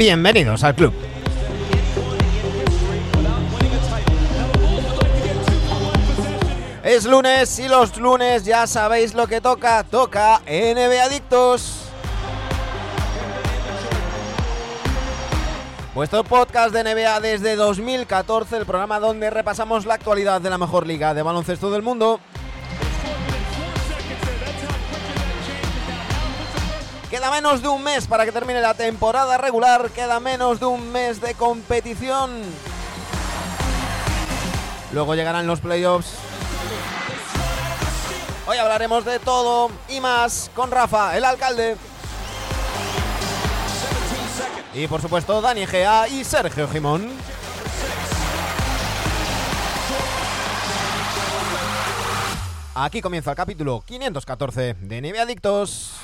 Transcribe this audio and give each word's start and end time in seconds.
Bienvenidos 0.00 0.64
al 0.64 0.74
club. 0.74 0.94
Es 6.82 7.04
lunes 7.04 7.58
y 7.58 7.68
los 7.68 7.98
lunes 7.98 8.46
ya 8.46 8.66
sabéis 8.66 9.12
lo 9.12 9.26
que 9.26 9.42
toca. 9.42 9.84
Toca 9.84 10.40
NBA 10.46 11.04
Adictos. 11.04 11.82
Vuestro 15.94 16.24
podcast 16.24 16.72
de 16.72 16.82
NBA 16.82 17.20
desde 17.20 17.56
2014, 17.56 18.56
el 18.56 18.64
programa 18.64 19.00
donde 19.00 19.28
repasamos 19.28 19.84
la 19.84 19.92
actualidad 19.92 20.40
de 20.40 20.48
la 20.48 20.56
mejor 20.56 20.86
liga 20.86 21.12
de 21.12 21.20
baloncesto 21.20 21.70
del 21.70 21.82
mundo. 21.82 22.20
Menos 27.30 27.62
de 27.62 27.68
un 27.68 27.82
mes 27.82 28.06
para 28.08 28.26
que 28.26 28.32
termine 28.32 28.60
la 28.60 28.74
temporada 28.74 29.38
regular, 29.38 29.90
queda 29.92 30.18
menos 30.18 30.58
de 30.58 30.66
un 30.66 30.90
mes 30.90 31.20
de 31.20 31.34
competición. 31.34 32.42
Luego 34.92 35.14
llegarán 35.14 35.46
los 35.46 35.60
playoffs. 35.60 36.14
Hoy 38.46 38.58
hablaremos 38.58 39.04
de 39.04 39.20
todo 39.20 39.70
y 39.88 40.00
más 40.00 40.50
con 40.54 40.72
Rafa, 40.72 41.16
el 41.16 41.24
alcalde. 41.24 41.76
Y 44.74 44.88
por 44.88 45.00
supuesto 45.00 45.40
Dani 45.40 45.66
Gea 45.66 46.08
y 46.08 46.24
Sergio 46.24 46.68
Jimón. 46.68 47.08
Aquí 52.74 53.00
comienza 53.00 53.30
el 53.30 53.36
capítulo 53.36 53.82
514 53.86 54.74
de 54.74 55.00
Neve 55.00 55.20
Adictos. 55.20 55.94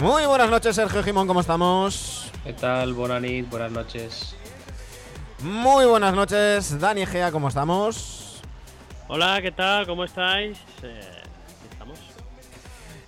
Muy 0.00 0.24
buenas 0.24 0.48
noches, 0.48 0.76
Sergio 0.76 1.02
Jimón, 1.02 1.26
¿cómo 1.26 1.42
estamos? 1.42 2.32
¿Qué 2.42 2.54
tal? 2.54 2.94
Bonanit, 2.94 3.50
buenas 3.50 3.70
noches. 3.70 4.34
Muy 5.40 5.84
buenas 5.84 6.14
noches, 6.14 6.80
Dani 6.80 7.04
Gea, 7.04 7.30
¿cómo 7.30 7.48
estamos? 7.48 8.40
Hola, 9.08 9.42
¿qué 9.42 9.52
tal? 9.52 9.86
¿Cómo 9.86 10.04
estáis? 10.04 10.56
Eh. 10.82 11.19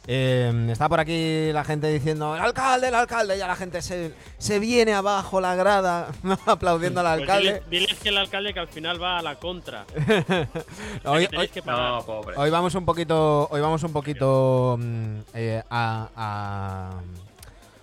Eh, 0.08 0.68
está 0.70 0.88
por 0.88 0.98
aquí 0.98 1.52
la 1.52 1.62
gente 1.62 1.86
diciendo, 1.92 2.34
el 2.34 2.40
alcalde, 2.42 2.88
el 2.88 2.94
alcalde, 2.96 3.38
ya 3.38 3.46
la 3.46 3.54
gente 3.54 3.80
se, 3.82 4.12
se 4.36 4.58
viene 4.58 4.94
abajo 4.94 5.40
la 5.40 5.54
grada 5.54 6.08
aplaudiendo 6.46 7.00
al 7.00 7.18
Pues 7.18 7.20
alcalde. 7.30 7.62
diles, 7.70 7.70
diles 7.70 7.98
que 8.00 8.08
el 8.08 8.18
alcalde 8.18 8.52
que 8.52 8.58
al 8.60 8.66
final 8.68 9.00
va 9.00 9.18
a 9.18 9.22
la 9.22 9.36
contra. 9.36 9.84
hoy, 11.04 11.28
hoy- 11.36 11.48
que 11.48 11.62
pagar. 11.62 11.92
No, 11.92 12.02
pobre. 12.04 12.36
hoy 12.36 12.50
vamos 12.50 12.74
un 12.74 12.84
poquito, 12.84 13.46
hoy 13.50 13.60
vamos 13.60 13.82
un 13.84 13.92
poquito 13.92 14.76
mm, 14.80 15.18
eh, 15.34 15.62
a, 15.70 16.08
a- 16.16 17.00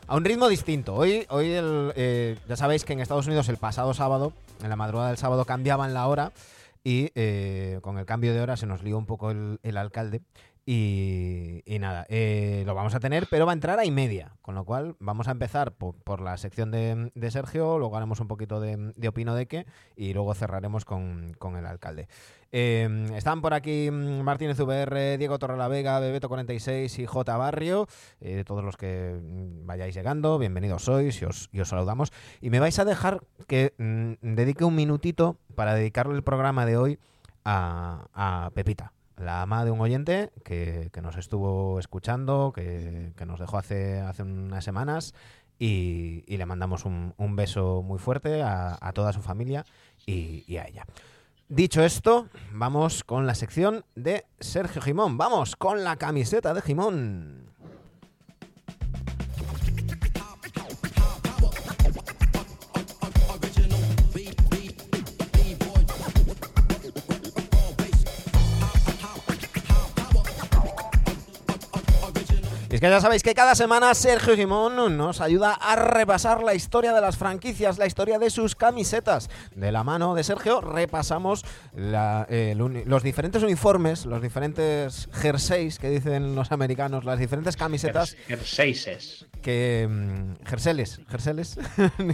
a 0.08 0.16
un 0.16 0.26
ritmo 0.26 0.48
distinto. 0.50 0.96
Hoy, 0.96 1.26
hoy 1.30 1.52
el, 1.54 1.94
eh, 1.96 2.38
ya 2.50 2.56
sabéis 2.58 2.84
que 2.84 2.94
en 2.94 3.00
Estados 3.00 3.28
Unidos 3.28 3.48
el 3.48 3.58
pasado 3.58 3.94
sábado, 3.94 4.34
en 4.62 4.70
la 4.70 4.76
madrugada 4.76 5.10
del 5.10 5.18
sábado, 5.18 5.46
cambiaban 5.46 5.94
la 5.94 6.08
hora 6.08 6.32
y 6.84 7.12
eh, 7.16 7.80
con 7.82 7.98
el 7.98 8.06
cambio 8.06 8.34
de 8.34 8.42
hora 8.42 8.58
se 8.58 8.66
nos 8.66 8.84
lió 8.84 8.98
un 8.98 9.06
poco 9.06 9.32
el, 9.32 9.60
el 9.64 9.78
alcalde. 9.78 10.22
Y, 10.72 11.64
nada, 11.80 12.06
eh, 12.10 12.62
lo 12.68 12.76
vamos 12.76 12.94
a 12.94 13.00
tener, 13.00 13.26
pero 13.28 13.48
va 13.48 13.54
a 13.54 13.56
entrar 13.56 13.80
a 13.80 13.86
y 13.86 13.90
media. 13.92 14.36
Con 14.44 14.54
lo 14.54 14.66
cual, 14.66 14.96
vamos 15.00 15.28
a 15.28 15.32
empezar 15.32 15.72
po- 15.72 15.94
por, 16.04 16.22
la 16.22 16.38
sección 16.38 16.70
de, 16.70 17.12
de 17.16 17.32
Sergio, 17.32 17.80
luego 17.80 17.98
haremos 17.98 18.20
un 18.20 18.28
poquito 18.28 18.60
de, 18.60 18.94
de 18.96 19.08
Opino 19.08 19.34
de 19.34 19.48
qué 19.48 19.66
y 19.96 20.14
luego 20.14 20.36
cerraremos 20.36 20.86
con, 20.86 21.34
con 21.40 21.56
el 21.56 21.66
alcalde. 21.66 22.08
Eh, 22.52 23.08
están 23.16 23.42
por 23.42 23.56
aquí 23.56 23.90
mm, 23.90 24.22
Martínez 24.22 24.60
VR, 24.60 25.18
Diego 25.18 25.40
Torrelavega, 25.40 26.00
Bebeto46 26.02 27.00
y 27.00 27.06
J 27.08 27.36
Barrio. 27.36 27.88
Eh, 28.22 28.44
todos 28.46 28.64
los 28.64 28.78
que 28.78 29.20
mm, 29.20 29.66
vayáis 29.66 29.96
llegando, 29.96 30.38
bienvenidos 30.38 30.84
sois 30.84 31.20
y 31.20 31.26
os, 31.26 31.50
y 31.52 31.62
os 31.62 31.70
saludamos. 31.70 32.12
Y 32.42 32.52
me 32.52 32.60
vais 32.60 32.78
a 32.78 32.86
dejar 32.86 33.22
que 33.48 33.74
mm, 33.80 34.14
dedique 34.36 34.66
un 34.66 34.76
minutito 34.76 35.38
para 35.56 35.74
dedicarle 35.74 36.14
el 36.14 36.22
programa 36.22 36.68
de 36.68 36.78
hoy 36.78 37.00
a 37.44 38.52
Pepita, 38.54 38.94
la 39.20 39.42
ama 39.42 39.66
de 39.66 39.72
un 39.72 39.82
oyente 39.82 40.32
que, 40.44 40.90
que 40.94 41.02
nos 41.02 41.18
estuvo 41.18 41.80
escuchando, 41.80 42.52
que, 42.54 43.14
que 43.16 43.26
nos 43.26 43.40
dejó 43.40 43.58
hace, 43.58 44.00
hace 44.00 44.24
unas 44.24 44.64
semanas. 44.64 45.14
Y, 45.62 46.24
le 46.28 46.46
mandamos 46.46 46.86
un, 46.86 47.14
un 47.18 47.36
beso 47.36 47.82
muy 47.84 48.00
fuerte 48.00 48.42
a, 48.42 48.78
a 48.80 48.94
toda 48.94 49.12
su 49.12 49.22
familia 49.22 49.66
y- 50.06 50.46
y 50.48 50.56
a 50.58 50.66
ella. 50.66 50.86
Dicho 51.50 51.84
esto, 51.84 52.28
vamos 52.54 53.04
con 53.04 53.26
la 53.28 53.36
sección 53.36 53.84
de 53.96 54.26
Sergio 54.40 54.82
Jimón. 54.82 55.18
Vamos 55.18 55.56
con 55.56 55.84
la 55.84 55.98
camiseta 55.98 56.54
de 56.54 56.62
Jimón. 56.62 57.49
Y 72.72 72.76
es 72.76 72.82
que 72.82 72.90
ya 72.90 73.02
sabéis 73.02 73.24
que 73.24 73.34
cada 73.34 73.56
semana 73.56 73.96
Sergio 73.96 74.36
Jimón 74.36 74.96
nos 74.96 75.22
ayuda 75.22 75.54
a 75.56 75.76
repasar 75.76 76.44
la 76.44 76.54
historia 76.54 76.94
de 76.94 77.02
las 77.02 77.18
franquicias, 77.18 77.80
la 77.80 77.88
historia 77.88 78.20
de 78.20 78.30
sus 78.30 78.56
camisetas. 78.56 79.28
De 79.56 79.72
la 79.72 79.84
mano 79.84 80.14
de 80.14 80.24
Sergio 80.24 80.62
repasamos 80.62 81.44
la- 81.76 82.28
eh, 82.30 82.54
los 82.56 83.02
diferentes 83.02 83.42
uniformes, 83.42 84.06
los 84.06 84.22
diferentes 84.22 85.10
jerseys 85.14 85.80
que 85.80 85.90
dicen 85.90 86.36
los 86.36 86.52
americanos, 86.52 87.06
las 87.06 87.18
diferentes 87.18 87.58
camisetas 87.58 88.16
Jerseyses. 88.28 89.26
que... 89.42 89.88
mm, 89.90 90.46
jerseles, 90.46 91.02
jerseles. 91.10 91.58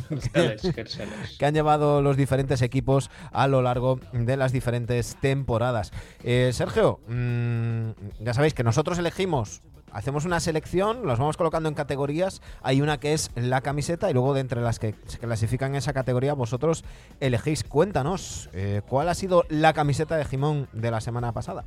Jerseles, 0.08 0.62
jerseles. 0.74 1.38
que 1.38 1.46
han 1.46 1.54
llevado 1.54 2.02
los 2.02 2.16
diferentes 2.16 2.62
equipos 2.62 3.10
a 3.34 3.48
lo 3.50 3.62
largo 3.62 4.00
de 4.14 4.38
las 4.38 4.54
diferentes 4.54 5.18
temporadas. 5.20 5.92
Eh, 6.24 6.52
Sergio, 6.54 7.02
mm, 7.10 7.90
ya 8.22 8.34
sabéis 8.34 8.54
que 8.54 8.64
nosotros 8.64 8.98
elegimos, 9.00 9.62
hacemos 9.96 10.26
una 10.26 10.42
selección, 10.42 11.08
los 11.08 11.20
vamos 11.20 11.38
colocando 11.38 11.70
en 11.70 11.76
categorías. 11.76 12.42
Hay 12.62 12.82
una 12.82 13.00
que 13.00 13.14
es 13.14 13.32
la 13.36 13.62
camiseta 13.62 14.10
y 14.10 14.14
luego 14.14 14.34
de 14.34 14.42
entre 14.42 14.62
las 14.62 14.78
que 14.78 14.94
se 15.06 15.20
clasifican 15.20 15.72
en 15.72 15.78
esa 15.78 15.94
categoría 15.94 16.34
vosotros 16.34 16.84
elegís. 17.22 17.64
Cuéntanos, 17.64 18.50
eh, 18.54 18.82
¿cuál 18.88 19.08
ha 19.08 19.16
sido 19.16 19.46
la 19.48 19.72
camiseta 19.72 20.18
de 20.18 20.26
Jimón 20.26 20.68
de 20.74 20.92
la 20.92 21.00
semana 21.00 21.32
pasada? 21.32 21.64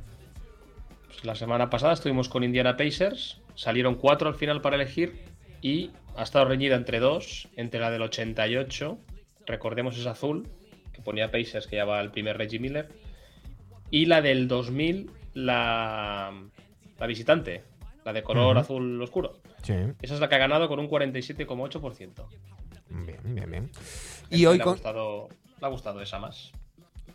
Pues 1.07 1.25
la 1.25 1.33
semana 1.33 1.71
pasada 1.71 1.93
estuvimos 1.93 2.29
con 2.29 2.43
Indiana 2.43 2.77
Pacers. 2.77 3.41
Salieron 3.55 3.95
cuatro 3.95 4.29
al 4.29 4.35
final 4.35 4.61
para 4.61 4.75
elegir. 4.75 5.25
Y 5.61 5.89
ha 6.15 6.21
estado 6.21 6.45
reñida 6.45 6.75
entre 6.75 6.99
dos. 6.99 7.49
Entre 7.55 7.79
la 7.79 7.89
del 7.89 8.03
88, 8.03 8.99
recordemos 9.47 9.97
es 9.97 10.05
azul, 10.05 10.47
que 10.93 11.01
ponía 11.01 11.31
Pacers, 11.31 11.65
que 11.65 11.77
llevaba 11.77 11.99
el 11.99 12.11
primer 12.11 12.37
Reggie 12.37 12.59
Miller. 12.59 12.89
Y 13.89 14.05
la 14.05 14.21
del 14.21 14.47
2000, 14.47 15.09
la, 15.33 16.31
la 16.99 17.07
visitante, 17.07 17.63
la 18.05 18.13
de 18.13 18.23
color 18.23 18.57
azul 18.57 19.01
oscuro. 19.01 19.39
Sí, 19.63 19.73
Esa 20.01 20.13
es 20.13 20.19
la 20.19 20.29
que 20.29 20.35
ha 20.35 20.39
ganado 20.39 20.67
con 20.67 20.79
un 20.79 20.89
47,8%. 20.89 22.27
bien, 22.89 23.19
bien, 23.35 23.51
bien. 23.51 23.71
¿Y 24.29 24.45
hoy, 24.45 24.57
le, 24.57 24.61
ha 24.61 24.65
con, 24.65 24.73
gustado, 24.73 25.29
le 25.59 25.65
ha 25.65 25.69
gustado 25.69 26.01
esa 26.01 26.19
más. 26.19 26.51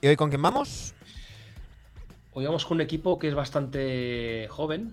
¿Y 0.01 0.09
hoy 0.09 0.17
con 0.17 0.29
quién 0.29 0.43
vamos? 0.43 0.95
Hoy 2.33 2.45
vamos 2.47 2.67
con 2.67 2.77
un 2.79 2.81
equipo 2.81 3.19
que 3.19 3.29
es 3.29 3.35
bastante 3.35 4.49
joven, 4.51 4.93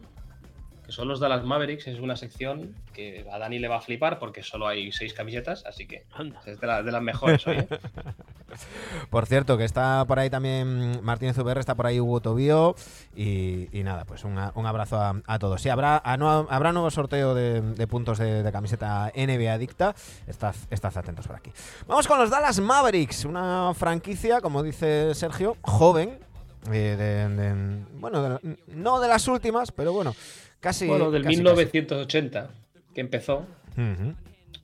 que 0.85 0.91
son 0.91 1.07
los 1.07 1.19
Dallas 1.19 1.43
Mavericks. 1.43 1.87
Es 1.87 1.99
una 1.99 2.15
sección 2.15 2.75
que 2.93 3.25
a 3.31 3.37
Dani 3.39 3.59
le 3.59 3.67
va 3.67 3.77
a 3.77 3.81
flipar 3.81 4.19
porque 4.19 4.43
solo 4.43 4.67
hay 4.67 4.91
seis 4.91 5.13
camisetas, 5.13 5.63
así 5.65 5.87
que 5.87 6.05
Anda. 6.13 6.41
es 6.45 6.59
de, 6.59 6.67
la- 6.67 6.83
de 6.83 6.91
las 6.91 7.01
mejores 7.01 7.45
hoy. 7.47 7.57
¿eh? 7.57 7.67
Por 9.09 9.25
cierto, 9.27 9.57
que 9.57 9.63
está 9.63 10.03
por 10.05 10.19
ahí 10.19 10.29
también 10.29 10.99
Martínez 11.03 11.37
VR, 11.37 11.59
está 11.61 11.75
por 11.75 11.85
ahí 11.87 12.01
Hugo 12.01 12.19
Tobío 12.19 12.75
y, 13.15 13.69
y 13.77 13.83
nada, 13.83 14.03
pues 14.03 14.25
un, 14.25 14.37
un 14.55 14.65
abrazo 14.65 14.99
a, 14.99 15.15
a 15.25 15.39
todos. 15.39 15.61
Sí, 15.61 15.69
habrá, 15.69 16.01
a 16.03 16.17
no- 16.17 16.47
habrá 16.49 16.73
nuevo 16.73 16.91
sorteo 16.91 17.33
de, 17.33 17.61
de 17.61 17.87
puntos 17.87 18.17
de, 18.17 18.43
de 18.43 18.51
camiseta 18.51 19.09
NBA 19.15 19.53
Adicta. 19.53 19.95
Estad, 20.27 20.53
estad 20.69 20.97
atentos 20.97 21.27
por 21.27 21.37
aquí. 21.37 21.51
Vamos 21.87 22.07
con 22.07 22.19
los 22.19 22.29
Dallas 22.29 22.59
Mavericks, 22.59 23.23
una 23.23 23.73
franquicia, 23.73 24.41
como 24.41 24.63
dice 24.63 25.15
Sergio, 25.15 25.55
joven. 25.61 26.19
Eh, 26.67 26.95
de- 26.97 27.29
de- 27.29 27.85
bueno, 27.93 28.21
de 28.39 28.57
no 28.67 28.99
de 28.99 29.07
las 29.07 29.27
últimas, 29.27 29.71
pero 29.71 29.93
bueno, 29.93 30.15
casi. 30.59 30.87
bueno, 30.87 31.09
del 31.11 31.23
casi, 31.23 31.37
1980 31.37 32.49
que 32.93 33.01
empezó, 33.01 33.47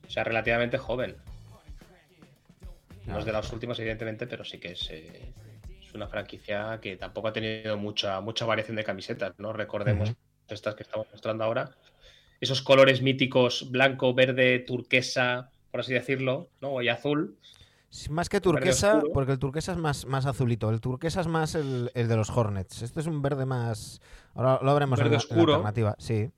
o 0.06 0.10
sea, 0.10 0.24
relativamente 0.24 0.78
joven. 0.78 1.16
No 3.06 3.18
es 3.18 3.24
de 3.24 3.32
las 3.32 3.50
últimas, 3.52 3.78
evidentemente, 3.78 4.26
pero 4.26 4.44
sí 4.44 4.58
que 4.58 4.72
es, 4.72 4.88
eh, 4.90 5.32
es 5.82 5.94
una 5.94 6.08
franquicia 6.08 6.78
que 6.82 6.96
tampoco 6.96 7.28
ha 7.28 7.32
tenido 7.32 7.76
mucha, 7.78 8.20
mucha 8.20 8.44
variación 8.44 8.76
de 8.76 8.84
camisetas, 8.84 9.32
¿no? 9.38 9.52
Recordemos 9.54 10.12
estas 10.48 10.74
que 10.74 10.82
estamos 10.82 11.06
mostrando 11.10 11.44
ahora. 11.44 11.70
Esos 12.40 12.60
colores 12.62 13.00
míticos 13.02 13.70
blanco, 13.70 14.12
verde, 14.14 14.58
turquesa, 14.60 15.50
por 15.70 15.80
así 15.80 15.94
decirlo, 15.94 16.48
¿no? 16.60 16.80
Y 16.82 16.88
azul. 16.88 17.36
Más 18.10 18.28
que 18.28 18.40
turquesa, 18.40 19.02
porque 19.14 19.32
el 19.32 19.38
turquesa 19.38 19.72
es 19.72 19.78
más, 19.78 20.04
más 20.06 20.26
azulito. 20.26 20.68
El 20.70 20.80
turquesa 20.80 21.20
es 21.22 21.26
más 21.26 21.54
el, 21.54 21.90
el 21.94 22.06
de 22.08 22.16
los 22.16 22.28
Hornets. 22.30 22.82
Este 22.82 23.00
es 23.00 23.06
un 23.06 23.22
verde 23.22 23.46
más. 23.46 24.00
Ahora 24.34 24.58
lo 24.62 24.74
veremos 24.74 24.98
en 25.00 25.04
Verde 25.06 25.16
la, 25.16 25.22
en 25.22 25.28
la 25.28 25.34
oscuro. 25.34 25.52
alternativa. 25.54 25.94
Sí. 25.98 26.30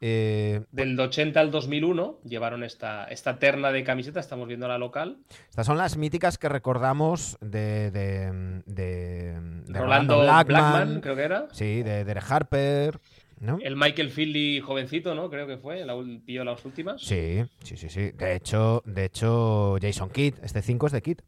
Eh, 0.00 0.62
Del 0.72 0.98
80 1.00 1.40
al 1.40 1.50
2001 1.50 2.18
llevaron 2.24 2.62
esta, 2.62 3.06
esta 3.06 3.38
terna 3.38 3.72
de 3.72 3.82
camisetas, 3.82 4.26
estamos 4.26 4.46
viendo 4.46 4.68
la 4.68 4.76
local. 4.76 5.18
estas 5.48 5.64
son 5.66 5.78
las 5.78 5.96
míticas 5.96 6.36
que 6.36 6.50
recordamos 6.50 7.38
de, 7.40 7.90
de, 7.90 8.62
de- 8.66 9.40
de 9.64 9.78
Rolando 9.80 10.18
Blackman, 10.20 11.00
creo 11.00 11.16
que 11.16 11.22
era. 11.22 11.48
Sí, 11.52 11.82
de 11.82 12.04
Derek 12.04 12.30
Harper. 12.30 13.00
¿No? 13.40 13.58
El 13.62 13.76
Michael 13.76 14.10
Finley 14.10 14.60
jovencito, 14.60 15.14
¿no? 15.14 15.28
Creo 15.30 15.46
que 15.46 15.56
fue, 15.58 15.84
la, 15.84 15.94
ul- 15.94 16.24
pilló 16.24 16.44
las 16.44 16.64
últimas. 16.64 17.00
Sí, 17.02 17.44
sí, 17.62 17.76
sí, 17.76 17.88
sí. 17.88 18.10
De 18.12 18.34
hecho, 18.36 18.82
de 18.86 19.04
hecho, 19.04 19.76
Jason 19.80 20.10
Kidd, 20.10 20.34
este 20.42 20.62
5 20.62 20.86
es 20.86 20.92
de 20.92 21.02
Kidd, 21.02 21.18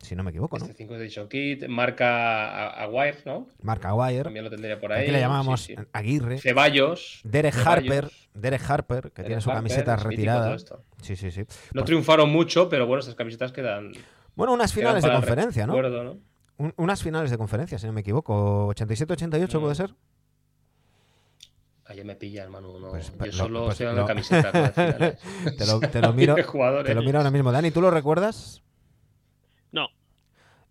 si 0.00 0.14
no 0.14 0.22
me 0.22 0.30
equivoco, 0.30 0.58
¿no? 0.58 0.64
Este 0.66 0.76
5 0.76 0.94
de 0.96 1.08
Show 1.08 1.28
Kid, 1.28 1.66
marca 1.66 2.68
a, 2.68 2.84
a 2.84 2.88
Wire, 2.88 3.18
¿no? 3.26 3.48
Mark 3.62 3.84
Aguirre, 3.84 4.22
También 4.24 4.44
lo 4.44 4.50
tendría 4.50 4.78
por 4.80 4.92
ahí. 4.92 5.02
aquí 5.02 5.10
le 5.10 5.18
llamábamos 5.20 5.60
sí, 5.62 5.74
sí. 5.76 5.82
Aguirre. 5.92 6.38
Ceballos. 6.38 7.20
Derek 7.24 7.52
Ceballos, 7.54 7.66
Harper, 7.92 8.10
Derek 8.34 8.62
Harper, 8.70 9.10
que 9.12 9.24
tiene 9.24 9.40
su 9.40 9.50
Harper, 9.50 9.58
camiseta 9.64 9.94
es 9.96 10.02
retirada. 10.04 10.56
Sí, 11.02 11.16
sí, 11.16 11.30
sí. 11.32 11.40
No 11.40 11.46
Pues- 11.72 11.84
triunfaron 11.86 12.30
mucho, 12.30 12.68
pero 12.68 12.86
bueno, 12.86 13.00
estas 13.00 13.16
camisetas 13.16 13.50
quedan. 13.50 13.90
Bueno, 14.36 14.52
unas 14.52 14.72
finales 14.72 15.02
de 15.02 15.08
el 15.10 15.16
conferencia, 15.16 15.66
¿no? 15.66 15.82
¿no? 15.82 16.16
Un- 16.58 16.74
unas 16.76 17.02
finales 17.02 17.30
de 17.32 17.38
conferencia, 17.38 17.76
si 17.78 17.86
no 17.86 17.92
me 17.92 18.02
equivoco. 18.02 18.68
87-88 18.68 19.58
Mm. 19.58 19.60
puede 19.62 19.74
ser. 19.74 19.94
Ahí 21.88 22.04
me 22.04 22.14
pilla, 22.16 22.44
hermano. 22.44 22.78
No. 22.78 22.90
Pues, 22.90 23.12
Yo 23.18 23.26
lo- 23.26 23.32
solo 23.32 23.60
pues 23.64 23.72
estoy 23.72 23.86
dando 23.86 24.02
lo- 24.02 24.06
camisetas 24.06 24.52
con 24.52 24.62
las 24.62 24.72
finales. 24.74 25.18
Te 25.56 25.66
lo, 25.66 25.80
te 25.80 26.00
lo 26.02 26.12
miro, 26.12 26.34
te 26.84 26.94
lo 26.94 27.02
miro 27.02 27.18
ahora 27.18 27.30
mismo. 27.30 27.50
Dani, 27.50 27.70
¿tú 27.70 27.80
lo 27.80 27.90
recuerdas? 27.90 28.62
No, 29.72 29.88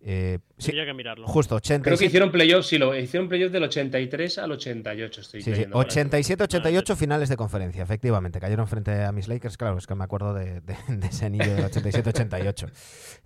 Eh, 0.00 0.38
sí, 0.58 0.66
tendría 0.66 0.86
que 0.86 0.94
mirarlo. 0.94 1.26
justo, 1.26 1.56
Creo 1.56 1.82
que 1.82 1.90
87. 1.90 2.04
hicieron 2.06 2.30
playoffs, 2.30 2.68
sí, 2.68 2.78
lo 2.78 2.96
hicieron 2.96 3.28
playoffs 3.28 3.52
del 3.52 3.64
83 3.64 4.38
al 4.38 4.52
88, 4.52 5.20
estoy 5.20 5.40
Sí, 5.40 5.44
sí, 5.46 5.50
leyendo 5.50 5.76
ahora. 5.76 5.88
87-88 5.88 6.94
finales 6.96 7.28
de 7.28 7.36
conferencia, 7.36 7.82
efectivamente. 7.82 8.38
Cayeron 8.38 8.68
frente 8.68 9.02
a 9.04 9.10
mis 9.10 9.26
Lakers, 9.26 9.56
claro, 9.56 9.76
es 9.76 9.88
que 9.88 9.96
me 9.96 10.04
acuerdo 10.04 10.34
de, 10.34 10.60
de- 10.60 10.76
de 10.88 11.06
ese 11.08 11.26
anillo 11.26 11.52
del 11.52 11.64
87-88. 11.64 12.70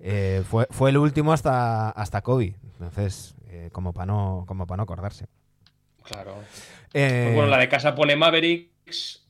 Eh, 0.00 0.42
fue, 0.48 0.66
fue 0.70 0.88
el 0.90 0.96
último 0.96 1.34
hasta, 1.34 1.90
hasta 1.90 2.22
Kobe, 2.22 2.56
entonces, 2.72 3.34
eh, 3.48 3.68
como 3.70 3.92
para 3.92 4.06
no, 4.06 4.44
como 4.48 4.66
pa 4.66 4.78
no 4.78 4.82
acordarse. 4.84 5.26
Claro. 6.02 6.36
Eh, 6.94 7.22
Pues 7.24 7.34
bueno, 7.34 7.50
la 7.50 7.58
de 7.58 7.68
casa 7.68 7.94
pone 7.94 8.16
Mavericks, 8.16 9.26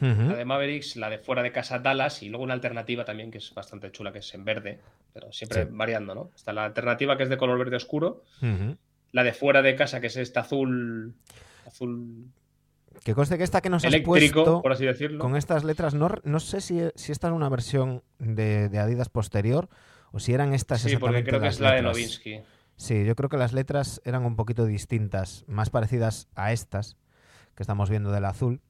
la 0.00 0.36
de 0.36 0.44
Mavericks, 0.46 0.96
la 0.96 1.10
de 1.10 1.18
fuera 1.18 1.42
de 1.42 1.52
casa 1.52 1.78
Dallas 1.78 2.22
y 2.22 2.28
luego 2.30 2.44
una 2.44 2.54
alternativa 2.54 3.04
también 3.04 3.30
que 3.30 3.38
es 3.38 3.52
bastante 3.54 3.90
chula, 3.92 4.12
que 4.12 4.20
es 4.20 4.34
en 4.34 4.44
verde, 4.46 4.80
pero 5.12 5.30
siempre 5.32 5.64
Sí. 5.64 5.68
variando, 5.72 6.14
¿no? 6.14 6.30
Está 6.34 6.52
la 6.54 6.64
alternativa 6.64 7.16
que 7.18 7.24
es 7.24 7.28
de 7.28 7.36
color 7.36 7.58
verde 7.58 7.76
oscuro, 7.76 8.24
la 9.12 9.22
de 9.24 9.32
fuera 9.34 9.60
de 9.60 9.76
casa 9.76 10.00
que 10.00 10.06
es 10.06 10.16
esta 10.16 10.40
azul, 10.40 11.14
azul 11.66 12.24
Que 13.04 13.14
conste 13.14 13.36
que 13.38 13.44
esta 13.44 13.60
que 13.60 13.68
nos 13.70 13.84
has 13.84 13.92
eléctrico, 13.92 14.42
puesto 14.44 14.62
por 14.62 14.72
así 14.72 14.84
decirlo. 14.86 15.18
con 15.20 15.36
estas 15.36 15.64
letras, 15.64 15.92
no, 15.94 16.08
no 16.24 16.40
sé 16.40 16.60
si, 16.62 16.80
si 16.94 17.12
esta 17.12 17.28
es 17.28 17.34
una 17.34 17.48
versión 17.50 18.02
de, 18.18 18.68
de 18.68 18.78
Adidas 18.78 19.08
posterior 19.10 19.68
o 20.12 20.18
si 20.18 20.32
eran 20.32 20.54
estas 20.54 20.80
Sí, 20.80 20.96
porque 20.96 21.18
exactamente 21.18 21.28
creo 21.30 21.40
que 21.40 21.46
las 21.46 21.54
es 21.56 21.60
la 21.60 21.72
de. 21.72 21.82
Novinsky. 21.82 22.40
Sí, 22.80 23.04
yo 23.04 23.14
creo 23.14 23.28
que 23.28 23.36
las 23.36 23.52
letras 23.52 24.00
eran 24.06 24.24
un 24.24 24.36
poquito 24.36 24.64
distintas, 24.64 25.44
más 25.46 25.68
parecidas 25.68 26.28
a 26.34 26.50
estas 26.52 26.96
que 27.54 27.62
estamos 27.62 27.90
viendo 27.90 28.10
del 28.10 28.24
azul. 28.24 28.62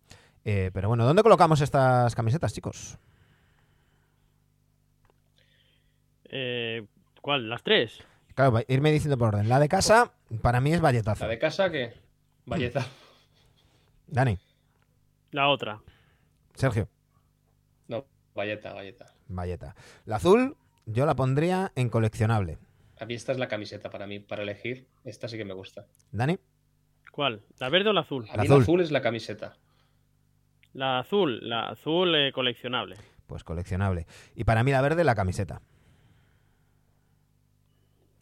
Eh, 0.45 0.73
pero 0.75 0.89
bueno, 0.89 1.05
¿dónde 1.07 1.23
colocamos 1.23 1.61
estas 1.61 2.17
camisetas, 2.17 2.53
chicos? 2.53 2.99
Eh, 6.25 6.87
¿Cuál? 7.23 7.49
¿Las 7.49 7.63
tres? 7.63 8.03
Claro, 8.35 8.59
irme 8.67 8.91
diciendo 8.91 9.17
por 9.17 9.29
orden. 9.29 9.49
La 9.49 9.61
de 9.61 9.69
casa, 9.69 10.13
para 10.43 10.61
mí 10.61 10.73
es 10.73 10.81
valletazo. 10.81 11.23
La 11.25 11.31
de 11.31 11.39
casa 11.39 11.71
que 11.71 11.95
Valleta. 12.47 12.85
Dani, 14.09 14.39
La 15.31 15.49
otra. 15.51 15.81
Sergio, 16.55 16.89
No, 17.87 18.05
Valleta, 18.35 18.73
Valleta. 18.73 19.07
valleta. 19.29 19.77
La 20.05 20.17
azul, 20.17 20.57
yo 20.87 21.07
la 21.07 21.15
pondría 21.15 21.71
en 21.77 21.89
coleccionable. 21.91 22.59
A 23.01 23.07
mí 23.07 23.15
esta 23.15 23.33
es 23.33 23.39
la 23.39 23.49
camiseta 23.49 23.91
para 23.91 24.07
mí, 24.07 24.21
para 24.21 24.43
elegir. 24.43 24.87
Esta 25.05 25.27
sí 25.27 25.37
que 25.37 25.45
me 25.45 25.55
gusta. 25.55 25.87
Dani, 26.13 26.39
¿Cuál? 27.11 27.43
¿La 27.59 27.69
verde 27.71 27.91
o 27.91 27.93
la 27.93 28.03
azul? 28.03 28.25
A 28.31 28.37
La 28.37 28.43
mí 28.43 28.47
azul. 28.47 28.59
la 28.59 28.63
azul 28.63 28.81
es 28.83 28.91
la 28.93 29.01
camiseta. 29.03 29.57
La 30.75 30.99
azul, 31.01 31.41
la 31.49 31.69
azul 31.71 32.15
eh, 32.15 32.31
coleccionable. 32.33 32.97
pues 33.27 33.43
coleccionable. 33.43 34.07
Y 34.37 34.45
para 34.45 34.63
mí 34.63 34.71
la 34.71 34.81
verde, 34.81 35.03
la 35.03 35.15
camiseta. 35.15 35.61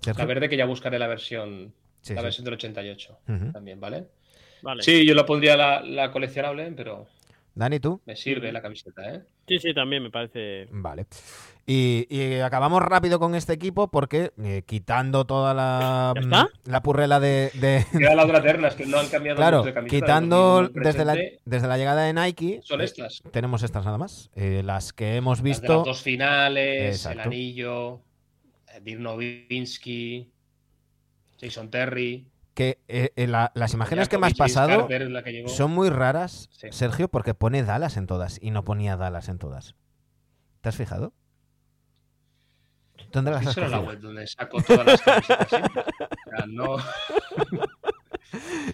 Sergio. 0.02 0.22
La 0.22 0.26
verde 0.26 0.48
que 0.48 0.56
ya 0.56 0.64
buscaré 0.64 0.98
la 0.98 1.06
versión, 1.08 1.74
Sí, 2.00 2.14
la 2.14 2.20
sí. 2.20 2.24
versión 2.24 2.44
del 2.44 2.54
88 2.54 3.18
Ujú. 3.28 3.52
también, 3.52 3.80
¿vale? 3.80 4.06
Vale. 4.62 4.82
Sí, 4.82 5.04
yo 5.06 5.14
la 5.14 5.26
pondría 5.26 5.56
la, 5.56 5.80
la 5.82 6.10
coleccionable, 6.10 6.72
pero 6.72 7.06
Dani, 7.58 7.80
tú. 7.80 8.00
me 8.06 8.14
sirve 8.14 8.52
la 8.52 8.62
camiseta, 8.62 9.02
¿eh? 9.14 9.22
Sí, 9.48 9.58
sí, 9.58 9.74
también 9.74 10.02
me 10.04 10.10
parece. 10.10 10.68
Vale. 10.70 11.06
Y, 11.66 12.06
y 12.08 12.40
acabamos 12.40 12.80
rápido 12.82 13.18
con 13.18 13.34
este 13.34 13.52
equipo 13.52 13.88
porque 13.90 14.30
eh, 14.42 14.62
quitando 14.64 15.26
toda 15.26 15.52
la, 15.54 16.12
¿Ya 16.14 16.20
está? 16.20 16.48
la 16.64 16.82
purrela 16.82 17.18
de, 17.20 17.50
de- 17.54 17.84
Queda 17.98 18.14
la 18.14 18.24
otra 18.24 18.40
terna, 18.42 18.68
es 18.68 18.74
que 18.76 18.86
no 18.86 18.98
han 18.98 19.08
cambiado 19.08 19.36
claro, 19.36 19.56
mucho 19.58 19.66
de 19.68 19.74
camiseta. 19.74 20.06
quitando 20.06 20.68
desde 20.68 20.68
el 20.68 20.72
2001 20.74 20.84
desde 20.92 21.04
la, 21.04 21.40
desde 21.44 21.68
la 21.68 21.76
llegada 21.78 22.02
de 22.04 22.12
Nike, 22.14 22.60
Son 22.62 22.80
eh, 22.80 22.84
estas. 22.84 23.22
tenemos 23.32 23.62
estas 23.64 23.84
nada 23.84 23.98
más. 23.98 24.30
Eh, 24.36 24.62
las 24.64 24.92
que 24.92 25.16
hemos 25.16 25.38
Las 25.38 25.44
de 25.44 25.50
visto. 25.50 25.76
las 25.78 25.84
dos 25.84 26.00
finales, 26.02 26.94
Exacto. 26.96 27.20
el 27.22 27.26
anillo, 27.26 27.94
eh, 28.72 28.80
Dirk 28.82 29.00
Nowitzki, 29.00 30.30
Jason 31.40 31.70
Terry. 31.70 32.24
Que 32.58 32.80
eh, 32.88 33.12
eh, 33.14 33.28
la- 33.28 33.52
las 33.54 33.72
imágenes 33.72 34.08
que 34.08 34.18
me 34.18 34.26
has 34.26 34.34
pasado 34.34 34.88
que 34.88 35.44
son 35.46 35.70
muy 35.70 35.90
raras, 35.90 36.48
Sí. 36.50 36.66
Sergio, 36.72 37.06
porque 37.06 37.32
pone 37.32 37.62
Dallas 37.62 37.96
en 37.96 38.08
todas 38.08 38.40
y 38.42 38.50
no 38.50 38.64
ponía 38.64 38.96
Dallas 38.96 39.28
en 39.28 39.38
todas. 39.38 39.76
¿Te 40.60 40.68
has 40.68 40.74
fijado? 40.76 41.12
¿Dónde 43.12 43.30
las 43.30 43.46
has 43.46 43.56
la 43.56 43.78
web 43.78 44.00
donde 44.00 44.26
saco 44.26 44.60
todas 44.60 44.84
las 44.86 45.00
camisetas 45.00 45.48
siempre. 45.48 45.82
O 45.82 46.36
sea, 46.36 46.46
no... 46.48 46.76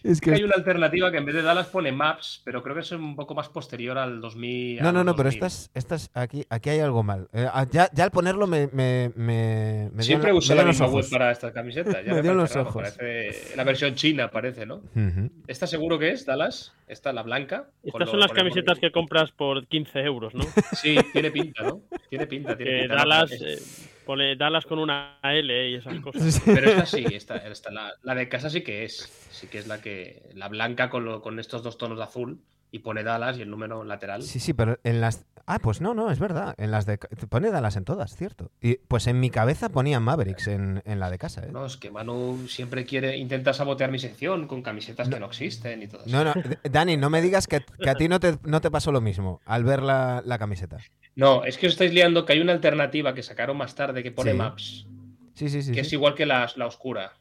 Es 0.04 0.20
que 0.20 0.32
hay 0.34 0.42
una 0.44 0.54
alternativa 0.54 1.11
que 1.11 1.16
en 1.16 1.25
vez 1.25 1.34
de 1.34 1.42
Dallas 1.42 1.66
pone 1.68 1.90
Maps, 1.90 2.42
pero 2.44 2.62
creo 2.62 2.75
que 2.75 2.82
es 2.82 2.92
un 2.92 3.16
poco 3.16 3.34
más 3.34 3.49
posterior 3.49 3.96
al 3.96 4.20
2000. 4.20 4.82
No, 4.82 4.88
a 4.90 4.92
no, 4.92 5.02
no, 5.02 5.16
pero 5.16 5.30
2000. 5.30 5.34
estas, 5.44 5.70
estas 5.75 6.11
aquí, 6.12 6.44
aquí 6.50 6.68
hay 6.70 6.80
algo 6.80 7.02
mal. 7.02 7.28
Eh, 7.32 7.49
ah, 7.50 7.66
ya, 7.70 7.88
ya 7.92 8.04
al 8.04 8.11
ponerlo 8.11 8.46
me, 8.46 8.66
me, 8.73 9.11
me, 9.16 9.88
me 9.92 10.02
dio 10.02 10.02
Siempre 10.02 10.32
la- 10.32 10.38
me 10.38 10.40
la 10.40 10.54
dio 10.54 10.61
en 10.61 10.66
los 10.68 10.80
misma 10.80 10.87
web 10.94 11.11
para 11.11 11.30
estas 11.32 11.52
camisetas. 11.52 11.94
Ya 12.04 12.11
Me 12.11 12.14
me 12.16 12.23
dio 12.23 12.34
los 12.34 12.50
raro, 12.54 12.68
ojos. 12.68 12.82
parece- 12.96 13.56
la 13.56 13.64
versión 13.64 13.94
china 13.94 14.30
parece, 14.30 14.66
¿no? 14.66 14.76
Ujú. 14.94 15.30
¿Esta 15.46 15.66
seguro 15.66 15.99
que 15.99 16.11
es, 16.11 16.26
Dallas? 16.26 16.75
Esta, 16.87 17.12
la 17.14 17.23
blanca. 17.23 17.70
Estas 17.82 18.00
lo- 18.00 18.06
son 18.08 18.20
las 18.20 18.32
camisetas 18.32 18.78
que 18.78 18.92
compras 18.92 19.30
por 19.32 19.66
15 19.66 20.00
euros, 20.00 20.34
¿no? 20.34 20.44
Sí, 20.75 20.96
tiene 21.14 21.30
pinta, 21.30 21.62
¿no? 21.62 21.80
Tiene 22.11 22.26
pinta, 22.26 22.54
tiene 22.56 22.80
pinta. 22.80 22.94
Dallas, 22.94 23.30
No, 23.30 23.46
eh, 23.46 23.58
pone 24.04 24.37
Dallas 24.37 24.66
con 24.66 24.78
una 24.78 25.18
L 25.23 25.70
y 25.70 25.75
esas 25.76 25.99
cosas. 26.00 26.40
Pero 26.44 26.70
esta 26.70 26.87
sí, 26.87 27.04
esta, 27.12 27.37
esta- 27.37 27.70
la, 27.70 27.92
la 28.02 28.14
de 28.14 28.28
casa 28.28 28.50
sí 28.50 28.62
que 28.62 28.84
es. 28.84 29.11
Sí 29.30 29.46
que 29.49 29.58
es 29.58 29.66
la 29.66 29.80
que. 29.80 30.30
La 30.34 30.49
blanca 30.49 30.90
con, 30.90 31.04
lo- 31.04 31.23
con 31.23 31.38
estos 31.38 31.62
dos 31.62 31.78
tonos 31.78 31.99
de 31.99 32.04
azul. 32.04 32.40
Y 32.70 32.80
pone 32.80 33.04
Dallas 33.04 33.38
y 33.38 33.42
el 33.42 33.50
número 33.50 33.84
lateral. 33.84 34.23
Sí, 34.23 34.40
sí, 34.40 34.52
pero 34.52 34.80
en 34.82 35.00
las. 35.00 35.26
Ah, 35.46 35.61
pues 35.61 35.80
no, 35.80 35.94
no, 35.94 36.11
es 36.11 36.18
verdad. 36.18 36.54
En 36.58 36.73
las 36.73 36.87
de. 36.87 36.99
Pone 36.99 37.52
Dallas 37.52 37.76
en 37.76 37.84
todas, 37.84 38.16
cierto. 38.16 38.50
Y 38.61 38.78
pues 38.88 39.06
en 39.06 39.20
mi 39.20 39.30
cabeza 39.30 39.68
ponían 39.68 40.02
Mavericks 40.02 40.49
en, 40.49 40.82
en 40.84 40.99
la 40.99 41.08
de 41.08 41.18
casa, 41.18 41.44
¿eh? 41.44 41.50
No, 41.52 41.66
es 41.66 41.76
que 41.76 41.92
Manu 41.92 42.46
siempre 42.49 42.84
quiere, 42.84 43.16
intenta 43.16 43.52
sabotear 43.52 43.92
mi 43.92 44.00
sección 44.00 44.49
con 44.49 44.62
camisetas 44.62 45.08
que 45.08 45.20
no 45.20 45.26
existen 45.26 45.82
y 45.84 45.87
todo 45.87 46.04
eso. 46.04 46.11
No, 46.11 46.25
no, 46.25 46.32
Dani, 46.68 46.96
no 46.96 47.11
me 47.11 47.23
digas 47.23 47.46
que, 47.46 47.64
que 47.80 47.90
a 47.90 47.94
ti 47.94 48.08
no 48.08 48.18
te, 48.18 48.38
no 48.42 48.61
te 48.61 48.73
pasó 48.73 48.90
lo 48.90 49.00
mismo 49.00 49.40
al 49.44 49.62
ver 49.62 49.80
la, 49.80 50.20
la 50.25 50.38
camiseta. 50.38 50.78
No, 51.16 51.44
es 51.44 51.59
que 51.59 51.66
os 51.68 51.73
estáis 51.75 51.92
liando 51.94 52.25
que 52.25 52.33
hay 52.33 52.40
una 52.40 52.52
alternativa 52.52 53.14
que 53.14 53.23
sacaron 53.23 53.56
más 53.56 53.75
tarde 53.75 54.02
que 54.02 54.11
pone 54.11 54.33
Sí. 54.33 54.37
Maps, 54.37 54.87
Sí, 55.35 55.49
sí, 55.49 55.62
sí. 55.62 55.71
que 55.73 55.80
sí. 55.83 55.87
es 55.88 55.92
igual 55.92 56.14
que 56.14 56.26
la, 56.26 56.50
la 56.56 56.66
oscura, 56.66 57.12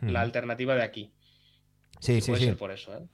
la 0.00 0.20
alternativa 0.20 0.74
de 0.74 0.82
aquí. 0.82 1.12
Sí, 2.00 2.20
sí, 2.20 2.30
Puede 2.30 2.40
sí. 2.40 2.46
ser 2.48 2.56
por 2.56 2.70
eso, 2.70 2.96
¿eh? 2.96 3.06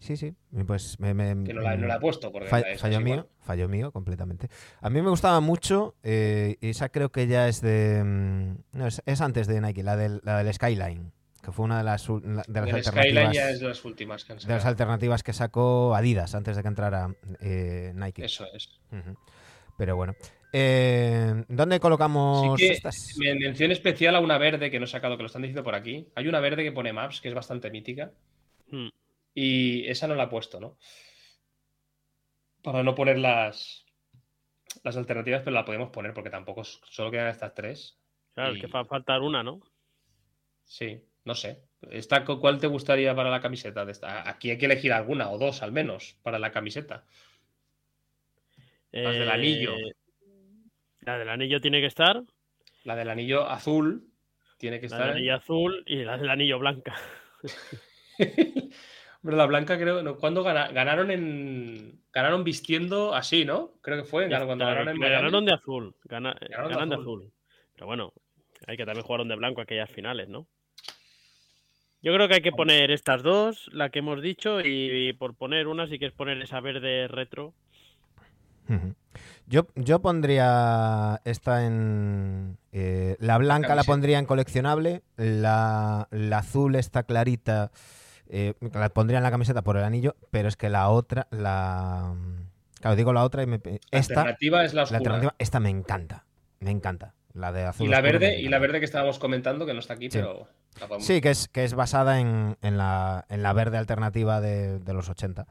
Sí, 0.00 0.16
sí. 0.16 0.32
Pues 0.66 0.98
me, 1.00 1.12
me- 1.12 1.44
Que 1.44 1.52
no 1.52 1.60
la, 1.60 1.76
no 1.76 1.86
la 1.88 1.96
he 1.96 2.00
puesto. 2.00 2.30
Porque 2.30 2.48
Fa- 2.48 2.60
la- 2.60 2.70
esa 2.70 2.82
fallo 2.82 3.00
mío, 3.00 3.14
igual. 3.14 3.28
fallo 3.40 3.68
mío 3.68 3.90
completamente. 3.92 4.48
A 4.80 4.90
mí 4.90 5.02
me 5.02 5.10
gustaba 5.10 5.40
mucho, 5.40 5.96
eh, 6.04 6.56
esa 6.60 6.88
creo 6.88 7.10
que 7.10 7.26
ya 7.26 7.48
es 7.48 7.60
de... 7.60 8.02
mm, 8.04 8.78
No, 8.78 8.86
es, 8.86 9.02
es 9.06 9.20
antes 9.20 9.46
de 9.48 9.60
Nike, 9.60 9.82
la 9.82 9.96
del, 9.96 10.20
la 10.22 10.42
del 10.42 10.54
Skyline, 10.54 11.12
que 11.42 11.52
fue 11.52 11.64
una 11.64 11.78
de 11.78 11.84
las, 11.84 12.06
de 12.06 12.12
las 12.22 12.48
El 12.48 12.56
alternativas... 12.56 12.86
Skyline 12.86 13.32
ya 13.32 13.50
es 13.50 13.60
de 13.60 13.68
las 13.68 13.84
últimas 13.84 14.24
que 14.24 14.32
han 14.32 14.38
de 14.38 14.48
las 14.48 14.66
alternativas 14.66 15.22
que 15.22 15.32
sacó 15.32 15.94
Adidas 15.94 16.34
antes 16.34 16.56
de 16.56 16.62
que 16.62 16.68
entrara 16.68 17.14
eh, 17.40 17.92
Nike. 17.94 18.24
Eso 18.24 18.46
es. 18.52 18.68
Pero 19.76 19.96
bueno. 19.96 20.14
Eh, 20.52 21.44
¿Dónde 21.48 21.78
colocamos 21.78 22.58
Sí 22.58 22.66
que 22.66 22.72
estas? 22.72 23.14
me- 23.18 23.34
mención 23.34 23.70
especial 23.70 24.16
a 24.16 24.20
una 24.20 24.38
verde 24.38 24.70
que 24.70 24.78
no 24.78 24.86
he 24.86 24.88
sacado, 24.88 25.16
que 25.16 25.22
lo 25.22 25.26
están 25.26 25.42
diciendo 25.42 25.62
por 25.62 25.74
aquí. 25.74 26.08
Hay 26.14 26.26
una 26.26 26.40
verde 26.40 26.64
que 26.64 26.72
pone 26.72 26.92
Maps, 26.92 27.20
que 27.20 27.28
es 27.28 27.34
bastante 27.34 27.70
mítica. 27.70 28.12
Hmm. 28.70 28.88
Y 29.34 29.86
esa 29.86 30.08
no 30.08 30.14
la 30.14 30.24
he 30.24 30.28
puesto, 30.28 30.58
¿no? 30.58 30.78
Para 32.62 32.82
no 32.82 32.94
poner 32.94 33.18
las, 33.18 33.84
las 34.82 34.96
alternativas, 34.96 35.42
pero 35.42 35.54
la 35.54 35.64
podemos 35.64 35.90
poner 35.90 36.12
porque 36.12 36.30
tampoco 36.30 36.64
solo 36.64 37.10
quedan 37.10 37.28
estas 37.28 37.54
tres. 37.54 37.98
Claro, 38.34 38.54
es 38.54 38.60
que 38.60 38.66
va 38.66 38.80
a 38.80 38.84
faltar 38.84 39.20
una, 39.20 39.42
¿no? 39.42 39.60
Sí, 40.64 41.00
no 41.28 41.34
sé. 41.36 41.62
Esta, 41.90 42.24
cu- 42.24 42.40
¿Cuál 42.40 42.58
te 42.58 42.66
gustaría 42.66 43.14
para 43.14 43.30
la 43.30 43.40
camiseta? 43.40 43.84
de 43.84 43.92
esta? 43.92 44.28
Aquí 44.28 44.50
hay 44.50 44.58
que 44.58 44.66
elegir 44.66 44.92
alguna 44.92 45.30
o 45.30 45.38
dos 45.38 45.62
al 45.62 45.70
menos 45.70 46.18
para 46.24 46.38
la 46.40 46.50
camiseta. 46.50 47.04
Las 48.90 49.14
del 49.16 49.30
anillo. 49.30 49.76
Eh, 49.76 49.92
La 51.00 51.18
del 51.18 51.28
anillo 51.28 51.60
tiene 51.60 51.80
que 51.80 51.86
estar, 51.86 52.22
La 52.84 52.96
del 52.96 53.10
anillo 53.10 53.48
azul 53.48 54.10
tiene 54.56 54.80
que 54.80 54.88
la 54.88 54.96
estar. 54.96 55.06
del 55.08 55.16
anillo 55.18 55.34
azul 55.36 55.82
y 55.86 56.02
la 56.02 56.16
del 56.18 56.30
anillo 56.30 56.58
blanca. 56.58 56.96
Hombre, 59.22 59.36
la 59.36 59.46
blanca 59.46 59.76
creo. 59.78 60.02
No, 60.02 60.16
¿Cuándo 60.16 60.42
gana- 60.42 60.68
ganaron 60.72 61.10
en. 61.10 62.00
Ganaron 62.12 62.44
vistiendo 62.44 63.14
así, 63.14 63.44
¿no? 63.44 63.74
Creo 63.82 63.98
que 63.98 64.04
fue. 64.08 64.28
Cuando 64.28 64.52
está, 64.52 64.56
ganaron 64.56 64.88
en 64.88 65.44
de 65.44 65.52
azul. 65.52 65.94
gana- 66.04 66.34
Ganaron 66.40 66.68
de 66.68 66.74
ganan 66.74 66.88
de 66.88 66.94
azul. 66.96 67.20
azul. 67.22 67.32
Pero 67.74 67.86
bueno, 67.86 68.12
hay 68.66 68.76
que 68.76 68.84
también 68.86 69.04
jugaron 69.06 69.28
de 69.28 69.36
blanco 69.36 69.60
aquellas 69.60 69.90
finales, 69.90 70.28
¿no? 70.28 70.46
Yo 72.02 72.14
creo 72.14 72.28
que 72.28 72.34
hay 72.34 72.42
que 72.42 72.52
poner 72.52 72.90
estas 72.90 73.22
dos, 73.22 73.68
la 73.72 73.90
que 73.90 73.98
hemos 73.98 74.22
dicho, 74.22 74.60
y, 74.60 75.12
por 75.14 75.34
poner 75.34 75.66
una, 75.66 75.86
si 75.86 75.98
quieres 75.98 76.16
poner 76.16 76.40
esa 76.40 76.60
verde 76.60 77.08
retro. 77.08 77.54
Yo, 79.46 79.66
yo 79.74 80.00
pondría 80.00 81.20
esta 81.24 81.64
en... 81.64 82.58
eh, 82.70 83.16
la 83.18 83.38
blanca 83.38 83.74
la 83.74 83.82
pondría 83.82 84.18
en 84.18 84.26
coleccionable, 84.26 85.02
la, 85.16 86.06
la 86.10 86.38
azul 86.38 86.76
esta 86.76 87.02
clarita 87.04 87.70
eh, 88.28 88.54
la 88.74 88.90
pondría 88.90 89.18
en 89.18 89.24
la 89.24 89.30
camiseta 89.30 89.62
por 89.62 89.76
el 89.76 89.84
anillo, 89.84 90.16
pero 90.30 90.48
es 90.48 90.56
que 90.56 90.68
la 90.68 90.90
otra, 90.90 91.26
la... 91.30 92.14
Claro, 92.80 92.94
digo 92.94 93.12
la 93.12 93.24
otra 93.24 93.42
y 93.42 93.46
me... 93.46 93.58
La 93.64 93.78
Esta, 93.90 94.20
alternativa 94.20 94.64
es 94.64 94.74
la 94.74 94.84
la 94.84 94.98
alternativa, 94.98 95.34
esta 95.38 95.60
me 95.60 95.70
encanta, 95.70 96.26
me 96.60 96.70
encanta. 96.70 97.14
La 97.38 97.52
de 97.52 97.64
azul 97.64 97.86
y 97.86 97.88
la 97.88 98.00
verde, 98.00 98.40
y 98.40 98.48
la 98.48 98.58
verde 98.58 98.80
que 98.80 98.84
estábamos 98.84 99.18
comentando, 99.20 99.64
que 99.64 99.72
no 99.72 99.78
está 99.78 99.94
aquí, 99.94 100.10
Sí. 100.10 100.18
pero 100.18 100.48
la 100.80 101.00
Sí, 101.00 101.20
que 101.20 101.30
es, 101.30 101.46
que 101.48 101.62
es 101.64 101.74
basada 101.74 102.18
en, 102.20 102.56
en 102.62 102.76
la, 102.76 103.26
en 103.28 103.42
la 103.44 103.52
verde 103.52 103.78
alternativa 103.78 104.40
de, 104.40 104.80
de 104.80 104.92
los 104.92 105.08
80. 105.08 105.46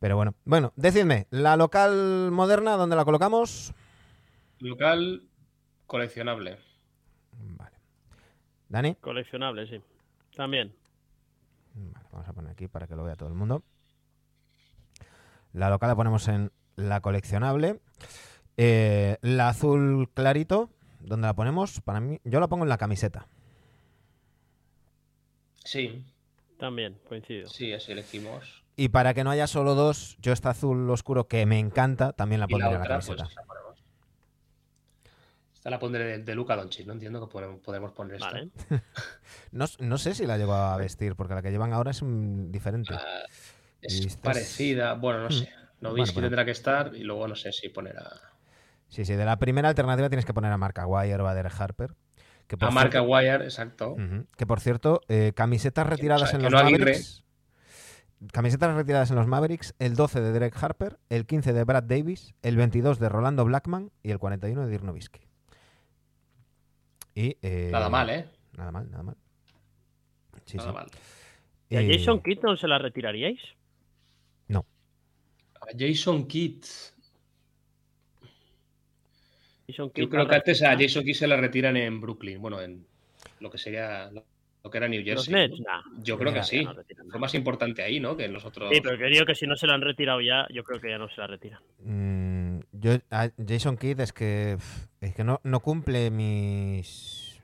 Pero 0.00 0.16
bueno, 0.16 0.34
bueno, 0.44 0.72
decidme, 0.76 1.26
¿la 1.30 1.56
local 1.56 2.30
moderna 2.30 2.72
dónde 2.76 2.94
la 2.96 3.06
colocamos? 3.06 3.72
Local 4.58 5.22
coleccionable. 5.86 6.58
Vale. 7.32 7.76
¿Dani? 8.68 8.94
Coleccionable, 8.96 9.66
sí. 9.66 9.80
También. 10.36 10.74
Vale, 11.74 12.06
vamos 12.12 12.28
a 12.28 12.32
poner 12.34 12.50
aquí 12.52 12.68
para 12.68 12.86
que 12.86 12.96
lo 12.96 13.04
vea 13.04 13.16
todo 13.16 13.28
el 13.30 13.34
mundo. 13.34 13.62
La 15.54 15.70
local 15.70 15.88
la 15.88 15.96
ponemos 15.96 16.28
en 16.28 16.52
la 16.76 17.00
coleccionable. 17.00 17.80
Eh, 18.56 19.16
la 19.22 19.48
azul 19.48 20.10
clarito, 20.12 20.70
¿dónde 21.06 21.26
la 21.26 21.34
ponemos? 21.34 21.80
Para 21.80 22.00
mí, 22.00 22.20
yo 22.24 22.40
la 22.40 22.48
pongo 22.48 22.64
en 22.64 22.68
la 22.68 22.78
camiseta. 22.78 23.26
Sí, 25.64 26.04
También, 26.58 26.98
coincido. 27.08 27.48
sí, 27.48 27.72
así 27.72 27.92
elegimos. 27.92 28.62
Y 28.76 28.88
para 28.88 29.14
que 29.14 29.24
no 29.24 29.30
haya 29.30 29.46
solo 29.46 29.74
dos, 29.74 30.16
yo 30.20 30.32
esta 30.32 30.50
azul 30.50 30.88
oscuro 30.90 31.26
que 31.28 31.46
me 31.46 31.58
encanta, 31.58 32.12
también 32.12 32.40
la 32.40 32.48
pondría 32.48 32.68
en 32.72 32.74
la 32.74 32.80
otra, 32.82 32.94
pues, 33.00 33.06
camiseta. 33.06 33.42
Esta 35.54 35.70
la 35.70 35.78
pondré 35.78 36.04
de, 36.04 36.18
de 36.18 36.34
Luca 36.34 36.56
Doncic, 36.56 36.86
no 36.86 36.92
entiendo 36.92 37.20
que 37.26 37.32
podemos, 37.32 37.92
poner 37.92 38.16
esta. 38.16 38.30
Vale. 38.30 38.50
No, 39.52 39.66
no 39.78 39.98
sé 39.98 40.14
si 40.14 40.26
la 40.26 40.36
llego 40.36 40.52
a 40.52 40.76
vestir, 40.76 41.14
porque 41.16 41.34
la 41.34 41.40
que 41.42 41.50
llevan 41.50 41.72
ahora 41.72 41.92
es 41.92 42.02
diferente. 42.04 42.92
Ah, 42.94 43.22
es 43.80 44.16
parecida, 44.16 44.94
bueno, 44.94 45.20
no 45.20 45.28
Mm. 45.28 45.32
sé. 45.32 45.48
No 45.80 45.90
Bueno, 45.90 46.06
que 46.06 46.12
bueno. 46.12 46.26
tendrá 46.28 46.44
que 46.44 46.50
estar 46.50 46.94
y 46.94 47.02
luego 47.04 47.28
no 47.28 47.34
sé 47.36 47.52
si 47.52 47.68
poner 47.68 47.96
a, 47.98 48.33
Sí, 48.94 49.04
sí, 49.04 49.14
de 49.14 49.24
la 49.24 49.40
primera 49.40 49.68
alternativa 49.68 50.08
tienes 50.08 50.24
que 50.24 50.32
poner 50.32 50.52
a 50.52 50.56
Mark 50.56 50.78
Aguirre 50.78 51.20
o 51.20 51.26
a 51.26 51.34
Derek 51.34 51.52
Harper. 51.60 51.94
Que 52.46 52.56
por 52.56 52.68
a 52.68 52.70
Marca 52.70 53.00
cierto- 53.00 53.08
Wire, 53.10 53.42
exacto. 53.44 53.96
Que 54.36 54.46
por 54.46 54.60
cierto, 54.60 55.00
eh, 55.08 55.32
camisetas 55.34 55.84
retiradas 55.88 56.30
sea, 56.30 56.36
en 56.38 56.44
los 56.44 56.52
no 56.52 56.58
Aguirre. 56.58 56.78
Mavericks. 56.78 57.24
Camisetas 58.32 58.72
retiradas 58.76 59.10
en 59.10 59.16
los 59.16 59.26
Mavericks, 59.26 59.74
el 59.80 59.96
12 59.96 60.20
de 60.20 60.30
Derek 60.30 60.56
Harper, 60.62 61.00
el 61.08 61.26
15 61.26 61.52
de 61.52 61.64
Brad 61.64 61.82
Davis, 61.82 62.34
el 62.42 62.56
22 62.56 63.00
de 63.00 63.08
Rolando 63.08 63.44
Blackman 63.44 63.90
y 64.04 64.12
el 64.12 64.20
41 64.20 64.64
de 64.64 64.70
Dirk 64.70 64.84
Nowitzki. 64.84 65.20
Y, 67.16 67.36
eh, 67.42 67.70
Nada 67.72 67.88
mal, 67.88 68.08
¿eh? 68.10 68.28
Nada 68.56 68.70
mal, 68.70 68.88
nada 68.90 69.02
mal. 69.02 69.16
Sí, 70.46 70.56
Nada 70.58 70.68
sí. 70.70 70.74
mal. 70.74 70.86
¿Y 71.68 71.76
a 71.76 71.80
Eh, 71.80 71.98
Jason 71.98 72.20
Keaton 72.20 72.56
se 72.56 72.68
la 72.68 72.78
retiraríais? 72.78 73.40
A 75.60 75.66
Jason 75.78 76.26
Kidd. 76.26 76.62
Jason 79.68 79.90
Yo 79.94 80.08
creo 80.08 80.26
que 80.28 80.34
antes 80.34 80.62
a 80.62 80.76
Jason 80.78 81.04
Kidd 81.04 81.14
se 81.14 81.26
la 81.26 81.36
retiran 81.36 81.76
en 81.76 82.00
Brooklyn. 82.00 82.40
Bueno, 82.40 82.60
en 82.60 82.86
lo 83.40 83.50
que 83.50 83.58
sería 83.58 84.10
lo 84.10 84.70
que 84.70 84.78
era 84.78 84.88
New 84.88 85.00
Los 85.00 85.26
Jersey. 85.26 85.34
Nets, 85.34 85.60
¿no? 85.60 85.64
nah. 85.70 86.02
Yo 86.02 86.18
creo 86.18 86.32
que 86.32 86.42
sí. 86.42 86.64
no 86.64 86.74
Fue 87.10 87.20
más 87.20 87.34
importante 87.34 87.82
ahí, 87.82 88.00
¿no? 88.00 88.16
Que 88.16 88.24
en 88.24 88.32
los 88.32 88.44
otros. 88.44 88.70
Sí, 88.72 88.80
pero 88.82 88.96
digo 89.10 89.26
que 89.26 89.34
si 89.34 89.46
no 89.46 89.56
se 89.56 89.66
la 89.66 89.74
han 89.74 89.82
retirado 89.82 90.20
ya, 90.22 90.46
yo 90.52 90.64
creo 90.64 90.80
que 90.80 90.88
ya 90.90 90.98
no 90.98 91.08
se 91.08 91.20
la 91.20 91.26
retiran. 91.26 91.60
Mm, 91.84 92.60
yo, 92.72 92.92
a 93.10 93.28
Jason 93.46 93.76
Kidd 93.76 94.00
es 94.00 94.12
que, 94.12 94.56
es 95.02 95.14
que 95.14 95.22
no, 95.24 95.40
no 95.44 95.60
cumple 95.60 96.10
mis, 96.10 97.42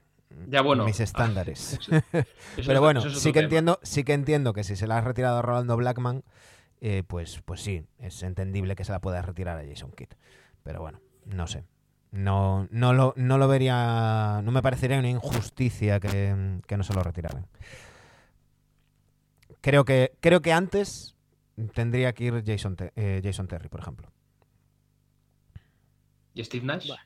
Ya, 0.49 0.63
bueno. 0.63 0.85
mis 0.87 0.99
estándares. 1.01 1.75
Eso 1.81 2.03
es- 2.57 2.67
Pero 2.67 2.81
bueno, 2.81 3.01
es 3.07 3.19
sí 3.19 3.29
que 3.31 3.35
tema. 3.41 3.45
entiendo, 3.45 3.79
sí 3.83 4.05
que 4.05 4.13
entiendo 4.15 4.53
que 4.55 4.65
si 4.65 4.77
se 4.77 4.87
la 4.87 4.97
has 4.99 5.05
retirado 5.05 5.39
a 5.39 5.43
Rolando 5.43 5.77
Blackman, 5.77 6.23
eh, 6.81 7.03
pues, 7.07 7.43
pues 7.45 7.61
sí, 7.61 7.83
es 7.99 8.23
entendible 8.23 8.77
que 8.77 8.85
se 8.85 8.93
la 8.93 9.01
pueda 9.01 9.21
retirar 9.21 9.59
a 9.59 9.67
Jason 9.69 9.93
Kidd. 9.93 10.09
Pero 10.63 10.81
bueno, 10.81 11.01
no 11.27 11.47
sé. 11.47 11.65
No, 12.13 12.67
no, 12.71 12.93
lo, 12.93 13.15
no 13.17 13.39
lo 13.39 13.47
vería. 13.47 14.41
No 14.43 14.51
me 14.51 14.63
parecería 14.63 14.99
una 14.99 15.09
injusticia 15.11 16.01
que, 16.01 16.61
que 16.67 16.77
no 16.77 16.83
se 16.83 16.93
lo 16.95 17.03
retiraran. 17.03 17.47
Creo 19.61 19.85
que, 19.85 20.13
creo 20.21 20.41
que 20.41 20.53
antes 20.53 21.17
tendría 21.75 22.13
que 22.15 22.25
ir 22.25 22.43
Jason, 22.45 22.77
Te- 22.77 22.93
eh, 22.97 23.21
Jason 23.23 23.47
Terry, 23.47 23.69
por 23.69 23.81
ejemplo. 23.81 24.11
¿Y 26.35 26.43
Steve 26.45 26.65
Nash? 26.65 26.87
Bueno. 26.89 27.03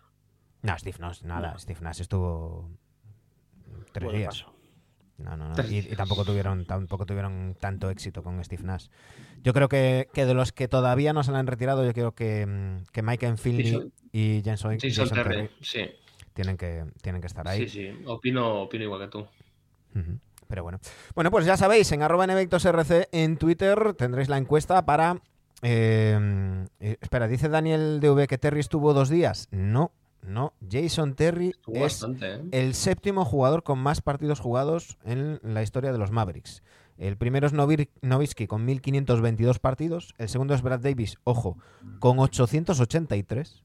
No, 0.62 0.78
Steve 0.78 0.96
Nash, 1.00 1.22
nada. 1.22 1.58
Steve 1.58 1.80
Nash 1.82 2.00
estuvo 2.00 2.70
tres 3.92 4.04
Bueno, 4.04 4.18
días. 4.18 4.42
paso. 4.42 4.53
No, 5.18 5.36
no, 5.36 5.48
no. 5.48 5.54
Y, 5.70 5.82
tampoco 5.96 6.24
tuvieron 6.24 6.64
tampoco 6.64 7.06
tuvieron 7.06 7.56
tanto 7.60 7.88
éxito 7.90 8.22
con 8.22 8.42
Steve 8.44 8.64
Nash. 8.64 8.88
Yo 9.44 9.52
creo 9.52 9.68
que, 9.68 10.08
que 10.12 10.26
de 10.26 10.34
los 10.34 10.52
que 10.52 10.66
todavía 10.66 11.12
no 11.12 11.22
se 11.22 11.30
han 11.32 11.46
retirado, 11.46 11.84
yo 11.84 11.92
creo 11.92 12.12
que, 12.12 12.46
mm, 12.46 12.84
que 12.92 13.02
Mike 13.02 13.26
Jason- 13.36 13.92
y 14.12 14.42
Jason 14.44 14.76
Terry. 14.78 15.34
Terry 15.36 15.50
Sí, 15.60 15.80
tienen 16.32 16.56
que, 16.56 16.84
tienen 17.00 17.20
que 17.20 17.28
estar 17.28 17.46
ahí. 17.46 17.68
sí, 17.68 17.80
sí. 17.94 18.02
Opino, 18.06 18.62
opino 18.62 18.84
igual 18.84 19.02
que 19.02 19.08
tú. 19.08 19.26
Pero 20.48 20.62
bueno. 20.64 20.78
Bueno, 21.14 21.30
pues 21.30 21.46
ya 21.46 21.56
sabéis, 21.56 21.90
en 21.92 22.02
arroba 22.02 22.26
NVictosRC 22.26 23.08
en 23.12 23.36
Twitter 23.38 23.94
tendréis 23.94 24.28
la 24.28 24.38
encuesta 24.38 24.84
para... 24.84 25.20
eh, 25.62 26.66
eh, 26.80 26.96
espera, 27.00 27.28
dice 27.28 27.48
Daniel 27.48 28.00
DV 28.00 28.26
que 28.26 28.38
Terry 28.38 28.60
estuvo 28.60 28.92
dos 28.92 29.08
días. 29.08 29.48
No, 29.52 29.92
no. 30.24 30.54
Jason 30.68 31.14
Terry 31.14 31.54
es 31.66 31.80
bastante, 31.80 32.34
¿eh? 32.34 32.42
el 32.52 32.74
séptimo 32.74 33.24
jugador 33.24 33.62
con 33.62 33.78
más 33.78 34.00
partidos 34.00 34.40
jugados 34.40 34.98
en 35.04 35.38
la 35.42 35.62
historia 35.62 35.92
de 35.92 35.98
los 35.98 36.10
Mavericks. 36.10 36.62
El 36.96 37.16
primero 37.16 37.46
es 37.46 37.52
Nowitzki 37.52 38.46
con 38.46 38.64
1522 38.64 39.58
partidos. 39.58 40.14
El 40.16 40.28
segundo 40.28 40.54
es 40.54 40.62
Brad 40.62 40.80
Davis, 40.80 41.18
ojo, 41.24 41.58
con 41.98 42.18
883. 42.18 43.64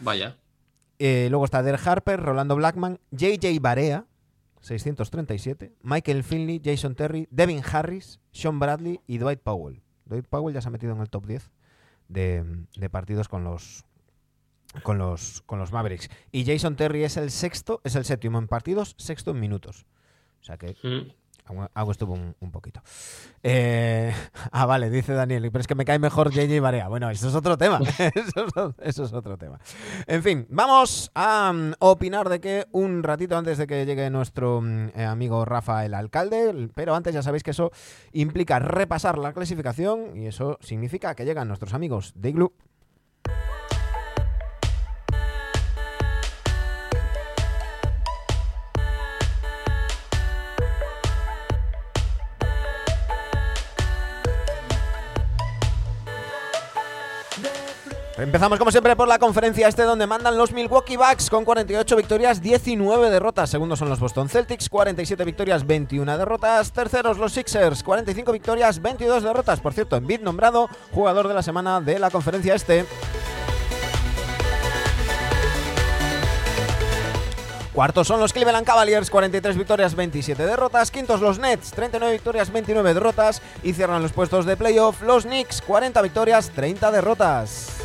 Vaya. 0.00 0.36
Eh, 0.98 1.28
luego 1.30 1.44
está 1.44 1.62
Der 1.62 1.78
Harper, 1.82 2.20
Rolando 2.20 2.56
Blackman, 2.56 2.98
JJ 3.12 3.60
Barea, 3.60 4.06
637. 4.60 5.72
Michael 5.82 6.24
Finley, 6.24 6.60
Jason 6.62 6.96
Terry, 6.96 7.28
Devin 7.30 7.62
Harris, 7.64 8.20
Sean 8.32 8.58
Bradley 8.58 9.00
y 9.06 9.18
Dwight 9.18 9.40
Powell. 9.40 9.82
Dwight 10.06 10.26
Powell 10.26 10.54
ya 10.54 10.60
se 10.60 10.68
ha 10.68 10.72
metido 10.72 10.92
en 10.92 11.00
el 11.00 11.10
top 11.10 11.26
10 11.26 11.52
de, 12.08 12.64
de 12.76 12.90
partidos 12.90 13.28
con 13.28 13.44
los, 13.44 13.84
con 14.82 14.98
los 14.98 15.42
con 15.46 15.58
los 15.58 15.72
Mavericks. 15.72 16.08
Y 16.32 16.44
Jason 16.44 16.76
Terry 16.76 17.04
es 17.04 17.16
el 17.16 17.30
sexto, 17.30 17.80
es 17.84 17.94
el 17.96 18.04
séptimo 18.04 18.38
en 18.38 18.48
partidos, 18.48 18.94
sexto 18.98 19.30
en 19.32 19.40
minutos. 19.40 19.86
O 20.40 20.44
sea 20.44 20.56
que 20.56 20.76
Mm. 20.82 21.10
algo- 21.46 21.70
algo 21.74 21.90
estuvo 21.92 22.12
un, 22.14 22.36
un 22.40 22.50
poquito. 22.52 22.82
Eh, 23.42 24.12
ah, 24.52 24.66
vale, 24.66 24.90
dice 24.90 25.14
Daniel, 25.14 25.48
pero 25.50 25.60
es 25.60 25.66
que 25.66 25.74
me 25.74 25.84
cae 25.84 25.98
mejor 25.98 26.30
JJ 26.30 26.60
Barea. 26.60 26.88
Bueno, 26.88 27.08
eso 27.10 27.28
es 27.28 27.34
otro 27.34 27.56
tema. 27.56 27.80
eso, 28.14 28.46
es, 28.46 28.74
eso 28.88 29.04
es 29.04 29.12
otro 29.12 29.38
tema. 29.38 29.58
En 30.06 30.22
fin, 30.22 30.46
vamos 30.50 31.10
a 31.14 31.52
mm, 31.52 31.72
opinar 31.78 32.28
de 32.28 32.40
que 32.40 32.66
un 32.72 33.02
ratito 33.02 33.36
antes 33.36 33.56
de 33.58 33.66
que 33.66 33.86
llegue 33.86 34.10
nuestro 34.10 34.60
mm, 34.60 34.88
eh, 34.94 35.04
amigo 35.04 35.44
Rafa 35.44 35.84
el 35.86 35.94
alcalde, 35.94 36.68
pero 36.74 36.94
antes 36.94 37.14
ya 37.14 37.22
sabéis 37.22 37.42
que 37.42 37.52
eso 37.52 37.70
implica 38.12 38.58
repasar 38.58 39.16
la 39.18 39.32
clasificación 39.32 40.16
y 40.16 40.26
eso 40.26 40.58
significa 40.60 41.14
que 41.14 41.24
llegan 41.24 41.48
nuestros 41.48 41.72
amigos 41.74 42.12
de 42.14 42.28
Igloo. 42.30 42.52
Empezamos 58.28 58.58
como 58.58 58.70
siempre 58.70 58.94
por 58.94 59.08
la 59.08 59.18
conferencia 59.18 59.68
este 59.68 59.84
donde 59.84 60.06
mandan 60.06 60.36
los 60.36 60.52
Milwaukee 60.52 60.98
Bucks 60.98 61.30
con 61.30 61.46
48 61.46 61.96
victorias, 61.96 62.42
19 62.42 63.08
derrotas. 63.08 63.48
Segundos 63.48 63.78
son 63.78 63.88
los 63.88 63.98
Boston 63.98 64.28
Celtics, 64.28 64.68
47 64.68 65.24
victorias, 65.24 65.66
21 65.66 66.18
derrotas. 66.18 66.70
Terceros 66.70 67.16
los 67.16 67.32
Sixers, 67.32 67.82
45 67.82 68.30
victorias, 68.30 68.82
22 68.82 69.22
derrotas. 69.22 69.60
Por 69.60 69.72
cierto, 69.72 69.96
Embiid 69.96 70.20
nombrado 70.20 70.68
jugador 70.92 71.26
de 71.26 71.32
la 71.32 71.42
semana 71.42 71.80
de 71.80 71.98
la 71.98 72.10
conferencia 72.10 72.54
este. 72.54 72.84
Cuartos 77.72 78.08
son 78.08 78.20
los 78.20 78.34
Cleveland 78.34 78.66
Cavaliers, 78.66 79.08
43 79.08 79.56
victorias, 79.56 79.94
27 79.94 80.44
derrotas. 80.44 80.90
Quintos 80.90 81.22
los 81.22 81.38
Nets, 81.38 81.70
39 81.70 82.12
victorias, 82.12 82.52
29 82.52 82.92
derrotas. 82.92 83.40
Y 83.62 83.72
cierran 83.72 84.02
los 84.02 84.12
puestos 84.12 84.44
de 84.44 84.58
playoff 84.58 85.00
los 85.00 85.24
Knicks, 85.24 85.62
40 85.62 86.02
victorias, 86.02 86.50
30 86.50 86.90
derrotas. 86.90 87.77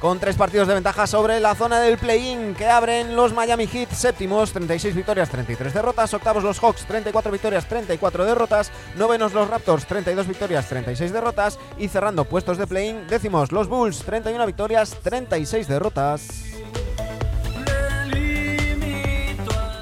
Con 0.00 0.18
tres 0.18 0.36
partidos 0.36 0.66
de 0.66 0.74
ventaja 0.74 1.06
sobre 1.06 1.38
la 1.40 1.54
zona 1.54 1.78
del 1.78 1.98
play-in 1.98 2.54
que 2.54 2.66
abren 2.66 3.14
los 3.14 3.34
Miami 3.34 3.66
Heat 3.66 3.90
séptimos, 3.92 4.50
36 4.50 4.94
victorias, 4.94 5.28
33 5.28 5.74
derrotas, 5.74 6.14
octavos 6.14 6.42
los 6.42 6.58
Hawks, 6.58 6.86
34 6.86 7.30
victorias, 7.30 7.68
34 7.68 8.24
derrotas, 8.24 8.72
novenos 8.96 9.34
los 9.34 9.48
Raptors, 9.48 9.86
32 9.86 10.26
victorias, 10.26 10.68
36 10.68 11.12
derrotas. 11.12 11.58
Y 11.78 11.88
cerrando 11.88 12.24
puestos 12.24 12.56
de 12.56 12.66
play-in 12.66 13.06
décimos 13.06 13.52
los 13.52 13.68
Bulls, 13.68 13.98
31 13.98 14.46
victorias, 14.46 14.96
36 15.02 15.68
derrotas. 15.68 16.50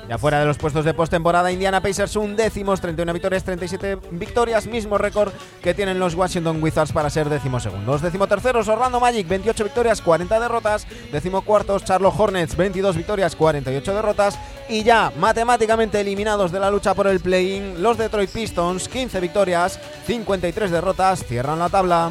Ya 0.09 0.17
fuera 0.17 0.41
de 0.41 0.47
los 0.47 0.57
puestos 0.57 0.87
de 0.87 0.95
postemporada, 0.95 1.53
Indiana 1.53 1.83
Pacers 1.83 2.17
un 2.17 2.35
décimos, 2.35 2.81
31 2.81 3.13
victorias, 3.13 3.45
37 3.45 3.99
victorias, 4.13 4.67
mismo 4.67 4.97
récord 4.97 5.33
que 5.63 5.75
tienen 5.75 5.99
los 5.99 6.15
Washington 6.15 6.63
Wizards 6.63 6.93
para 6.93 7.11
ser 7.11 7.29
décimo 7.29 7.61
segundos. 7.61 8.01
Décimo 8.01 8.27
terceros, 8.27 8.69
Orlando 8.69 9.01
Magic, 9.01 9.29
28 9.29 9.65
victorias, 9.65 10.01
40 10.01 10.41
derrotas. 10.41 10.87
Décimo 11.13 11.43
cuartos, 11.43 11.85
Charlotte 11.85 12.15
Hornets, 12.17 12.57
22 12.57 12.97
victorias, 12.97 13.37
48 13.37 13.95
derrotas. 13.95 14.39
Y 14.71 14.83
ya 14.83 15.13
matemáticamente 15.19 16.01
eliminados 16.01 16.53
de 16.53 16.61
la 16.61 16.71
lucha 16.71 16.95
por 16.95 17.07
el 17.07 17.21
play-in, 17.21 17.83
los 17.83 17.99
Detroit 17.99 18.31
Pistons, 18.31 18.89
15 18.89 19.21
victorias, 19.21 19.79
53 20.07 20.71
derrotas, 20.71 21.23
cierran 21.27 21.59
la 21.59 21.69
tabla. 21.69 22.11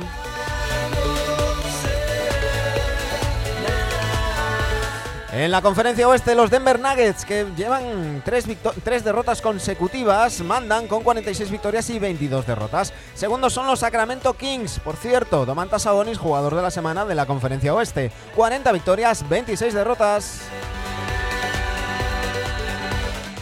En 5.34 5.52
la 5.52 5.62
conferencia 5.62 6.08
oeste, 6.08 6.36
los 6.36 6.50
Denver 6.50 6.80
Nuggets, 6.80 7.26
que 7.26 7.46
llevan 7.58 8.24
tres, 8.24 9.04
derrotas 9.04 9.42
consecutivas, 9.42 10.40
mandan 10.40 10.88
con 10.88 11.04
46 11.04 11.52
victorias 11.52 11.90
y 11.90 12.00
22 12.00 12.48
derrotas. 12.48 12.94
Segundos 13.14 13.52
son 13.52 13.68
los 13.68 13.80
Sacramento 13.80 14.34
Kings. 14.36 14.80
Por 14.80 14.96
cierto, 14.96 15.46
Domantas 15.46 15.82
Sabonis, 15.82 16.18
jugador 16.18 16.56
de 16.56 16.62
la 16.62 16.72
semana 16.72 17.04
de 17.04 17.16
la 17.16 17.26
conferencia 17.26 17.74
oeste. 17.74 18.10
40 18.38 18.72
victorias, 18.72 19.28
26 19.28 19.74
derrotas. 19.74 20.40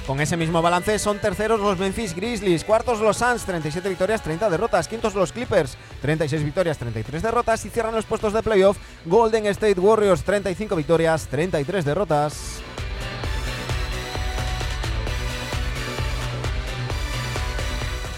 Con 0.08 0.22
ese 0.22 0.38
mismo 0.38 0.62
balance 0.62 1.00
son 1.00 1.18
terceros 1.18 1.60
los 1.60 1.80
Memphis 1.80 2.16
Grizzlies, 2.16 2.64
cuartos 2.64 3.00
los 3.00 3.18
Suns, 3.18 3.44
37 3.44 3.90
victorias, 3.90 4.22
30 4.22 4.52
derrotas, 4.52 4.88
quintos 4.88 5.16
los 5.16 5.32
Clippers, 5.32 5.78
36 6.02 6.44
victorias, 6.44 6.78
33 6.78 7.24
derrotas 7.24 7.66
y 7.66 7.72
cierran 7.72 7.96
los 7.96 8.06
puestos 8.06 8.32
de 8.32 8.44
playoff 8.44 8.78
Golden 9.06 9.48
State 9.48 9.80
Warriors, 9.80 10.24
35 10.24 10.76
victorias, 10.76 11.28
33 11.28 11.84
derrotas. 11.84 12.62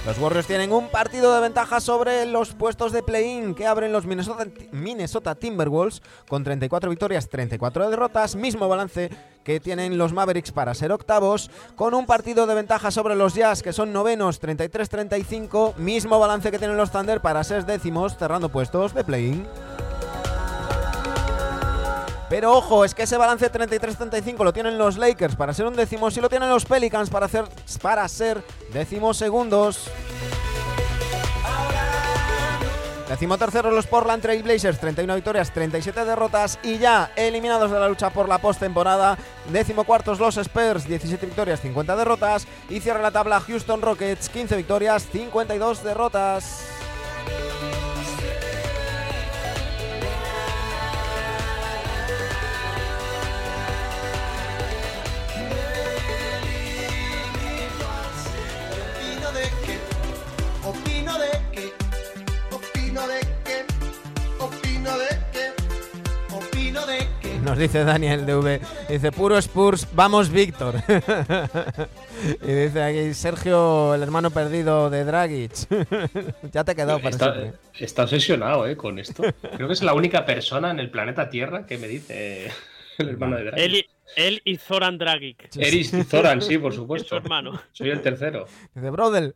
Los 0.08 0.20
Warriors 0.20 0.48
tienen 0.48 0.72
un 0.72 0.88
partido 0.88 1.36
de 1.36 1.42
ventaja 1.42 1.82
sobre 1.82 2.26
los 2.26 2.54
puestos 2.54 2.94
de 2.94 3.04
play-in 3.04 3.54
que 3.54 3.68
abren 3.68 3.92
los 3.92 4.06
Minnesota, 4.06 5.36
Timberwolves 5.36 6.02
con 6.30 6.46
34 6.46 6.90
victorias, 6.90 7.28
34 7.28 7.90
derrotas, 7.90 8.38
mismo 8.38 8.70
balance 8.70 9.10
que 9.44 9.60
tienen 9.60 9.98
los 9.98 10.14
Mavericks 10.14 10.54
para 10.54 10.74
ser 10.76 10.94
octavos, 10.94 11.52
con 11.76 11.94
un 11.94 12.06
partido 12.06 12.48
de 12.48 12.56
ventaja 12.56 12.90
sobre 12.90 13.18
los 13.18 13.36
Jazz 13.36 13.62
que 13.62 13.74
son 13.74 13.92
novenos, 13.92 14.42
33-35, 14.42 15.76
mismo 15.76 16.18
balance 16.20 16.52
que 16.52 16.58
tienen 16.58 16.78
los 16.78 16.90
Thunder 16.90 17.20
para 17.20 17.44
ser 17.44 17.66
décimos, 17.66 18.16
cerrando 18.18 18.48
puestos 18.48 18.94
de 18.94 19.04
play-in. 19.04 19.46
Pero 22.30 22.54
ojo, 22.54 22.84
es 22.84 22.94
que 22.94 23.04
ese 23.04 23.18
balance 23.18 23.52
33-35 23.52 24.44
lo 24.44 24.52
tienen 24.52 24.78
los 24.78 24.98
Lakers 24.98 25.36
para 25.36 25.54
ser 25.54 25.66
un 25.66 25.76
décimo 25.76 26.10
y 26.10 26.20
lo 26.20 26.30
tienen 26.30 26.50
los 26.50 26.66
Pelicans 26.66 27.10
para, 27.10 27.26
hacer, 27.26 27.46
para 27.82 28.08
ser 28.08 28.44
décimos 28.74 29.18
segundos. 29.18 29.90
Décimo 33.08 33.38
tercero 33.38 33.72
los 33.72 33.88
Portland 33.88 34.22
Trail 34.22 34.44
Blazers, 34.44 34.82
31 34.82 35.16
victorias, 35.16 35.54
37 35.54 36.04
derrotas 36.04 36.60
y 36.62 36.78
ya 36.78 37.10
eliminados 37.16 37.72
de 37.72 37.80
la 37.80 37.88
lucha 37.88 38.10
por 38.10 38.28
la 38.28 38.40
postemporada. 38.40 39.18
Décimo 39.50 39.86
cuartos 39.86 40.20
los 40.20 40.36
Spurs, 40.36 40.86
17 40.86 41.26
victorias, 41.26 41.62
50 41.62 41.96
derrotas 41.96 42.46
y 42.70 42.82
cierra 42.82 43.02
la 43.02 43.12
tabla 43.12 43.40
Houston 43.40 43.82
Rockets, 43.82 44.28
15 44.28 44.58
victorias, 44.58 45.08
52 45.10 45.84
derrotas. 45.86 46.66
Nos 67.44 67.58
dice 67.58 67.84
Daniel 67.84 68.26
DV. 68.26 68.60
Dice, 68.90 69.12
puro 69.12 69.38
Spurs, 69.38 69.88
vamos 69.94 70.30
Víctor. 70.30 70.76
y 72.42 72.52
dice 72.52 72.84
aquí, 72.84 73.14
Sergio, 73.14 73.94
el 73.94 74.04
hermano 74.04 74.32
perdido 74.32 74.90
de 74.90 75.04
Dragic. 75.04 75.52
ya 76.52 76.64
te 76.64 76.76
quedó 76.76 76.98
para 77.00 77.10
está, 77.10 77.54
está 77.78 78.04
obsesionado 78.04 78.68
eh, 78.68 78.76
con 78.76 79.00
esto. 79.00 79.24
Creo 79.56 79.68
que 79.68 79.74
es 79.74 79.84
la 79.84 79.94
única 79.94 80.26
persona 80.26 80.72
en 80.72 80.80
el 80.80 80.90
planeta 80.90 81.30
Tierra 81.30 81.66
que 81.66 81.78
me 81.78 81.88
dice 81.88 82.52
el 82.98 83.10
hermano 83.10 83.38
de 83.38 83.44
Dragic. 83.46 83.97
Él 84.16 84.42
y 84.46 84.58
Zoran 84.58 84.98
Dragic. 84.98 85.56
Eris 85.58 85.94
y 85.94 86.04
Zoran, 86.04 86.42
sí, 86.42 86.58
por 86.58 86.74
supuesto. 86.74 87.06
Es 87.06 87.10
su 87.10 87.16
hermano. 87.16 87.60
Soy 87.72 87.90
el 87.90 88.02
tercero. 88.02 88.46
Dice, 88.74 88.90
brother. 88.90 89.36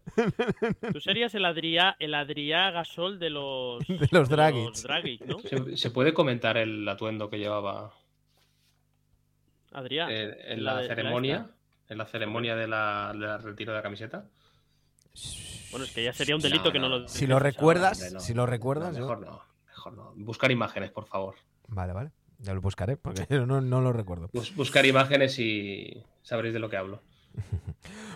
Tú 0.93 0.99
serías 0.99 1.35
el 1.35 1.45
Adrià, 1.45 1.95
el 1.99 2.13
Adrià 2.13 2.71
Gasol 2.71 3.19
de 3.19 3.29
los, 3.29 3.79
de 3.87 4.07
los 4.11 4.29
Dragic. 4.29 5.21
¿no? 5.25 5.39
¿Se, 5.75 5.91
puede 5.91 6.13
comentar 6.13 6.57
el 6.57 6.87
atuendo 6.87 7.29
que 7.29 7.37
llevaba 7.37 7.93
Adrián. 9.71 10.09
Eh, 10.11 10.53
en 10.53 10.63
la, 10.63 10.81
ceremonia, 10.83 11.49
en 11.87 11.97
la 11.97 12.05
ceremonia 12.05 12.55
de 12.55 12.67
la, 12.67 13.39
retiro 13.41 13.71
de 13.71 13.77
la 13.77 13.83
camiseta. 13.83 14.25
Bueno, 15.71 15.85
es 15.85 15.93
que 15.93 16.03
ya 16.03 16.13
sería 16.13 16.35
un 16.35 16.41
delito 16.41 16.71
que 16.71 16.79
no, 16.79 16.89
lo. 16.89 17.07
Si 17.07 17.27
lo 17.27 17.39
recuerdas, 17.39 18.13
si 18.19 18.33
lo 18.33 18.45
recuerdas. 18.45 18.97
mejor 18.97 19.21
no, 19.21 19.41
mejor 19.67 19.93
no. 19.93 20.13
Buscar 20.15 20.51
imágenes, 20.51 20.91
por 20.91 21.05
favor. 21.05 21.35
Vale, 21.67 21.93
vale. 21.93 22.11
Ya 22.41 22.53
lo 22.53 22.61
buscaré 22.61 22.97
porque 22.97 23.25
no, 23.45 23.61
no 23.61 23.81
lo 23.81 23.93
recuerdo. 23.93 24.29
buscar 24.55 24.85
imágenes 24.85 25.39
y 25.39 26.03
sabréis 26.23 26.53
de 26.53 26.59
lo 26.59 26.69
que 26.69 26.77
hablo. 26.77 27.01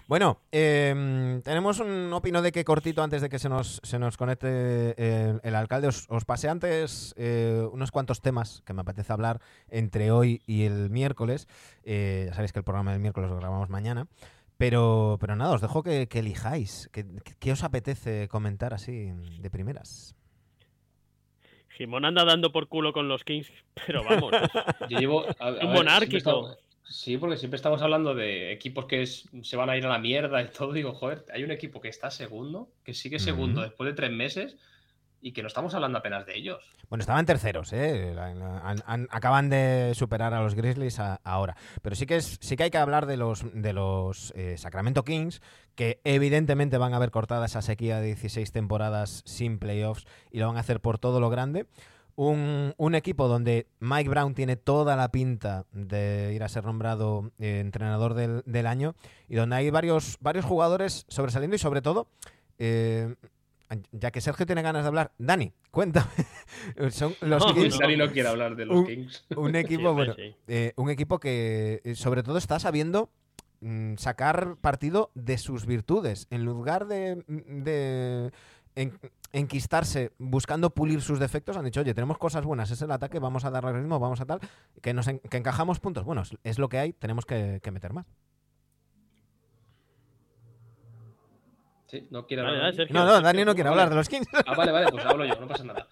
Bueno, 0.08 0.40
em, 0.52 1.42
tenemos 1.42 1.80
un 1.80 2.14
opino 2.14 2.44
de 2.44 2.52
que 2.52 2.64
cortito 2.64 3.02
antes 3.02 3.24
de 3.24 3.30
que 3.30 3.40
se 3.40 3.50
nos, 3.50 3.82
se 3.84 3.98
nos 3.98 4.18
conecte 4.18 4.48
eh, 4.50 5.40
el, 5.42 5.56
alcalde. 5.56 5.88
Os, 5.88 6.26
pasé 6.26 6.48
antes 6.48 7.16
eh, 7.18 7.68
unos 7.72 7.90
cuantos 7.90 8.22
temas 8.22 8.62
que 8.66 8.74
me 8.74 8.82
apetece 8.82 9.12
hablar 9.12 9.42
entre 9.68 10.12
hoy 10.12 10.44
y 10.46 10.66
el 10.66 10.92
miércoles. 10.92 11.48
Eh, 11.84 12.26
ya 12.28 12.36
sabéis 12.36 12.54
que 12.54 12.60
el 12.60 12.66
programa 12.66 12.92
del 12.92 13.02
miércoles 13.02 13.32
lo 13.32 13.38
grabamos 13.38 13.70
mañana. 13.70 14.08
Pero, 14.58 15.18
pero 15.20 15.36
nada, 15.36 15.54
os 15.54 15.62
dejo 15.62 15.82
que, 15.82 16.08
elijáis. 16.12 16.90
¿Qué, 16.92 17.52
os 17.52 17.64
apetece 17.64 18.28
comentar 18.28 18.76
así 18.76 19.12
de 19.40 19.50
primeras? 19.50 20.16
Jimón 21.76 22.06
anda 22.06 22.24
dando 22.26 22.52
por 22.52 22.68
culo 22.68 22.94
con 22.94 23.08
los 23.08 23.24
Kings, 23.24 23.52
pero 23.86 24.04
vamos. 24.04 24.32
Yo 24.90 25.00
llevo, 25.00 25.26
un 25.62 25.74
monárquico. 25.74 26.58
Sí, 26.84 27.18
porque 27.18 27.38
siempre 27.38 27.56
estamos 27.56 27.82
hablando 27.82 28.14
de 28.14 28.52
equipos 28.52 28.86
que 28.86 29.06
se 29.08 29.58
van 29.58 29.70
a 29.70 29.78
ir 29.78 29.86
a 29.86 29.90
la 29.90 30.00
mierda 30.00 30.42
y 30.42 30.48
todo. 30.48 30.72
Digo, 30.72 30.94
joder, 30.94 31.26
hay 31.34 31.44
un 31.44 31.52
equipo 31.52 31.82
que 31.82 31.90
está 31.90 32.12
segundo, 32.12 32.70
que 32.84 32.94
sigue 32.94 33.20
segundo 33.20 33.62
después 33.62 33.88
de 33.90 33.94
tres 33.94 34.12
meses 34.12 34.56
y 35.26 35.32
que 35.32 35.42
no 35.42 35.48
estamos 35.48 35.74
hablando 35.74 35.98
apenas 35.98 36.24
de 36.28 36.38
ellos. 36.38 36.64
Bueno, 36.88 37.02
estaban 37.02 37.26
terceros, 37.26 37.74
¿eh? 37.74 38.16
acaban 39.10 39.50
de 39.50 39.94
superar 39.96 40.36
a 40.36 40.42
los 40.44 40.54
Grizzlies 40.54 41.00
ahora. 41.00 41.58
Pero 41.82 41.96
sí 41.96 42.06
que, 42.06 42.22
sí 42.22 42.56
que 42.56 42.62
hay 42.62 42.70
que 42.70 42.78
hablar 42.78 43.08
de 43.08 43.18
los, 43.18 43.44
de 43.52 43.74
los 43.74 44.32
eh, 44.36 44.56
Sacramento 44.60 45.04
Kings, 45.04 45.42
que 45.74 46.00
evidentemente 46.04 46.78
van 46.78 46.94
a 46.94 46.98
haber 46.98 47.10
cortado 47.10 47.44
esa 47.44 47.64
sequía 47.64 48.00
de 48.02 48.06
16 48.06 48.52
temporadas 48.52 49.24
sin 49.26 49.58
playoffs 49.58 50.06
y 50.30 50.38
lo 50.38 50.46
van 50.46 50.58
a 50.58 50.60
hacer 50.60 50.80
por 50.80 51.00
todo 51.00 51.20
lo 51.20 51.32
grande. 51.32 51.66
Un, 52.16 52.76
equipo 52.94 53.28
donde 53.28 53.66
Mike 53.80 54.10
Brown 54.10 54.36
tiene 54.36 54.58
toda 54.58 54.96
la 54.96 55.10
pinta 55.10 55.66
de 55.72 56.34
ir 56.36 56.44
a 56.44 56.50
ser 56.50 56.66
nombrado 56.66 57.32
eh, 57.40 57.62
entrenador 57.62 58.14
del, 58.14 58.68
año 58.68 58.94
y 59.28 59.36
donde 59.36 59.56
hay 59.56 59.72
varios, 59.72 60.18
varios 60.22 60.46
jugadores 60.46 61.06
sobresaliendo 61.10 61.56
y 61.56 61.60
sobre 61.60 61.82
todo 61.82 62.08
eh, 62.60 63.16
ya 63.92 64.12
que 64.12 64.22
Sergio 64.22 64.46
tiene 64.46 64.62
ganas 64.62 64.84
de 64.84 64.88
hablar, 64.88 65.12
Dani, 65.18 65.52
cuéntame. 65.72 66.08
Son 66.92 67.14
los 67.22 67.46
No, 67.46 67.54
Kings, 67.54 67.80
Dani 67.80 67.98
no 67.98 68.12
quiere 68.12 68.30
hablar 68.30 68.56
de 68.56 68.66
los 68.66 68.78
Un- 68.80 68.86
Kings. 68.86 69.26
un 69.36 69.56
equipo, 69.56 69.94
bueno, 69.94 70.14
sí. 70.16 70.36
eh, 70.48 70.74
un 70.78 70.90
equipo 70.90 71.20
que 71.20 71.82
eh, 71.84 71.96
sobre 71.96 72.24
todo 72.24 72.38
está 72.38 72.60
sabiendo 72.60 73.10
mm, 73.62 73.96
sacar 73.98 74.58
partido 74.58 75.12
de 75.16 75.38
sus 75.38 75.66
virtudes. 75.66 76.28
En 76.30 76.46
lugar 76.46 76.86
de, 76.88 77.24
de 77.28 78.32
en- 78.76 79.00
enquistarse 79.34 80.12
buscando 80.18 80.70
pulir 80.70 81.02
sus 81.02 81.20
defectos, 81.20 81.58
han 81.58 81.66
dicho, 81.66 81.82
oye, 81.82 81.94
tenemos 81.94 82.18
cosas 82.18 82.46
buenas, 82.46 82.72
es 82.72 82.82
el 82.82 82.92
ataque, 82.92 83.20
vamos 83.20 83.44
a 83.46 83.52
darle 83.52 83.74
ritmo, 83.74 84.00
vamos 84.00 84.22
a 84.22 84.26
tal, 84.26 84.40
que, 84.82 84.94
nos 84.94 85.08
en- 85.08 85.20
que 85.20 85.38
encajamos 85.38 85.80
puntos. 85.80 86.04
Bueno, 86.06 86.22
es, 86.22 86.38
es 86.44 86.60
lo 86.60 86.70
que 86.70 86.78
hay, 86.78 86.94
tenemos 86.94 87.26
que, 87.26 87.60
que 87.64 87.72
meter 87.72 87.94
más. 87.94 88.06
Sí, 91.88 92.08
no 92.10 92.26
quiere 92.26 92.44
hablar. 92.44 92.76
dale. 92.76 92.92
No, 92.92 93.06
no, 93.06 93.22
Dani 93.22 93.46
no 93.46 93.54
quiere 93.54 93.70
hablar 93.70 93.90
de 93.90 93.96
los 93.96 94.10
Kings. 94.10 94.28
Ah, 94.46 94.56
vale, 94.56 94.72
vale, 94.72 94.92
pues 94.92 95.06
hablo 95.06 95.26
yo, 95.26 95.36
no 95.40 95.48
pasa 95.48 95.64
nada. 95.64 95.88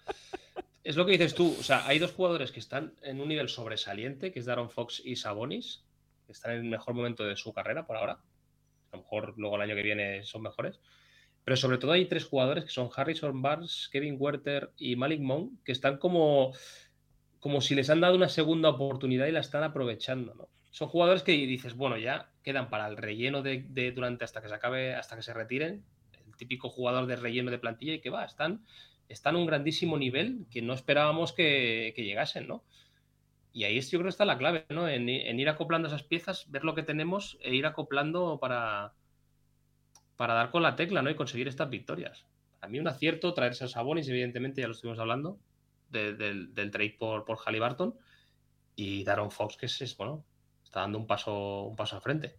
Es 0.82 0.96
lo 0.96 1.06
que 1.06 1.12
dices 1.12 1.34
tú, 1.34 1.56
o 1.58 1.62
sea, 1.62 1.86
hay 1.86 1.98
dos 1.98 2.12
jugadores 2.12 2.52
que 2.52 2.60
están 2.60 2.94
en 3.02 3.20
un 3.20 3.28
nivel 3.28 3.48
sobresaliente, 3.48 4.32
que 4.32 4.40
es 4.40 4.44
Darren 4.44 4.68
Fox 4.68 5.00
y 5.02 5.16
Sabonis, 5.16 5.82
que 6.26 6.32
están 6.32 6.52
en 6.52 6.58
el 6.58 6.70
mejor 6.70 6.94
momento 6.94 7.24
de 7.24 7.36
su 7.36 7.52
carrera 7.52 7.86
por 7.86 7.96
ahora. 7.96 8.20
A 8.92 8.96
lo 8.96 9.02
mejor 9.02 9.34
luego 9.38 9.56
el 9.56 9.62
año 9.62 9.74
que 9.74 9.82
viene 9.82 10.22
son 10.24 10.42
mejores. 10.42 10.80
Pero 11.44 11.56
sobre 11.56 11.78
todo 11.78 11.92
hay 11.92 12.06
tres 12.06 12.24
jugadores 12.24 12.64
que 12.64 12.70
son 12.70 12.90
Harrison 12.94 13.40
Barnes, 13.40 13.88
Kevin 13.92 14.16
Werther 14.18 14.72
y 14.76 14.96
Malik 14.96 15.20
Monk, 15.20 15.62
que 15.64 15.72
están 15.72 15.98
como, 15.98 16.52
como 17.38 17.60
si 17.60 17.74
les 17.74 17.88
han 17.90 18.00
dado 18.00 18.16
una 18.16 18.28
segunda 18.28 18.70
oportunidad 18.70 19.26
y 19.26 19.32
la 19.32 19.40
están 19.40 19.62
aprovechando, 19.62 20.34
¿no? 20.34 20.48
Son 20.70 20.88
jugadores 20.88 21.22
que 21.22 21.32
dices, 21.32 21.74
bueno, 21.76 21.96
ya 21.96 22.30
quedan 22.44 22.70
para 22.70 22.86
el 22.86 22.96
relleno 22.96 23.42
de, 23.42 23.92
durante 23.92 24.24
hasta 24.24 24.40
que 24.40 24.48
se 24.48 24.54
acabe, 24.54 24.94
hasta 24.94 25.16
que 25.16 25.22
se 25.22 25.34
retiren. 25.34 25.82
El 26.26 26.36
típico 26.36 26.68
jugador 26.68 27.06
de 27.06 27.16
relleno 27.16 27.50
de 27.50 27.58
plantilla 27.58 27.94
y 27.94 28.00
que 28.00 28.10
va, 28.10 28.24
están, 28.24 28.64
están 29.08 29.34
a 29.34 29.38
un 29.38 29.46
grandísimo 29.46 29.98
nivel 29.98 30.46
que 30.50 30.62
no 30.62 30.74
esperábamos 30.74 31.32
que, 31.32 31.92
llegasen, 31.96 32.46
¿no? 32.46 32.62
Y 33.52 33.64
ahí 33.64 33.78
es, 33.78 33.90
yo 33.90 33.98
creo 33.98 34.06
que 34.06 34.10
está 34.10 34.24
la 34.24 34.38
clave, 34.38 34.66
¿no? 34.68 34.88
En, 34.88 35.08
ir 35.08 35.48
acoplando 35.48 35.88
esas 35.88 36.02
piezas, 36.02 36.50
ver 36.50 36.64
lo 36.64 36.74
que 36.74 36.82
tenemos 36.82 37.38
e 37.40 37.54
ir 37.54 37.66
acoplando 37.66 38.38
para, 38.40 38.92
para 40.16 40.34
dar 40.34 40.50
con 40.50 40.62
la 40.62 40.76
tecla, 40.76 41.02
¿no? 41.02 41.10
Y 41.10 41.14
conseguir 41.14 41.48
estas 41.48 41.70
victorias. 41.70 42.26
A 42.60 42.68
mí 42.68 42.78
un 42.78 42.88
acierto 42.88 43.32
traerse 43.32 43.64
a 43.64 43.68
Sabonis, 43.68 44.08
evidentemente, 44.08 44.60
ya 44.60 44.66
lo 44.66 44.72
estuvimos 44.74 44.98
hablando, 44.98 45.38
de- 45.90 46.14
del, 46.14 46.70
trade 46.70 46.96
por, 46.98 47.24
por 47.24 47.38
Halliburton. 47.38 47.94
Y 48.76 49.04
Daron 49.04 49.30
Fox, 49.30 49.56
que 49.56 49.66
es, 49.66 49.96
bueno, 49.96 50.24
está 50.74 50.80
dando 50.80 50.98
un 50.98 51.06
paso, 51.06 51.62
un 51.62 51.76
paso 51.76 51.94
al 51.94 52.02
frente. 52.02 52.34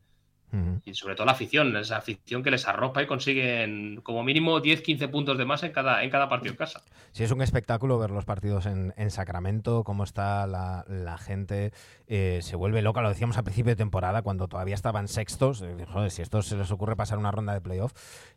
Y 0.85 0.93
sobre 0.93 1.15
todo 1.15 1.25
la 1.25 1.33
afición, 1.33 1.75
esa 1.75 1.97
afición 1.97 2.41
que 2.41 2.49
les 2.49 2.65
arropa 2.65 3.03
y 3.03 3.07
consiguen 3.07 3.99
como 4.03 4.23
mínimo 4.23 4.61
10-15 4.61 5.09
puntos 5.09 5.37
de 5.37 5.43
más 5.43 5.63
en 5.63 5.73
cada, 5.73 6.01
en 6.01 6.09
cada 6.09 6.29
partido 6.29 6.51
en 6.51 6.57
casa. 6.57 6.81
Sí, 7.11 7.23
es 7.23 7.31
un 7.31 7.41
espectáculo 7.41 7.99
ver 7.99 8.11
los 8.11 8.23
partidos 8.23 8.65
en, 8.65 8.93
en 8.95 9.11
Sacramento, 9.11 9.83
cómo 9.83 10.05
está 10.05 10.47
la, 10.47 10.85
la 10.87 11.17
gente, 11.17 11.73
eh, 12.07 12.39
se 12.41 12.55
vuelve 12.55 12.81
loca, 12.81 13.01
lo 13.01 13.09
decíamos 13.09 13.37
al 13.37 13.43
principio 13.43 13.71
de 13.71 13.75
temporada, 13.75 14.21
cuando 14.21 14.47
todavía 14.47 14.75
estaban 14.75 15.09
sextos, 15.09 15.61
eh, 15.61 15.85
joder, 15.91 16.09
si 16.09 16.21
esto 16.21 16.41
se 16.41 16.55
les 16.55 16.71
ocurre 16.71 16.95
pasar 16.95 17.17
una 17.17 17.31
ronda 17.31 17.53
de 17.53 17.59
playoff. 17.59 17.91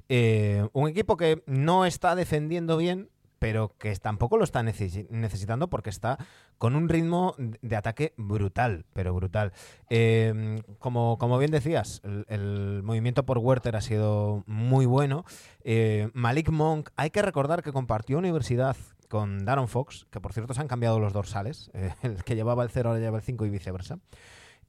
Eh, 0.08 0.66
un 0.72 0.88
equipo 0.88 1.16
que 1.16 1.44
no 1.46 1.86
está 1.86 2.16
defendiendo 2.16 2.78
bien, 2.78 3.10
pero 3.38 3.74
que 3.78 3.94
tampoco 3.96 4.36
lo 4.36 4.44
está 4.44 4.62
necesi- 4.62 5.08
necesitando 5.10 5.68
porque 5.68 5.90
está 5.90 6.18
con 6.58 6.74
un 6.74 6.88
ritmo 6.88 7.34
de 7.38 7.76
ataque 7.76 8.14
brutal, 8.16 8.84
pero 8.92 9.14
brutal. 9.14 9.52
Eh, 9.90 10.60
como, 10.78 11.18
como 11.18 11.38
bien 11.38 11.50
decías, 11.50 12.02
el, 12.28 12.82
movimiento 12.82 13.24
por 13.24 13.38
Werther 13.38 13.76
ha 13.76 13.80
sido 13.80 14.42
muy 14.46 14.86
bueno. 14.86 15.24
Eh, 15.62 16.10
Malik 16.14 16.50
Monk, 16.50 16.90
hay 16.96 17.10
que 17.10 17.22
recordar 17.22 17.62
que 17.62 17.72
compartió 17.72 18.18
universidad 18.18 18.76
con 19.08 19.44
Darren 19.44 19.68
Fox, 19.68 20.06
que 20.10 20.20
por 20.20 20.32
cierto 20.32 20.52
se 20.54 20.60
han 20.60 20.68
cambiado 20.68 20.98
los 21.00 21.12
dorsales, 21.12 21.70
el 22.02 22.24
que 22.24 22.34
llevaba 22.34 22.62
el 22.64 22.70
0 22.70 22.90
ahora 22.90 23.00
lleva 23.00 23.18
el 23.18 23.22
5 23.22 23.46
y 23.46 23.50
viceversa. 23.50 23.98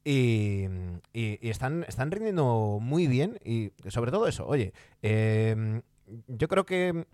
Y, 0.02 0.64
y- 1.12 1.38
están, 1.50 1.84
están 1.86 2.10
rindiendo 2.10 2.78
muy 2.80 3.06
bien 3.06 3.38
y 3.44 3.72
sobre 3.88 4.10
todo 4.10 4.28
eso, 4.28 4.46
oye, 4.46 4.72
eh, 5.02 5.82
yo 6.26 6.48
creo 6.48 6.64
que 6.64 7.06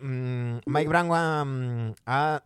mm, 0.00 0.58
Mike 0.66 0.88
Brown 0.88 1.10
ha, 1.12 1.44
mm, 1.44 1.92
ha 2.06 2.42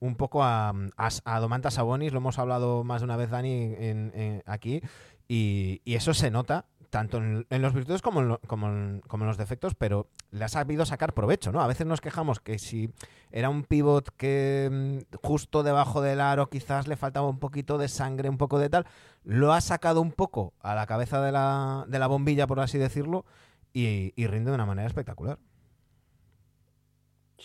un 0.00 0.14
poco 0.16 0.42
a, 0.44 0.72
a, 0.96 1.40
Domantas 1.40 1.74
Sabonis, 1.74 2.12
lo 2.12 2.18
hemos 2.18 2.38
hablado 2.38 2.84
más 2.84 3.00
de 3.00 3.04
una 3.04 3.16
vez, 3.16 3.30
Dani, 3.30 3.74
en- 3.78 4.12
en- 4.14 4.42
aquí, 4.46 4.80
y, 5.28 5.80
eso 5.84 6.14
se 6.14 6.30
nota 6.30 6.66
tanto 6.90 7.18
en, 7.18 7.44
los 7.50 7.74
virtudes 7.74 8.02
como 8.02 8.20
en, 8.20 8.36
como, 8.46 8.68
en, 8.68 9.26
los 9.26 9.36
defectos, 9.36 9.74
pero 9.74 10.08
le 10.30 10.44
ha 10.44 10.48
sabido 10.48 10.86
sacar 10.86 11.12
provecho, 11.12 11.50
¿no? 11.50 11.60
A 11.60 11.66
veces 11.66 11.86
nos 11.88 12.00
quejamos 12.00 12.38
que 12.38 12.60
si 12.60 12.92
era 13.32 13.50
un 13.50 13.64
pivot 13.64 14.10
que 14.16 14.68
mm, 14.70 15.16
justo 15.20 15.64
debajo 15.64 16.02
del 16.02 16.20
aro 16.20 16.48
quizás 16.50 16.86
le 16.86 16.96
faltaba 16.96 17.28
un 17.28 17.40
poquito 17.40 17.78
de 17.78 17.88
sangre, 17.88 18.28
un 18.28 18.38
poco 18.38 18.60
de 18.60 18.70
tal, 18.70 18.86
lo 19.24 19.52
ha 19.52 19.60
sacado 19.60 20.00
un 20.00 20.12
poco 20.12 20.54
a 20.60 20.76
la 20.76 20.86
cabeza 20.86 21.20
de 21.20 21.32
la, 21.32 21.84
de 21.88 21.98
la 21.98 22.06
bombilla, 22.06 22.46
por 22.46 22.60
así 22.60 22.78
decirlo, 22.78 23.24
y 23.72 24.12
rinde 24.28 24.50
de 24.50 24.54
una 24.54 24.66
manera 24.66 24.86
espectacular. 24.86 25.38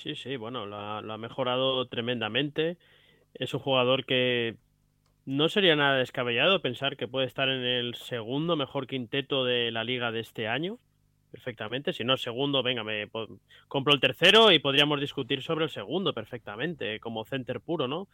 Sí, 0.02 0.16
sí, 0.16 0.38
bueno, 0.38 0.66
lo 0.66 0.78
ha, 0.78 1.00
ha 1.00 1.18
mejorado 1.18 1.86
tremendamente. 1.88 2.78
Es 3.34 3.54
un 3.54 3.60
jugador 3.60 4.06
que 4.06 4.56
no 5.26 5.50
sería 5.50 5.76
nada 5.76 5.98
descabellado 5.98 6.62
pensar 6.62 6.96
que 6.98 7.08
puede 7.10 7.28
estar 7.28 7.50
en 7.50 7.64
el 7.64 7.96
segundo 7.96 8.56
mejor 8.56 8.88
quinteto 8.88 9.44
de 9.44 9.72
la 9.72 9.84
liga 9.84 10.12
de 10.14 10.22
este 10.22 10.48
año. 10.48 10.80
Perfectamente. 11.32 11.94
Si 11.94 12.04
no, 12.04 12.14
el 12.14 12.20
segundo, 12.20 12.64
venga, 12.64 12.84
me 12.84 13.08
compro 13.68 13.94
el 13.94 14.00
tercero 14.00 14.52
y 14.52 14.58
podríamos 14.60 15.00
discutir 15.00 15.44
sobre 15.44 15.66
el 15.66 15.70
segundo 15.70 16.12
perfectamente, 16.12 17.00
como 17.00 17.24
center 17.24 17.60
puro, 17.62 17.88
¿no? 17.88 18.08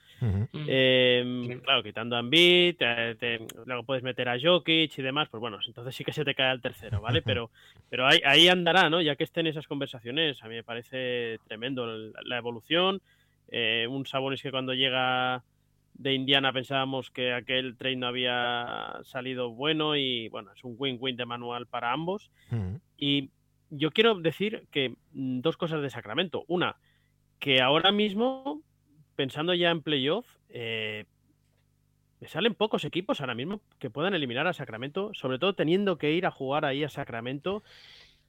Eh, 0.68 1.44
Sí. 1.48 1.56
Claro, 1.62 1.82
quitando 1.82 2.16
a 2.18 2.20
Embiid, 2.20 2.76
te- 2.76 3.16
te- 3.16 3.48
luego 3.66 3.84
puedes 3.84 4.04
meter 4.04 4.28
a 4.28 4.38
Jokic 4.40 4.98
y 4.98 5.02
demás, 5.02 5.30
pues 5.30 5.40
bueno, 5.40 5.60
entonces 5.66 5.96
sí 5.96 6.04
que 6.04 6.12
se 6.12 6.26
te 6.26 6.36
cae 6.36 6.52
el 6.54 6.62
tercero, 6.62 7.00
¿vale? 7.02 7.22
Pero, 7.22 7.50
pero 7.90 8.06
ahí, 8.06 8.20
ahí 8.26 8.48
andará, 8.50 8.90
¿no? 8.90 9.02
Ya 9.02 9.16
que 9.16 9.24
estén 9.24 9.48
esas 9.48 9.66
conversaciones, 9.68 10.44
a 10.44 10.48
mí 10.50 10.56
me 10.56 10.64
parece 10.64 11.40
tremendo 11.48 11.86
la 11.88 12.38
evolución. 12.38 13.02
Eh, 13.50 13.88
un 13.90 14.06
Sabonis 14.06 14.42
que 14.42 14.52
cuando 14.52 14.74
llega 14.74 15.44
de 15.94 16.14
Indiana 16.14 16.52
pensábamos 16.52 17.10
que 17.12 17.32
aquel 17.32 17.78
trade 17.78 17.96
no 17.96 18.08
había 18.08 19.00
salido 19.04 19.52
bueno 19.52 19.96
y 19.96 20.28
bueno, 20.28 20.52
es 20.54 20.62
un 20.66 20.76
win-win 20.78 21.16
de 21.16 21.26
manual 21.26 21.66
para 21.68 21.94
ambos. 21.94 22.30
Ujú. 22.52 22.82
Y 22.98 23.30
yo 23.70 23.92
quiero 23.92 24.16
decir 24.16 24.68
que 24.72 24.96
mm, 25.14 25.42
dos 25.42 25.58
cosas 25.58 25.82
de 25.82 25.90
Sacramento. 25.90 26.46
Una, 26.48 26.78
que 27.40 27.62
ahora 27.62 27.92
mismo, 27.92 28.62
pensando 29.16 29.54
ya 29.54 29.72
en 29.72 29.82
playoff, 29.82 30.26
eh, 30.50 31.06
me 32.22 32.28
salen 32.28 32.56
pocos 32.56 32.86
equipos 32.86 33.20
ahora 33.22 33.36
mismo 33.36 33.62
que 33.80 33.90
puedan 33.90 34.14
eliminar 34.14 34.48
a 34.48 34.54
Sacramento, 34.54 35.12
sobre 35.14 35.38
todo 35.40 35.54
teniendo 35.54 35.98
que 35.98 36.14
ir 36.14 36.26
a 36.26 36.32
jugar 36.32 36.66
ahí 36.66 36.84
a 36.84 36.90
Sacramento, 36.90 37.64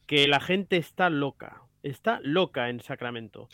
que 0.07 0.26
la 0.29 0.40
gente 0.40 0.76
está 0.76 1.09
loca, 1.11 1.62
está 1.83 2.20
loca 2.22 2.68
en 2.68 2.81
Sacramento. 2.81 3.48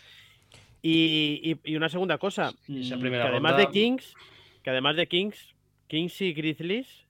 Y, 0.81 1.41
y- 1.65 1.73
y 1.73 1.77
una 1.77 1.89
segunda 1.89 2.19
cosa, 2.19 2.53
mm, 2.67 2.83
que 3.01 3.29
además 3.29 3.53
ronda- 3.53 3.67
de 3.67 3.73
Kings, 3.73 4.15
que 4.63 4.71
además 4.71 4.97
de 4.97 5.07
Kings, 5.07 5.55
Kings 5.87 6.21
y 6.23 6.33
Grizzlies 6.33 7.07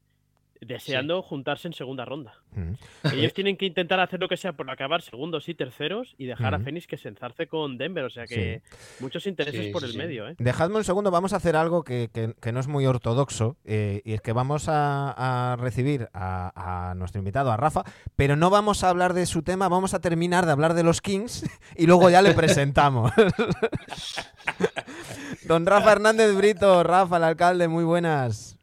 deseando 0.64 1.22
juntarse 1.22 1.66
en 1.68 1.74
segunda 1.74 2.04
ronda. 2.04 2.34
Ellos 3.12 3.34
tienen 3.34 3.56
que 3.56 3.66
intentar 3.66 3.98
hacer 4.00 4.20
lo 4.20 4.28
que 4.28 4.36
sea 4.36 4.52
por 4.52 4.70
acabar 4.70 5.02
segundos 5.02 5.48
y 5.48 5.54
terceros 5.54 6.14
y 6.18 6.26
dejar 6.26 6.54
a. 6.54 6.60
Phoenix 6.60 6.86
que 6.86 6.96
se 6.96 7.08
enzarce 7.08 7.48
con 7.48 7.76
Denver. 7.78 8.04
O 8.04 8.10
sea 8.10 8.26
que 8.26 8.62
muchos 9.00 9.26
intereses 9.26 9.66
Sí, 9.66 9.70
por 9.72 9.80
sí, 9.82 9.86
el 9.86 9.92
sí. 9.92 9.98
medio, 9.98 10.28
¿eh? 10.28 10.36
Dejadme 10.38 10.76
un 10.76 10.84
segundo, 10.84 11.10
vamos 11.10 11.32
a 11.32 11.36
hacer 11.36 11.56
algo 11.56 11.82
que, 11.82 12.08
que- 12.12 12.34
que 12.40 12.52
no 12.52 12.60
es 12.60 12.68
muy 12.68 12.86
ortodoxo, 12.86 13.56
eh, 13.64 14.00
y 14.04 14.12
es 14.12 14.20
que 14.20 14.32
vamos 14.32 14.68
a, 14.68 15.52
a 15.52 15.56
recibir 15.56 16.08
a, 16.14 16.90
a 16.90 16.94
nuestro 16.94 17.18
invitado, 17.18 17.50
a 17.50 17.56
Rafa, 17.56 17.82
pero 18.14 18.36
no 18.36 18.48
vamos 18.50 18.84
a 18.84 18.90
hablar 18.90 19.12
de 19.14 19.26
su 19.26 19.42
tema, 19.42 19.68
vamos 19.68 19.94
a 19.94 20.00
terminar 20.00 20.46
de 20.46 20.52
hablar 20.52 20.74
de 20.74 20.84
los 20.84 21.00
Kings 21.00 21.44
y 21.76 21.86
luego 21.86 22.08
ya 22.10 22.22
le 22.22 22.32
presentamos. 22.34 23.10
Don 25.46 25.66
Rafa 25.66 25.92
Hernández 25.92 26.34
Brito, 26.36 26.82
Rafa, 26.84 27.16
el 27.16 27.24
alcalde, 27.24 27.66
muy 27.68 27.84
buenas. 27.84 28.56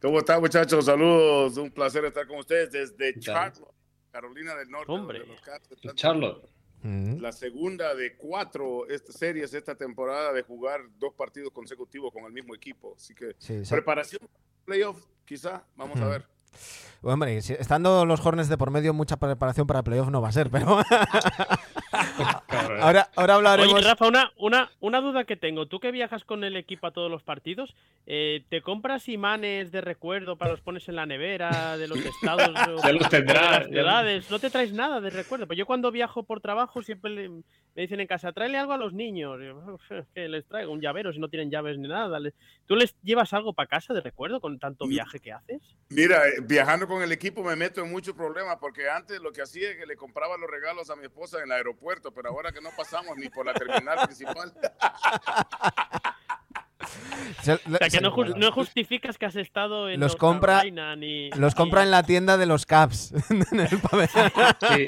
¿Cómo 0.00 0.18
están, 0.18 0.40
muchachos? 0.40 0.84
Saludos. 0.84 1.56
Un 1.56 1.70
placer 1.70 2.04
estar 2.04 2.26
con 2.26 2.38
ustedes 2.38 2.70
desde? 2.70 3.18
Charlotte, 3.18 3.68
Carolina 4.10 4.54
del 4.54 4.70
Norte. 4.70 4.92
Hombre. 4.92 5.22
están- 5.34 5.94
Charlotte. 5.94 6.48
La 6.82 7.32
segunda 7.32 7.96
de 7.96 8.16
cuatro 8.16 8.84
series 9.08 9.52
esta 9.54 9.74
temporada 9.74 10.32
de 10.32 10.42
jugar 10.42 10.82
dos 10.98 11.14
partidos 11.14 11.50
consecutivos 11.52 12.12
con 12.12 12.24
el 12.26 12.32
mismo 12.32 12.54
equipo. 12.54 12.94
Así 12.96 13.12
que 13.12 13.34
sí, 13.38 13.64
sí. 13.64 13.70
preparación 13.74 14.20
playoff, 14.64 15.04
quizá. 15.24 15.64
Vamos 15.74 16.00
a 16.00 16.06
ver. 16.06 16.24
Hombre, 17.02 17.42
si- 17.42 17.54
estando 17.54 18.06
los 18.06 18.24
Hornets 18.24 18.48
de 18.48 18.56
por 18.56 18.70
medio, 18.70 18.94
mucha 18.94 19.16
preparación 19.16 19.66
para 19.66 19.82
playoff 19.82 20.10
no 20.10 20.22
va 20.22 20.28
a 20.28 20.32
ser, 20.32 20.48
pero 20.48 20.78
Ahora, 22.80 23.10
ahora 23.16 23.34
hablaremos. 23.34 23.74
Oye, 23.74 23.82
Rafa, 23.84 24.06
una, 24.06 24.32
una, 24.36 24.70
una 24.80 25.00
duda 25.00 25.24
que 25.24 25.36
tengo. 25.36 25.66
Tú 25.66 25.80
que 25.80 25.90
viajas 25.90 26.24
con 26.24 26.44
el 26.44 26.56
equipo 26.56 26.86
a 26.86 26.90
todos 26.92 27.10
los 27.10 27.22
partidos, 27.22 27.74
eh, 28.06 28.44
¿te 28.48 28.62
compras 28.62 29.08
imanes 29.08 29.72
de 29.72 29.80
recuerdo 29.80 30.36
para 30.36 30.52
los 30.52 30.60
pones 30.60 30.88
en 30.88 30.96
la 30.96 31.06
nevera 31.06 31.76
de 31.76 31.88
los 31.88 31.98
estados 32.04 32.52
Ya 32.84 32.92
los 32.92 33.08
tendrás, 33.08 33.66
ciudades? 33.66 34.30
¿No 34.30 34.38
te 34.38 34.50
traes 34.50 34.72
nada 34.72 35.00
de 35.00 35.10
recuerdo? 35.10 35.46
Pues 35.46 35.58
yo 35.58 35.66
cuando 35.66 35.90
viajo 35.90 36.22
por 36.24 36.40
trabajo 36.40 36.82
siempre 36.82 37.10
le- 37.10 37.28
me 37.28 37.42
dicen 37.82 38.00
en 38.00 38.06
casa, 38.06 38.32
tráele 38.32 38.56
algo 38.58 38.72
a 38.72 38.78
los 38.78 38.92
niños. 38.94 39.38
Yo, 39.42 39.56
"Uf, 39.74 39.82
que 40.14 40.28
les 40.28 40.46
traigo 40.46 40.72
un 40.72 40.80
llavero 40.80 41.12
si 41.12 41.18
no 41.18 41.28
tienen 41.28 41.50
llaves 41.50 41.78
ni 41.78 41.88
nada. 41.88 42.18
¿Tú 42.66 42.74
les 42.76 42.96
llevas 43.02 43.32
algo 43.34 43.52
para 43.52 43.66
casa 43.68 43.92
de 43.92 44.00
recuerdo 44.00 44.40
con 44.40 44.58
tanto 44.58 44.86
viaje 44.86 45.20
que 45.20 45.32
haces? 45.32 45.60
Mira, 45.90 46.26
eh, 46.28 46.40
viajando 46.42 46.86
con 46.86 47.02
el 47.02 47.12
equipo 47.12 47.42
me 47.44 47.54
meto 47.54 47.82
en 47.82 47.90
muchos 47.90 48.14
problemas 48.14 48.56
porque 48.60 48.88
antes 48.88 49.20
lo 49.20 49.30
que 49.32 49.42
hacía 49.42 49.70
es 49.70 49.76
que 49.76 49.84
le 49.86 49.94
compraba 49.96 50.36
los 50.38 50.50
regalos 50.50 50.88
a 50.90 50.96
mi 50.96 51.04
esposa 51.04 51.38
en 51.38 51.44
el 51.44 51.52
aeropuerto, 51.52 52.12
pero 52.12 52.30
ahora 52.30 52.50
que 52.56 52.62
no 52.62 52.70
pasamos 52.76 53.16
ni 53.16 53.28
por 53.28 53.44
la 53.46 53.52
terminal 53.54 53.98
principal. 54.06 54.52
O 57.40 57.42
sea, 57.42 57.58
que 57.90 58.00
no, 58.00 58.12
jus- 58.14 58.36
no 58.36 58.52
justificas 58.52 59.18
que 59.18 59.26
has 59.26 59.34
estado 59.36 59.88
en 59.88 59.98
Los 59.98 60.16
compra- 60.16 60.58
Carolina 60.58 60.94
ni... 60.94 61.30
Los 61.30 61.54
compra 61.54 61.82
en 61.82 61.90
la 61.90 62.02
tienda 62.02 62.36
de 62.36 62.46
los 62.46 62.64
Caps. 62.66 63.12
en 63.30 63.60
el 63.60 63.78
pabellón. 63.80 64.30
Sí. 64.68 64.86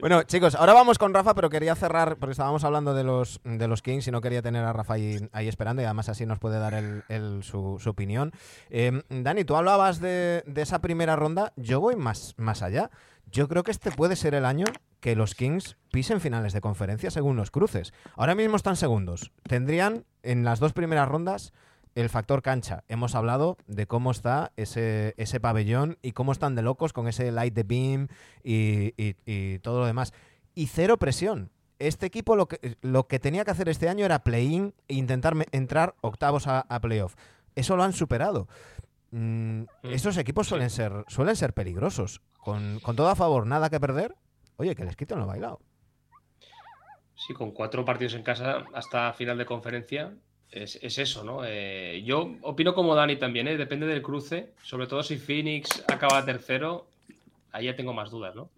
Bueno, 0.00 0.22
chicos, 0.24 0.54
ahora 0.54 0.72
vamos 0.74 0.98
con 0.98 1.12
Rafa, 1.14 1.34
pero 1.34 1.48
quería 1.50 1.74
cerrar, 1.74 2.16
porque 2.16 2.32
estábamos 2.32 2.64
hablando 2.64 2.92
de 2.94 3.04
los, 3.04 3.40
de 3.44 3.66
los 3.68 3.82
Kings 3.82 4.06
y 4.08 4.10
no 4.10 4.20
quería 4.20 4.42
tener 4.42 4.64
a 4.64 4.72
Rafa 4.72 4.94
ahí, 4.94 5.18
ahí 5.32 5.48
esperando 5.48 5.82
y 5.82 5.84
además 5.84 6.08
así 6.08 6.26
nos 6.26 6.38
puede 6.38 6.58
dar 6.58 6.74
el- 6.74 7.04
el- 7.08 7.42
su, 7.42 7.78
su 7.80 7.90
opinión. 7.90 8.32
Eh, 8.70 9.02
Dani, 9.08 9.44
tú 9.44 9.56
hablabas 9.56 10.00
de, 10.00 10.42
de 10.46 10.62
esa 10.62 10.80
primera 10.80 11.16
ronda, 11.16 11.52
yo 11.56 11.80
voy 11.80 11.96
más, 11.96 12.34
más 12.36 12.62
allá. 12.62 12.90
Yo 13.30 13.48
creo 13.48 13.62
que 13.62 13.70
este 13.70 13.90
puede 13.90 14.16
ser 14.16 14.34
el 14.34 14.44
año 14.44 14.66
que 15.02 15.16
los 15.16 15.34
Kings 15.34 15.76
pisen 15.90 16.20
finales 16.20 16.52
de 16.54 16.60
conferencia 16.62 17.10
según 17.10 17.36
los 17.36 17.50
cruces. 17.50 17.92
Ahora 18.16 18.34
mismo 18.36 18.56
están 18.56 18.76
segundos. 18.76 19.32
Tendrían 19.42 20.04
en 20.22 20.44
las 20.44 20.60
dos 20.60 20.72
primeras 20.72 21.08
rondas 21.08 21.52
el 21.96 22.08
factor 22.08 22.40
cancha. 22.40 22.84
Hemos 22.88 23.14
hablado 23.16 23.58
de 23.66 23.86
cómo 23.86 24.12
está 24.12 24.52
ese, 24.56 25.12
ese 25.18 25.40
pabellón 25.40 25.98
y 26.02 26.12
cómo 26.12 26.30
están 26.32 26.54
de 26.54 26.62
locos 26.62 26.92
con 26.92 27.08
ese 27.08 27.32
light 27.32 27.52
the 27.52 27.64
beam 27.64 28.06
y, 28.44 28.94
y- 28.96 29.16
y 29.26 29.58
todo 29.58 29.80
lo 29.80 29.86
demás. 29.86 30.14
Y 30.54 30.68
cero 30.68 30.96
presión. 30.98 31.50
Este 31.80 32.06
equipo 32.06 32.36
lo 32.36 32.46
que, 32.46 32.76
lo 32.80 33.08
que 33.08 33.18
tenía 33.18 33.44
que 33.44 33.50
hacer 33.50 33.68
este 33.68 33.88
año 33.88 34.04
era 34.06 34.22
play-in 34.22 34.72
e 34.86 34.94
intentar 34.94 35.34
entrar 35.50 35.96
octavos 36.00 36.46
a, 36.46 36.60
a 36.60 36.80
playoff. 36.80 37.16
Eso 37.56 37.74
lo 37.76 37.82
han 37.82 37.92
superado. 37.92 38.46
Mm, 39.10 39.64
estos 39.82 40.16
equipos 40.16 40.46
suelen 40.46 40.70
ser, 40.70 41.04
suelen 41.08 41.34
ser 41.36 41.52
peligrosos. 41.54 42.22
Con, 42.38 42.78
con 42.80 42.96
todo 42.96 43.08
a 43.08 43.16
favor, 43.16 43.46
nada 43.46 43.68
que 43.68 43.80
perder. 43.80 44.14
Oye, 44.62 44.76
que 44.76 44.84
les 44.84 44.94
quiten 44.94 45.18
lo 45.18 45.26
bailado. 45.26 45.58
Sí, 47.16 47.34
con 47.34 47.50
cuatro 47.50 47.84
partidos 47.84 48.14
en 48.14 48.22
casa 48.22 48.64
hasta 48.74 49.12
final 49.12 49.36
de 49.36 49.44
conferencia, 49.44 50.14
es, 50.52 50.76
es 50.80 50.98
eso, 50.98 51.24
¿no? 51.24 51.40
Eh, 51.44 52.00
yo 52.04 52.36
opino 52.42 52.72
como 52.72 52.94
Dani 52.94 53.16
también, 53.16 53.48
¿eh? 53.48 53.56
Depende 53.56 53.86
del 53.88 54.02
cruce, 54.02 54.52
sobre 54.62 54.86
todo 54.86 55.02
si 55.02 55.18
Phoenix 55.18 55.84
acaba 55.88 56.24
tercero, 56.24 56.86
ahí 57.50 57.64
ya 57.66 57.74
tengo 57.74 57.92
más 57.92 58.12
dudas, 58.12 58.36
¿no? 58.36 58.50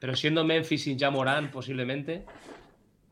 Pero 0.00 0.16
siendo 0.16 0.42
Memphis 0.42 0.82
sin 0.82 0.98
Jamoran 0.98 1.50
posiblemente, 1.52 2.24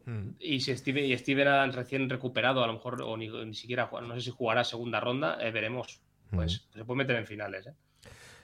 Mm. 0.07 0.31
y 0.41 0.61
si 0.61 0.77
Steven, 0.77 1.05
y 1.05 1.17
Steven 1.17 1.49
Adams 1.49 1.75
recién 1.77 2.11
recuperado, 2.11 2.63
a 2.63 2.67
lo 2.67 2.73
mejor, 2.75 3.01
o 3.01 3.17
ni, 3.17 3.29
ni 3.29 3.55
siquiera, 3.55 3.89
no 4.03 4.15
sé 4.15 4.21
si 4.23 4.31
jugará 4.33 4.63
segunda 4.65 4.99
ronda, 5.01 5.39
eh, 5.41 5.51
veremos. 5.53 6.03
Pues 6.31 6.67
se 6.75 6.85
puede 6.85 6.99
meter 6.99 7.17
en 7.17 7.27
finales, 7.27 7.69
¿eh? 7.69 7.75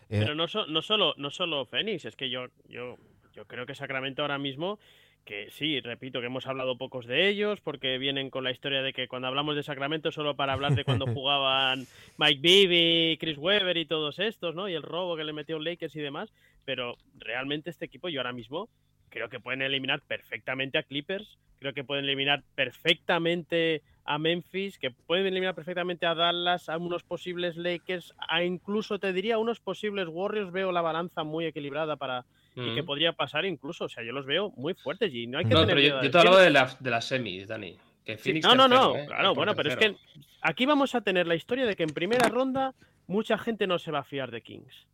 Eh, 0.09 0.19
Pero 0.21 0.35
no, 0.35 0.49
so- 0.49 0.67
no 0.67 0.81
solo 0.81 1.15
no 1.19 1.31
solo 1.31 1.67
Phoenix, 1.67 2.05
es 2.07 2.17
que 2.17 2.31
yo, 2.31 2.47
yo, 2.67 2.97
yo 3.35 3.47
creo 3.47 3.67
que 3.67 3.75
Sacramento 3.75 4.23
ahora 4.23 4.39
mismo, 4.39 4.79
que 5.25 5.51
sí, 5.51 5.81
repito 5.81 6.21
que 6.21 6.27
hemos 6.27 6.47
hablado 6.47 6.79
pocos 6.79 7.07
de 7.07 7.29
ellos, 7.29 7.61
porque 7.61 7.99
vienen 7.99 8.31
con 8.31 8.45
la 8.45 8.51
historia 8.51 8.83
de 8.83 8.93
que 8.93 9.09
cuando 9.09 9.29
hablamos 9.29 9.57
de 9.57 9.63
Sacramento 9.63 10.11
solo 10.11 10.35
para 10.35 10.53
hablar 10.53 10.75
de 10.75 10.85
cuando 10.85 11.07
jugaban 11.15 11.87
Mike 12.17 12.41
Bibby, 12.41 13.19
Chris 13.19 13.39
Webber 13.39 13.77
y 13.77 13.87
todos 13.87 14.19
estos, 14.19 14.55
¿no? 14.55 14.69
Y 14.69 14.75
el 14.75 14.83
robo 14.83 15.17
que 15.17 15.25
le 15.25 15.33
metió 15.33 15.59
Lakers 15.59 15.97
y 15.97 16.01
demás, 16.01 16.33
pero 16.65 16.97
realmente 17.19 17.71
este 17.71 17.85
equipo 17.85 18.09
yo 18.09 18.21
ahora 18.21 18.33
mismo 18.33 18.69
creo 19.11 19.29
que 19.29 19.41
pueden 19.41 19.63
eliminar 19.63 20.01
perfectamente 20.03 20.79
a 20.79 20.85
Clippers, 20.85 21.39
creo 21.59 21.75
que 21.75 21.85
pueden 21.85 22.05
eliminar 22.05 22.43
perfectamente 22.55 23.83
a 24.05 24.19
Memphis, 24.19 24.79
que 24.79 24.91
pueden 24.91 25.27
eliminar 25.27 25.55
perfectamente 25.55 26.07
a 26.07 26.15
Dallas, 26.15 26.69
a 26.69 26.79
unos 26.79 27.03
posibles 27.03 27.57
Lakers, 27.57 28.15
a 28.19 28.43
incluso 28.43 28.99
te 28.99 29.13
diría 29.13 29.39
unos 29.39 29.61
posibles 29.61 30.09
Warriors, 30.09 30.53
veo 30.53 30.73
la 30.73 30.81
balanza 30.81 31.25
muy 31.25 31.45
equilibrada 31.45 31.97
para 31.97 32.25
y 32.57 32.75
que 32.75 32.83
Mm. 32.83 32.87
podría 32.87 33.13
pasar 33.13 33.45
incluso, 33.45 33.85
o 33.85 33.89
sea, 33.89 34.03
yo 34.03 34.13
los 34.13 34.27
veo 34.27 34.51
muy 34.57 34.75
fuertes 34.75 35.13
y 35.15 35.27
no 35.27 35.39
hay 35.39 35.45
que 35.45 35.55
No, 35.55 35.61
tener 35.67 35.77
pero 35.77 36.03
yo, 36.03 36.11
te 36.11 36.19
hablaba 36.19 36.43
de 36.43 36.51
la, 36.51 36.77
de 36.79 36.91
las 36.91 37.05
semis, 37.05 37.47
Dani. 37.47 37.77
Que 38.05 38.17
Sí, 38.17 38.25
Phoenix 38.25 38.47
no, 38.47 38.55
no, 38.55 38.69
tercero, 38.69 38.93
no, 38.93 38.97
¿eh? 38.97 39.07
claro, 39.07 39.35
bueno, 39.35 39.55
pero 39.55 39.69
es 39.69 39.77
que 39.77 39.95
aquí 40.41 40.67
vamos 40.67 40.95
a 40.95 41.01
tener 41.03 41.27
la 41.27 41.35
historia 41.35 41.67
de 41.67 41.77
que 41.77 41.83
en 41.85 41.91
primera 41.91 42.29
ronda 42.29 42.75
mucha 43.07 43.37
gente 43.39 43.67
no 43.67 43.79
se 43.79 43.91
va 43.91 44.01
a 44.01 44.05
fiar 44.05 44.31
de 44.31 44.41
Kings. 44.43 44.87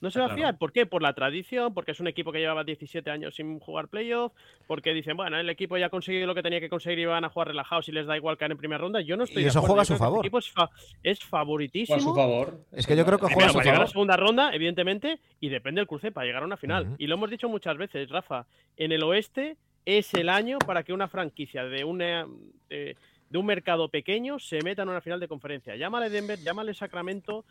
No 0.00 0.10
se 0.12 0.20
va 0.20 0.26
a 0.26 0.28
Claro. 0.28 0.40
fiar, 0.40 0.58
¿por 0.58 0.72
qué? 0.72 0.86
Por 0.86 1.02
la 1.02 1.12
tradición, 1.12 1.74
porque 1.74 1.90
es 1.90 1.98
un 2.00 2.06
equipo 2.06 2.30
que 2.30 2.38
llevaba 2.38 2.62
17 2.62 3.10
años 3.10 3.34
sin 3.34 3.58
jugar 3.58 3.88
playoff, 3.88 4.32
porque 4.68 4.94
dicen, 4.94 5.16
bueno, 5.16 5.38
el 5.40 5.50
equipo 5.50 5.76
ya 5.76 5.86
ha 5.86 5.90
conseguido 5.90 6.26
lo 6.26 6.34
que 6.36 6.42
tenía 6.42 6.60
que 6.60 6.68
conseguir 6.68 7.00
y 7.00 7.04
van 7.06 7.24
a 7.24 7.28
jugar 7.30 7.48
relajados 7.48 7.88
y 7.88 7.92
les 7.92 8.06
da 8.06 8.16
igual 8.16 8.36
caer 8.38 8.52
en 8.52 8.58
primera 8.58 8.78
ronda. 8.80 9.00
Yo 9.00 9.16
no 9.16 9.24
estoy 9.24 9.42
Y 9.42 9.46
eso 9.46 9.60
juega 9.60 9.82
a 9.82 9.84
su 9.84 9.94
que 9.94 9.98
favor. 9.98 10.18
este 10.18 10.26
equipo 10.28 10.38
es, 10.38 10.50
fa- 10.50 10.70
es 11.02 11.18
Juega 11.18 11.26
a 11.26 11.30
favoritísimo. 11.30 11.98
su 12.00 12.14
favor. 12.14 12.60
Es 12.72 12.86
que 12.86 12.96
yo 12.96 13.04
creo 13.04 13.18
que 13.18 13.26
el- 13.26 13.32
juega 13.32 13.46
a 13.46 13.50
su 13.50 13.54
para 13.58 13.64
llegar 13.64 13.74
a 13.76 13.78
la 13.80 13.86
favor. 13.86 13.92
segunda 13.92 14.16
ronda, 14.16 14.50
evidentemente, 14.54 15.18
y 15.40 15.48
depende 15.48 15.80
del 15.80 15.88
cruce 15.88 16.12
para 16.12 16.26
llegar 16.26 16.42
a 16.42 16.46
una 16.46 16.56
final. 16.56 16.94
Y 16.98 17.06
lo 17.08 17.14
hemos 17.16 17.30
dicho 17.30 17.48
muchas 17.48 17.76
veces, 17.76 18.08
Rafa, 18.08 18.46
en 18.76 18.92
el 18.92 19.02
oeste 19.02 19.56
es 19.84 20.14
el 20.14 20.28
año 20.28 20.58
para 20.60 20.84
que 20.84 20.92
una 20.92 21.08
franquicia 21.08 21.64
de, 21.64 21.82
una, 21.82 22.24
de, 22.68 22.94
de 23.30 23.38
un 23.38 23.46
mercado 23.46 23.88
pequeño 23.88 24.38
se 24.38 24.60
meta 24.62 24.82
en 24.82 24.90
una 24.90 25.00
final 25.00 25.18
de 25.18 25.26
conferencia. 25.26 25.74
Llámale 25.76 26.08
Denver, 26.08 26.38
llámale 26.38 26.72
Sacramento, 26.74 27.44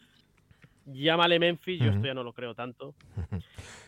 llámale 0.88 1.40
Memphis, 1.40 1.80
yo 1.80 1.92
esto 1.92 2.06
ya 2.08 2.14
no 2.14 2.24
lo 2.24 2.34
creo 2.34 2.56
tanto. 2.56 2.96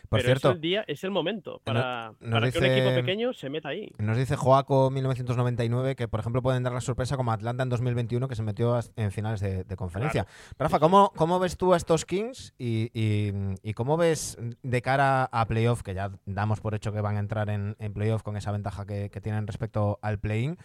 Por 0.08 0.18
pero 0.18 0.24
cierto, 0.24 0.48
es 0.50 0.54
el 0.56 0.60
día, 0.60 0.84
es 0.88 1.04
el 1.04 1.12
momento 1.12 1.60
para, 1.62 2.14
para 2.18 2.50
que 2.50 2.58
un 2.58 2.64
equipo 2.64 2.92
pequeño 2.96 3.32
se 3.32 3.48
meta 3.48 3.68
ahí. 3.68 3.92
Nos 3.98 4.16
dice 4.16 4.34
Joaco 4.34 4.90
1999 4.90 5.94
que, 5.94 6.08
por 6.08 6.18
ejemplo, 6.18 6.42
pueden 6.42 6.64
dar 6.64 6.72
la 6.72 6.80
sorpresa 6.80 7.16
como 7.16 7.30
Atlanta 7.30 7.62
en 7.62 7.68
2021 7.68 8.26
que 8.26 8.34
se 8.34 8.42
metió 8.42 8.76
en 8.96 9.12
finales 9.12 9.38
de, 9.40 9.62
de 9.62 9.76
conferencia. 9.76 10.26
Rafa, 10.58 10.80
¿cómo, 10.80 11.12
¿cómo 11.14 11.38
ves 11.38 11.56
tú 11.56 11.74
a 11.74 11.76
estos 11.76 12.04
Kings 12.04 12.54
y, 12.58 12.90
y- 12.92 13.32
y 13.62 13.72
cómo 13.74 13.96
ves 13.96 14.36
de 14.62 14.82
cara 14.82 15.24
a 15.26 15.46
playoff, 15.46 15.82
que 15.82 15.94
ya 15.94 16.10
damos 16.26 16.60
por 16.60 16.74
hecho 16.74 16.92
que 16.92 17.00
van 17.00 17.16
a 17.16 17.20
entrar 17.20 17.48
en, 17.48 17.76
en 17.78 17.92
playoff 17.92 18.22
con 18.24 18.36
esa 18.36 18.50
ventaja 18.50 18.86
que, 18.86 19.10
que 19.10 19.20
tienen 19.20 19.46
respecto 19.46 20.00
al 20.02 20.18
play-in? 20.18 20.56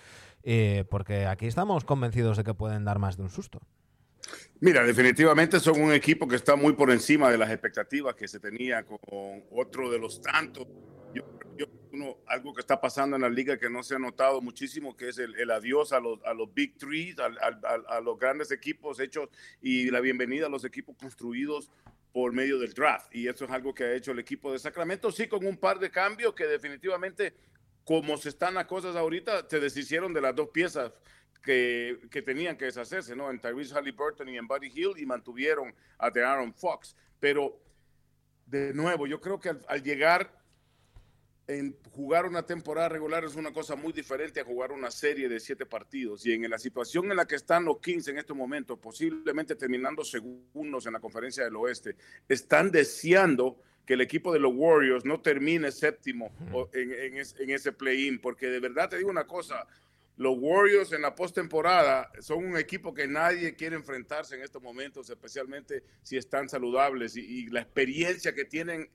Eh, 0.42 0.86
porque 0.90 1.28
aquí 1.28 1.46
estamos 1.46 1.86
convencidos 1.86 2.38
de 2.38 2.44
que 2.44 2.56
pueden 2.56 2.84
dar 2.84 2.98
más 2.98 3.16
de 3.18 3.24
un 3.24 3.30
susto. 3.30 3.62
Mira, 4.60 4.84
definitivamente 4.84 5.60
son 5.60 5.82
un 5.82 5.92
equipo 5.94 6.28
que 6.28 6.36
está 6.36 6.56
muy 6.56 6.74
por 6.74 6.90
encima 6.92 7.30
de 7.32 7.38
las 7.38 7.52
expectativas 7.52 8.16
que 8.16 8.28
se 8.28 8.40
tenía 8.40 8.84
con 8.84 9.44
otro 9.52 9.92
de 9.92 10.00
los 10.00 10.22
tantos. 10.22 10.68
Yo, 11.14 11.24
yo- 11.58 11.68
uno, 11.92 12.18
algo 12.28 12.54
que 12.54 12.60
está 12.60 12.82
pasando 12.82 13.16
en 13.16 13.22
la 13.22 13.30
liga 13.30 13.58
que 13.58 13.70
no 13.70 13.82
se 13.82 13.96
ha 13.96 14.00
notado 14.00 14.42
muchísimo, 14.42 14.98
que 14.98 15.10
es 15.10 15.18
el, 15.18 15.50
adiós 15.50 15.94
a 15.94 16.00
los, 16.02 16.20
a 16.26 16.34
Big 16.54 16.78
Three, 16.78 17.16
al- 17.20 17.38
a 17.88 18.02
los 18.02 18.20
grandes 18.20 18.52
equipos 18.52 19.00
hechos 19.00 19.30
y 19.62 19.90
la 19.92 20.02
bienvenida 20.02 20.48
a 20.48 20.50
los 20.50 20.66
equipos 20.66 20.96
construidos 20.98 21.72
por 22.12 22.34
medio 22.34 22.60
del 22.60 22.74
draft. 22.74 23.14
Y 23.16 23.28
eso 23.28 23.46
es 23.46 23.52
algo 23.52 23.74
que 23.74 23.84
ha 23.86 23.94
hecho 23.94 24.12
el 24.12 24.20
equipo 24.20 24.52
de 24.52 24.60
Sacramento, 24.60 25.12
sí, 25.12 25.28
con 25.28 25.46
un 25.46 25.58
par 25.58 25.80
de 25.80 25.90
cambios 25.90 26.34
que 26.34 26.46
definitivamente, 26.48 27.34
como 27.86 28.18
se 28.18 28.30
están 28.30 28.54
las 28.56 28.66
cosas 28.66 28.96
ahorita, 28.96 29.48
se 29.50 29.60
deshicieron 29.60 30.14
de 30.14 30.22
las 30.22 30.36
dos 30.36 30.50
piezas 30.50 30.92
que, 31.44 32.00
que 32.10 32.22
tenían 32.22 32.58
que 32.58 32.66
deshacerse, 32.66 33.16
¿no? 33.16 33.30
En 33.30 33.40
Tyrese 33.40 33.74
Halliburton 33.74 34.30
y 34.30 34.38
en 34.38 34.48
Buddy 34.48 34.72
Hill 34.74 34.94
y 34.98 35.06
mantuvieron 35.06 35.74
a 35.98 36.08
Aaron 36.08 36.54
Fox. 36.54 36.96
Pero, 37.20 37.60
de 38.46 38.74
nuevo, 38.74 39.08
yo 39.08 39.22
creo 39.22 39.40
que 39.40 39.50
al, 39.50 39.66
al 39.68 39.84
llegar 39.84 40.44
en 41.48 41.78
jugar 41.92 42.26
una 42.26 42.44
temporada 42.44 42.90
regular 42.90 43.24
es 43.24 43.36
una 43.36 43.54
cosa 43.54 43.76
muy 43.76 43.94
diferente 43.94 44.40
a 44.40 44.44
jugar 44.44 44.72
una 44.72 44.90
serie 44.90 45.30
de 45.30 45.40
siete 45.40 45.66
partidos. 45.66 46.26
Y 46.26 46.34
en 46.34 46.50
la 46.50 46.58
situación 46.58 47.12
en 47.12 47.18
la 47.18 47.26
que 47.26 47.36
están 47.36 47.66
los 47.66 47.80
Kings 47.80 48.08
en 48.08 48.18
estos 48.18 48.36
momentos, 48.36 48.80
posiblemente 48.80 49.56
terminando 49.56 50.04
segundos 50.04 50.86
en 50.88 50.94
la 50.94 51.00
conferencia 51.00 51.44
del 51.44 51.56
oeste, 51.56 51.96
están 52.28 52.72
deseando 52.72 53.62
que 53.86 53.94
el 53.94 54.02
equipo 54.02 54.34
de 54.34 54.40
los 54.40 54.54
Warriors 54.56 55.06
no 55.06 55.22
termine 55.22 55.72
séptimo 55.72 56.32
en, 56.74 57.14
en 57.14 57.50
ese 57.52 57.72
play-in, 57.72 58.20
porque 58.20 58.48
de 58.48 58.60
verdad 58.60 58.90
te 58.90 58.98
digo 58.98 59.12
una 59.12 59.28
cosa, 59.28 59.68
los 60.18 60.36
Warriors 60.40 60.92
en 60.94 61.02
la 61.02 61.14
postemporada 61.16 62.10
son 62.22 62.46
un 62.46 62.58
equipo 62.58 62.94
que 62.94 63.08
nadie 63.08 63.56
quiere 63.56 63.76
enfrentarse 63.76 64.36
en 64.36 64.42
estos 64.44 64.62
momentos, 64.62 65.10
especialmente 65.10 65.84
si 66.04 66.16
están 66.18 66.48
saludables 66.48 67.18
y, 67.18 67.22
y 67.22 67.48
la 67.48 67.62
experiencia 67.62 68.34
que 68.34 68.46
tienen 68.46 68.90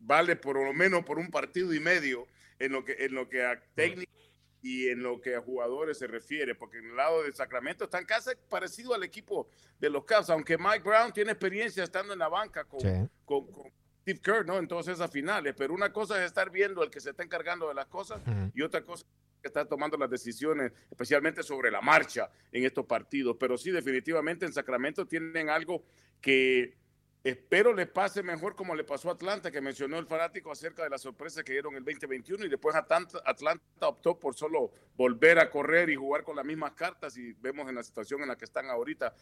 vale 0.00 0.36
por 0.36 0.62
lo 0.62 0.72
menos 0.72 1.04
por 1.04 1.18
un 1.18 1.30
partido 1.30 1.72
y 1.74 1.80
medio 1.80 2.26
en 2.58 2.72
lo 2.72 2.84
que 2.84 2.92
en 3.04 3.14
lo 3.14 3.28
que 3.28 3.44
a 3.44 3.60
técnico 3.74 4.12
y 4.60 4.88
en 4.88 5.02
lo 5.02 5.20
que 5.20 5.36
a 5.36 5.40
jugadores 5.40 5.98
se 5.98 6.08
refiere, 6.08 6.54
porque 6.56 6.78
en 6.78 6.86
el 6.90 6.96
lado 6.96 7.22
de 7.22 7.32
Sacramento 7.32 7.84
están 7.84 8.04
casi 8.04 8.30
parecido 8.48 8.92
al 8.92 9.04
equipo 9.04 9.48
de 9.78 9.88
los 9.88 10.04
Cavs, 10.04 10.30
aunque 10.30 10.58
Mike 10.58 10.80
Brown 10.80 11.12
tiene 11.12 11.30
experiencia 11.30 11.84
estando 11.84 12.12
en 12.12 12.18
la 12.18 12.28
banca 12.28 12.64
con, 12.64 12.80
Sí. 12.80 12.88
con- 13.24 13.50
con 13.52 13.70
Steve 14.02 14.20
Kerr, 14.20 14.44
¿no? 14.44 14.58
En 14.58 14.66
todas 14.66 14.88
esas 14.88 15.10
finales, 15.12 15.54
pero 15.56 15.72
una 15.74 15.92
cosa 15.92 16.18
es 16.18 16.26
estar 16.26 16.50
viendo 16.50 16.82
el 16.82 16.90
que 16.90 16.98
se 17.00 17.10
está 17.10 17.22
encargando 17.22 17.68
de 17.68 17.74
las 17.74 17.86
cosas 17.86 18.20
y 18.52 18.62
otra 18.62 18.82
cosa 18.82 19.04
es 19.04 19.08
que 19.40 19.48
está 19.48 19.64
tomando 19.64 19.96
las 19.96 20.10
decisiones, 20.10 20.72
especialmente 20.90 21.42
sobre 21.42 21.70
la 21.70 21.80
marcha 21.80 22.30
en 22.52 22.64
estos 22.64 22.86
partidos. 22.86 23.36
Pero 23.38 23.56
sí, 23.56 23.70
definitivamente 23.70 24.46
en 24.46 24.52
Sacramento 24.52 25.06
tienen 25.06 25.48
algo 25.48 25.84
que 26.20 26.76
Espero 27.24 27.74
le 27.74 27.86
pase 27.86 28.22
mejor 28.22 28.54
como 28.54 28.74
le 28.74 28.84
pasó 28.84 29.10
a 29.10 29.12
Atlanta, 29.12 29.50
que 29.50 29.60
mencionó 29.60 29.98
el 29.98 30.06
fanático 30.06 30.52
acerca 30.52 30.84
de 30.84 30.90
la 30.90 30.98
sorpresa 30.98 31.42
que 31.42 31.52
dieron 31.52 31.74
el 31.74 31.84
2021 31.84 32.46
y 32.46 32.48
después 32.48 32.76
Atlanta, 32.76 33.20
Atlanta 33.24 33.88
optó 33.88 34.18
por 34.18 34.34
solo 34.34 34.70
volver 34.96 35.38
a 35.40 35.50
correr 35.50 35.90
y 35.90 35.96
jugar 35.96 36.22
con 36.22 36.36
las 36.36 36.44
mismas 36.44 36.72
cartas 36.72 37.16
y 37.16 37.32
vemos 37.32 37.68
en 37.68 37.74
la 37.74 37.82
situación 37.82 38.22
en 38.22 38.28
la 38.28 38.36
que 38.36 38.44
están 38.44 38.70
ahorita. 38.70 39.14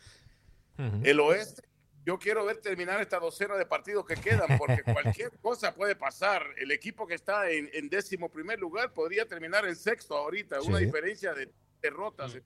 El 1.02 1.20
oeste, 1.20 1.62
yo 2.06 2.20
quiero 2.20 2.44
ver 2.44 2.58
terminar 2.58 3.00
esta 3.00 3.18
docena 3.18 3.56
de 3.56 3.66
partidos 3.66 4.06
que 4.06 4.14
quedan 4.14 4.56
porque 4.58 4.82
cualquier 4.94 5.32
cosa 5.40 5.74
puede 5.74 5.96
pasar. 5.96 6.46
El 6.56 6.70
equipo 6.70 7.04
que 7.04 7.14
está 7.14 7.50
en, 7.50 7.88
décimo 7.88 8.30
primer 8.30 8.60
lugar 8.60 8.94
podría 8.94 9.26
terminar 9.26 9.66
en 9.66 9.74
sexto 9.74 10.16
ahorita, 10.16 10.60
una 10.62 10.78
diferencia 10.78 11.34
de 11.34 11.50
derrotas. 11.82 12.38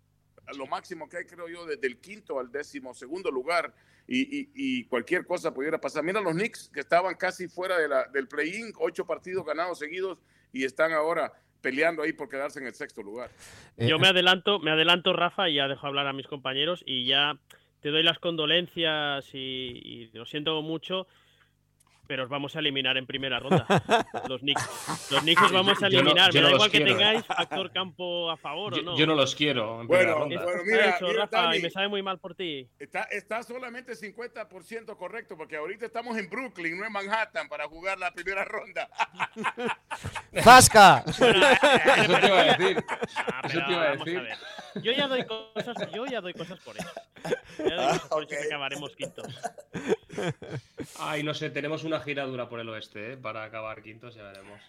Lo 0.56 0.66
máximo 0.66 1.08
que 1.10 1.18
hay, 1.18 1.26
creo 1.26 1.46
yo, 1.46 1.66
desde 1.66 1.86
el 1.86 2.00
quinto 2.00 2.40
al 2.40 2.50
décimo 2.50 2.94
segundo 2.94 3.30
lugar 3.30 3.74
y, 4.08 4.84
cualquier 4.86 5.26
cosa 5.26 5.52
pudiera 5.52 5.78
pasar. 5.78 6.02
Mira 6.02 6.22
los 6.22 6.32
Knicks 6.32 6.70
que 6.72 6.80
estaban 6.80 7.14
casi 7.16 7.46
fuera 7.46 7.78
de 7.78 7.86
la, 7.86 8.04
del 8.04 8.28
play-in, 8.28 8.72
ocho 8.78 9.06
partidos 9.06 9.44
ganados 9.44 9.78
seguidos 9.78 10.22
y 10.54 10.64
están 10.64 10.92
ahora 10.92 11.34
peleando 11.60 12.02
ahí 12.02 12.14
por 12.14 12.30
quedarse 12.30 12.58
en 12.60 12.66
el 12.66 12.74
sexto 12.74 13.02
lugar. 13.02 13.30
Eh, 13.76 13.86
Yo 13.86 13.98
me 13.98 14.06
eh. 14.06 14.10
adelanto, 14.10 14.58
me 14.58 14.70
adelanto, 14.70 15.12
Rafa, 15.12 15.50
y 15.50 15.56
ya 15.56 15.68
dejo 15.68 15.86
hablar 15.86 16.06
a 16.06 16.14
mis 16.14 16.26
compañeros 16.26 16.82
y 16.86 17.04
ya 17.04 17.38
te 17.80 17.90
doy 17.90 18.02
las 18.02 18.18
condolencias 18.18 19.28
y 19.34 20.10
lo 20.12 20.24
siento 20.26 20.60
mucho 20.62 21.06
pero 22.10 22.24
os 22.24 22.28
vamos 22.28 22.56
a 22.56 22.58
eliminar 22.58 22.96
en 22.96 23.06
primera 23.06 23.38
ronda. 23.38 23.64
Los 24.28 24.40
Knicks. 24.40 25.12
Los 25.12 25.22
Knicks 25.22 25.42
os 25.42 25.52
vamos 25.52 25.80
a 25.80 25.86
eliminar. 25.86 26.34
Me 26.34 26.40
da 26.40 26.50
igual 26.50 26.68
que 26.68 26.80
tengáis 26.80 27.24
factor 27.24 27.70
campo 27.70 28.28
a 28.28 28.36
favor 28.36 28.74
o 28.74 28.82
no. 28.82 28.98
Yo 28.98 29.06
no 29.06 29.14
los 29.14 29.36
quiero. 29.36 29.82
En 29.82 29.86
bueno, 29.86 30.14
ronda. 30.18 30.42
bueno, 30.42 30.62
mira, 30.64 30.96
hecho, 30.96 31.12
Rafa, 31.12 31.56
y 31.56 31.62
me 31.62 31.70
sabe 31.70 31.86
muy 31.86 32.02
mal 32.02 32.18
por 32.18 32.34
ti. 32.34 32.66
Está, 32.80 33.02
está 33.12 33.44
solamente 33.44 33.92
50% 33.92 34.96
correcto, 34.96 35.36
porque 35.36 35.54
ahorita 35.54 35.86
estamos 35.86 36.18
en 36.18 36.28
Brooklyn, 36.28 36.80
no 36.80 36.84
en 36.84 36.90
Manhattan, 36.90 37.48
para 37.48 37.68
jugar 37.68 37.96
la 38.00 38.10
primera 38.10 38.44
ronda. 38.44 38.88
¡Fasca! 40.42 41.04
Eso 41.06 41.28
te 41.28 42.26
iba 42.26 42.40
a 42.40 42.56
decir. 42.56 42.84
Ah, 43.18 43.42
Eso 43.44 43.60
te 43.64 43.72
iba 43.72 43.82
a 43.82 43.96
decir. 43.96 44.22
Yo 44.82 44.90
ya 44.90 45.06
doy 45.06 45.24
cosas, 45.24 45.76
yo 45.92 46.06
ya 46.06 46.20
doy 46.20 46.32
cosas 46.34 46.58
por 46.58 46.76
eso. 46.76 46.90
Ya 47.58 47.76
doy 47.76 47.86
cosas 47.86 48.08
por 48.08 48.22
eso 48.24 48.28
que 48.28 48.46
acabaremos 48.48 48.96
quintos. 48.96 49.26
Ay, 50.98 51.22
no 51.22 51.34
sé, 51.34 51.50
tenemos 51.50 51.84
una 51.84 52.00
gira 52.00 52.24
dura 52.24 52.48
por 52.48 52.60
el 52.60 52.68
oeste, 52.68 53.12
¿eh? 53.12 53.16
Para 53.16 53.44
acabar 53.44 53.82
quintos, 53.82 54.14
ya 54.14 54.24
veremos. 54.24 54.60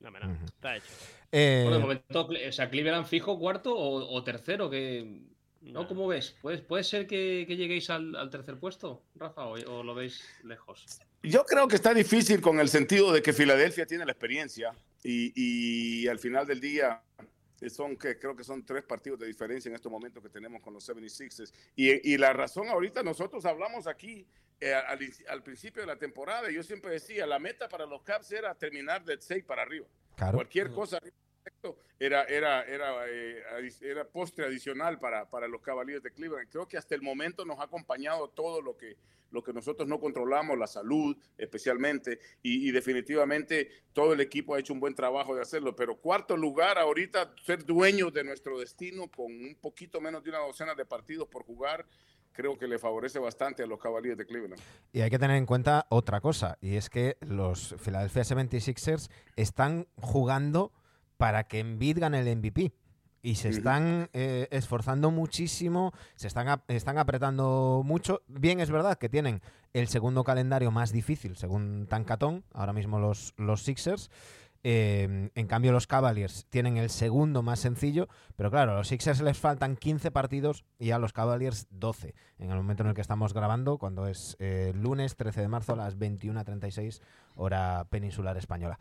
No, 0.00 0.10
no, 0.10 0.38
está 0.44 0.76
hecho. 0.76 0.86
Eh... 1.32 1.60
Bueno, 1.64 1.78
de 1.78 1.82
momento, 1.82 2.28
o 2.48 2.52
sea, 2.52 2.68
Cleveland 2.68 3.06
fijo 3.06 3.38
cuarto 3.38 3.74
o, 3.76 4.22
tercero, 4.22 4.68
que... 4.68 5.20
¿No? 5.62 5.88
¿Cómo 5.88 6.06
ves? 6.06 6.36
¿Puede, 6.42 6.58
puede 6.58 6.84
ser 6.84 7.06
que, 7.06 7.46
lleguéis 7.46 7.88
al, 7.88 8.28
tercer 8.30 8.58
puesto, 8.58 9.02
Rafa, 9.14 9.46
o, 9.46 9.82
lo 9.82 9.94
veis 9.94 10.22
lejos? 10.42 10.84
Yo 11.22 11.44
creo 11.46 11.66
que 11.68 11.76
está 11.76 11.94
difícil 11.94 12.42
con 12.42 12.60
el 12.60 12.68
sentido 12.68 13.10
de 13.12 13.22
que 13.22 13.32
Filadelfia 13.32 13.86
tiene 13.86 14.04
la 14.04 14.12
experiencia 14.12 14.74
y, 15.02 15.32
y 15.34 16.06
al 16.08 16.18
final 16.18 16.46
del 16.46 16.60
día 16.60 17.00
son 17.70 17.96
que 17.96 18.18
creo 18.18 18.34
que 18.36 18.44
son 18.44 18.64
tres 18.64 18.84
partidos 18.84 19.18
de 19.18 19.26
diferencia 19.26 19.68
en 19.68 19.74
estos 19.74 19.90
momentos 19.90 20.22
que 20.22 20.28
tenemos 20.28 20.62
con 20.62 20.74
los 20.74 20.88
76ers. 20.88 21.52
Y, 21.76 22.12
y 22.12 22.18
la 22.18 22.32
razón 22.32 22.68
ahorita 22.68 23.02
nosotros 23.02 23.44
hablamos 23.44 23.86
aquí 23.86 24.26
eh, 24.60 24.72
al, 25.28 25.42
principio 25.42 25.82
de 25.82 25.86
la 25.86 25.98
temporada, 25.98 26.50
yo 26.50 26.62
siempre 26.62 26.92
decía, 26.92 27.26
la 27.26 27.38
meta 27.38 27.68
para 27.68 27.84
los 27.86 28.02
Caps 28.02 28.32
era 28.32 28.54
terminar 28.54 29.04
de 29.04 29.20
6 29.20 29.44
para 29.44 29.62
arriba. 29.62 29.86
Cualquier 30.16 30.70
cosa 30.70 31.00
era, 31.98 32.24
era, 32.24 32.62
era, 32.64 33.08
eh, 33.08 33.42
era 33.80 34.04
postre 34.04 34.46
adicional 34.46 34.98
para, 34.98 35.28
para 35.28 35.48
los 35.48 35.60
Cavaliers 35.62 36.02
de 36.02 36.10
Cleveland. 36.10 36.48
Creo 36.50 36.66
que 36.66 36.76
hasta 36.76 36.94
el 36.94 37.02
momento 37.02 37.44
nos 37.44 37.58
ha 37.60 37.64
acompañado 37.64 38.28
todo 38.28 38.60
lo 38.60 38.76
que, 38.76 38.96
lo 39.30 39.42
que 39.42 39.52
nosotros 39.52 39.88
no 39.88 40.00
controlamos, 40.00 40.58
la 40.58 40.66
salud 40.66 41.16
especialmente, 41.38 42.18
y, 42.42 42.68
y, 42.68 42.72
definitivamente 42.72 43.68
todo 43.92 44.12
el 44.12 44.20
equipo 44.20 44.54
ha 44.54 44.60
hecho 44.60 44.72
un 44.72 44.80
buen 44.80 44.94
trabajo 44.94 45.34
de 45.34 45.42
hacerlo. 45.42 45.74
Pero 45.76 45.96
cuarto 45.96 46.36
lugar, 46.36 46.78
ahorita 46.78 47.34
ser 47.42 47.64
dueños 47.64 48.12
de 48.12 48.24
nuestro 48.24 48.58
destino 48.58 49.08
con 49.08 49.26
un 49.26 49.56
poquito 49.60 50.00
menos 50.00 50.22
de 50.22 50.30
una 50.30 50.40
docena 50.40 50.74
de 50.74 50.84
partidos 50.84 51.28
por 51.28 51.44
jugar, 51.44 51.86
creo 52.32 52.58
que 52.58 52.68
le 52.68 52.78
favorece 52.78 53.18
bastante 53.18 53.62
a 53.62 53.66
los 53.66 53.78
Cavaliers 53.78 54.18
de 54.18 54.26
Cleveland. 54.26 54.60
Y 54.92 55.00
hay 55.00 55.08
que 55.08 55.18
tener 55.18 55.36
en 55.36 55.46
cuenta 55.46 55.86
otra 55.88 56.20
cosa, 56.20 56.58
y 56.60 56.76
es 56.76 56.90
que 56.90 57.16
los 57.20 57.76
Philadelphia 57.82 58.22
76ers 58.22 59.08
están 59.36 59.86
jugando 60.00 60.72
para 61.16 61.44
que 61.44 61.60
Embiid 61.60 61.98
gane 61.98 62.20
el 62.20 62.36
MVP. 62.36 62.72
Y 63.22 63.36
se 63.36 63.48
están 63.48 64.10
eh, 64.12 64.48
esforzando 64.50 65.10
muchísimo, 65.10 65.92
se 66.14 66.26
están, 66.26 66.60
están 66.68 66.98
apretando 66.98 67.80
mucho. 67.82 68.20
Bien, 68.28 68.60
es 68.60 68.70
verdad 68.70 68.98
que 68.98 69.08
tienen 69.08 69.40
el 69.72 69.88
segundo 69.88 70.24
calendario 70.24 70.70
más 70.70 70.92
difícil, 70.92 71.34
según 71.36 71.86
Tancatón, 71.88 72.44
ahora 72.52 72.74
mismo 72.74 72.98
los, 72.98 73.32
los 73.38 73.62
Sixers. 73.62 74.10
Em, 74.66 75.28
en 75.34 75.46
cambio, 75.46 75.72
los 75.72 75.86
Cavaliers 75.86 76.46
tienen 76.48 76.78
el 76.78 76.88
segundo 76.88 77.42
más 77.42 77.60
sencillo, 77.60 78.08
pero 78.34 78.50
claro, 78.50 78.72
a 78.72 78.76
los 78.76 78.88
Sixers 78.88 79.20
les 79.20 79.36
faltan 79.36 79.76
15 79.76 80.10
partidos 80.10 80.64
y 80.78 80.92
a 80.92 80.98
los 80.98 81.12
Cavaliers 81.12 81.66
12. 81.70 82.14
En 82.38 82.50
el 82.50 82.56
momento 82.56 82.82
en 82.82 82.88
el 82.88 82.94
que 82.94 83.02
estamos 83.02 83.34
grabando, 83.34 83.76
cuando 83.76 84.06
es 84.06 84.36
eh, 84.38 84.72
lunes 84.74 85.16
13 85.16 85.42
de 85.42 85.48
marzo 85.48 85.74
a 85.74 85.76
las 85.76 85.98
21.36, 85.98 87.02
hora 87.36 87.86
peninsular 87.90 88.38
española. 88.38 88.78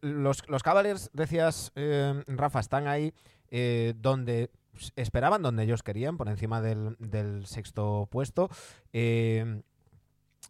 Los, 0.00 0.48
los, 0.48 0.62
Cavaliers, 0.62 1.10
decías, 1.12 1.72
em, 1.74 2.22
Rafa, 2.26 2.60
están 2.60 2.86
ahí 2.88 3.12
eh, 3.50 3.94
donde 3.96 4.50
esperaban, 4.96 5.42
donde 5.42 5.64
ellos 5.64 5.82
querían, 5.82 6.16
por 6.16 6.28
encima 6.28 6.60
del, 6.60 7.46
sexto 7.46 8.08
puesto. 8.10 8.48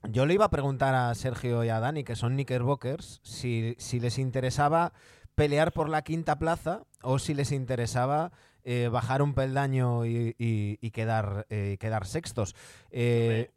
Yo 0.08 0.26
le 0.26 0.34
iba 0.34 0.46
a 0.46 0.50
preguntar 0.50 0.94
a 0.94 1.14
Sergio 1.14 1.62
y 1.64 1.68
a 1.68 1.78
Dani, 1.78 2.02
que 2.02 2.16
son 2.16 2.32
Knickerbockers, 2.32 3.20
si, 3.22 3.76
si 3.78 4.00
les 4.00 4.18
interesaba 4.18 4.92
pelear 5.34 5.72
por 5.72 5.88
la 5.88 6.02
quinta 6.02 6.38
plaza 6.38 6.82
o 7.02 7.18
si 7.18 7.34
les 7.34 7.52
interesaba 7.52 8.32
eh, 8.64 8.88
bajar 8.88 9.22
un 9.22 9.34
peldaño 9.34 10.06
y, 10.06 10.90
quedar, 10.92 11.46
eh, 11.50 11.76
quedar 11.80 12.06
sextos. 12.06 12.54
Eh, 12.90 13.50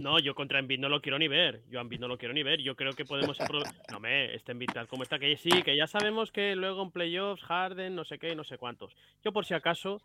no, 0.00 0.18
yo 0.18 0.34
contra 0.34 0.58
Envid 0.58 0.78
no 0.78 0.88
lo 0.88 1.00
quiero 1.00 1.18
ni 1.18 1.28
ver. 1.28 1.62
Yo 1.70 1.78
a 1.78 1.82
Envid 1.82 2.00
no 2.00 2.08
lo 2.08 2.18
quiero 2.18 2.34
ni 2.34 2.42
ver. 2.42 2.60
Yo 2.60 2.76
creo 2.76 2.92
que 2.92 3.04
podemos. 3.04 3.38
No, 3.90 4.00
me, 4.00 4.34
este 4.34 4.52
Envid 4.52 4.70
tal 4.72 4.88
como 4.88 5.02
está, 5.02 5.18
que 5.18 5.36
sí, 5.36 5.50
que 5.62 5.76
ya 5.76 5.86
sabemos 5.86 6.32
que 6.32 6.54
luego 6.56 6.82
en 6.82 6.90
playoffs, 6.90 7.42
Harden, 7.44 7.94
no 7.94 8.04
sé 8.04 8.18
qué, 8.18 8.34
no 8.34 8.44
sé 8.44 8.58
cuántos. 8.58 8.94
Yo, 9.24 9.32
por 9.32 9.44
si 9.44 9.54
acaso, 9.54 10.02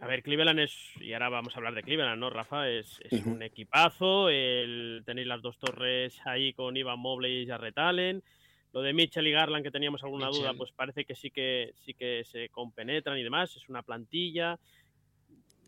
a 0.00 0.06
ver, 0.06 0.22
Cleveland 0.22 0.60
es, 0.60 0.74
y 1.00 1.12
ahora 1.12 1.28
vamos 1.28 1.54
a 1.54 1.58
hablar 1.58 1.74
de 1.74 1.82
Cleveland, 1.82 2.20
¿no, 2.20 2.30
Rafa? 2.30 2.68
Es, 2.68 3.00
un 3.24 3.42
equipazo, 3.42 4.28
el, 4.28 5.02
tenéis 5.06 5.26
las 5.26 5.42
dos 5.42 5.58
torres 5.58 6.20
ahí 6.26 6.52
con 6.52 6.76
Ivan 6.76 6.98
Mobley 6.98 7.42
y 7.42 7.46
Jarrett 7.46 7.78
Allen. 7.78 8.22
Lo 8.72 8.82
de 8.82 8.92
Mitchell 8.92 9.26
y 9.26 9.30
Garland, 9.30 9.64
que 9.64 9.70
teníamos 9.70 10.02
alguna 10.02 10.26
duda, 10.28 10.52
pues 10.54 10.72
parece 10.72 11.04
que 11.04 11.14
sí 11.14 11.30
que 11.30 11.72
sí 11.76 11.94
que 11.94 12.24
se 12.24 12.48
compenetran 12.48 13.16
y 13.16 13.22
demás. 13.22 13.54
Es 13.54 13.68
una 13.68 13.82
plantilla 13.82 14.58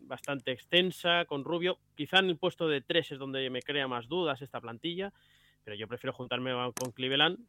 bastante 0.07 0.51
extensa, 0.51 1.25
con 1.25 1.43
Rubio. 1.43 1.79
Quizá 1.95 2.19
en 2.19 2.29
el 2.29 2.37
puesto 2.37 2.67
de 2.67 2.81
tres 2.81 3.11
es 3.11 3.19
donde 3.19 3.49
me 3.49 3.61
crea 3.61 3.87
más 3.87 4.07
dudas 4.07 4.41
esta 4.41 4.61
plantilla, 4.61 5.13
pero 5.63 5.75
yo 5.75 5.87
prefiero 5.87 6.13
juntarme 6.13 6.51
con 6.73 6.91
Cleveland, 6.91 7.39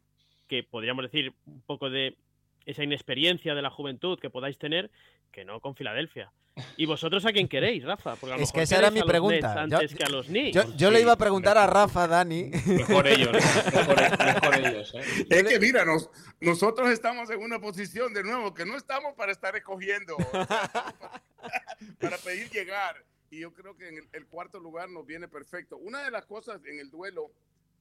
que 0.47 0.63
podríamos 0.63 1.05
decir 1.05 1.33
un 1.47 1.63
poco 1.63 1.91
de 1.91 2.17
esa 2.67 2.85
inexperiencia 2.85 3.55
de 3.55 3.63
la 3.63 3.71
juventud 3.71 4.19
que 4.19 4.31
podáis 4.31 4.59
tener, 4.59 4.91
que 5.31 5.45
no 5.45 5.61
con 5.61 5.75
Filadelfia. 5.75 6.33
¿Y 6.77 6.87
vosotros 6.87 7.25
a 7.25 7.33
quién 7.33 7.49
queréis, 7.49 7.85
Rafa? 7.85 8.17
Porque 8.17 8.43
es 8.43 8.53
que 8.53 8.63
esa 8.63 8.79
era 8.79 8.91
mi 8.91 9.03
pregunta. 9.03 9.63
Antes 9.63 9.93
yo, 9.93 9.97
que 9.97 10.05
a 10.05 10.09
los 10.09 10.29
Yo, 10.77 10.91
le 10.91 11.01
iba 11.01 11.13
a 11.13 11.19
preguntar 11.19 11.59
a 11.59 11.67
Rafa, 11.67 12.07
Dani. 12.07 12.51
Mejor 12.67 13.07
ellos, 13.07 13.33
mejor, 13.75 14.55
ellos. 14.55 14.95
¿eh? 14.95 15.27
Es 15.29 15.43
que 15.45 15.61
mira, 15.61 15.85
nosotros 16.41 16.91
estamos 16.91 17.31
en 17.31 17.41
una 17.41 17.61
posición 17.61 18.13
de 18.13 18.23
nuevo 18.23 18.55
que 18.55 18.65
no 18.65 18.77
estamos 18.77 19.15
para 19.15 19.33
estar 19.33 19.55
escogiendo, 19.57 20.17
para 22.01 22.19
pedir 22.19 22.51
llegar. 22.51 23.05
Y 23.31 23.41
yo 23.41 23.53
creo 23.53 23.77
que 23.77 23.89
en 23.89 23.99
el, 23.99 24.09
el, 24.13 24.27
cuarto 24.27 24.59
lugar 24.59 24.89
nos 24.89 25.05
viene 25.05 25.29
perfecto. 25.29 25.77
Una 25.77 26.03
de 26.03 26.11
las 26.11 26.25
cosas 26.25 26.61
en 26.65 26.79
el 26.81 26.91
duelo, 26.91 27.31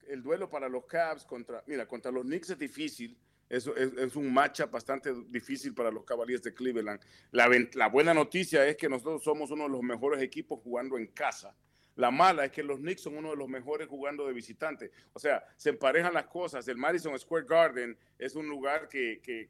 el 0.09 0.21
duelo 0.21 0.49
para 0.49 0.67
los 0.67 0.85
Cavs 0.85 1.23
contra, 1.23 1.63
mira, 1.67 1.87
contra 1.87 2.11
los 2.11 2.23
Knicks 2.23 2.49
es 2.49 2.59
difícil 2.59 3.17
es, 3.49 3.67
es, 3.67 4.15
un 4.15 4.33
matchup 4.33 4.71
bastante 4.71 5.13
difícil 5.29 5.73
para 5.73 5.91
los 5.91 6.03
Cavaliers 6.03 6.41
de 6.41 6.53
Cleveland. 6.53 6.99
La, 7.31 7.87
buena 7.87 8.13
noticia 8.13 8.65
es 8.67 8.75
que 8.75 8.89
nosotros 8.89 9.23
somos 9.23 9.51
uno 9.51 9.63
de 9.63 9.69
los 9.69 9.81
mejores 9.81 10.21
equipos 10.21 10.59
jugando 10.61 10.97
en 10.97 11.07
casa. 11.07 11.55
La 11.95 12.11
mala 12.11 12.45
es 12.45 12.51
que 12.51 12.61
los 12.61 12.79
Knicks 12.79 13.01
son 13.01 13.17
uno 13.17 13.31
de 13.31 13.37
los 13.37 13.47
mejores 13.47 13.87
jugando 13.87 14.27
de 14.27 14.33
visitante. 14.33 14.91
O 15.13 15.19
sea, 15.19 15.43
se 15.55 15.69
emparejan 15.69 16.13
las 16.13 16.27
cosas. 16.27 16.67
El 16.67 16.77
Madison 16.77 17.17
Square 17.17 17.45
Garden 17.47 17.97
es 18.19 18.35
un 18.35 18.47
lugar 18.47 18.87
que 18.87 19.49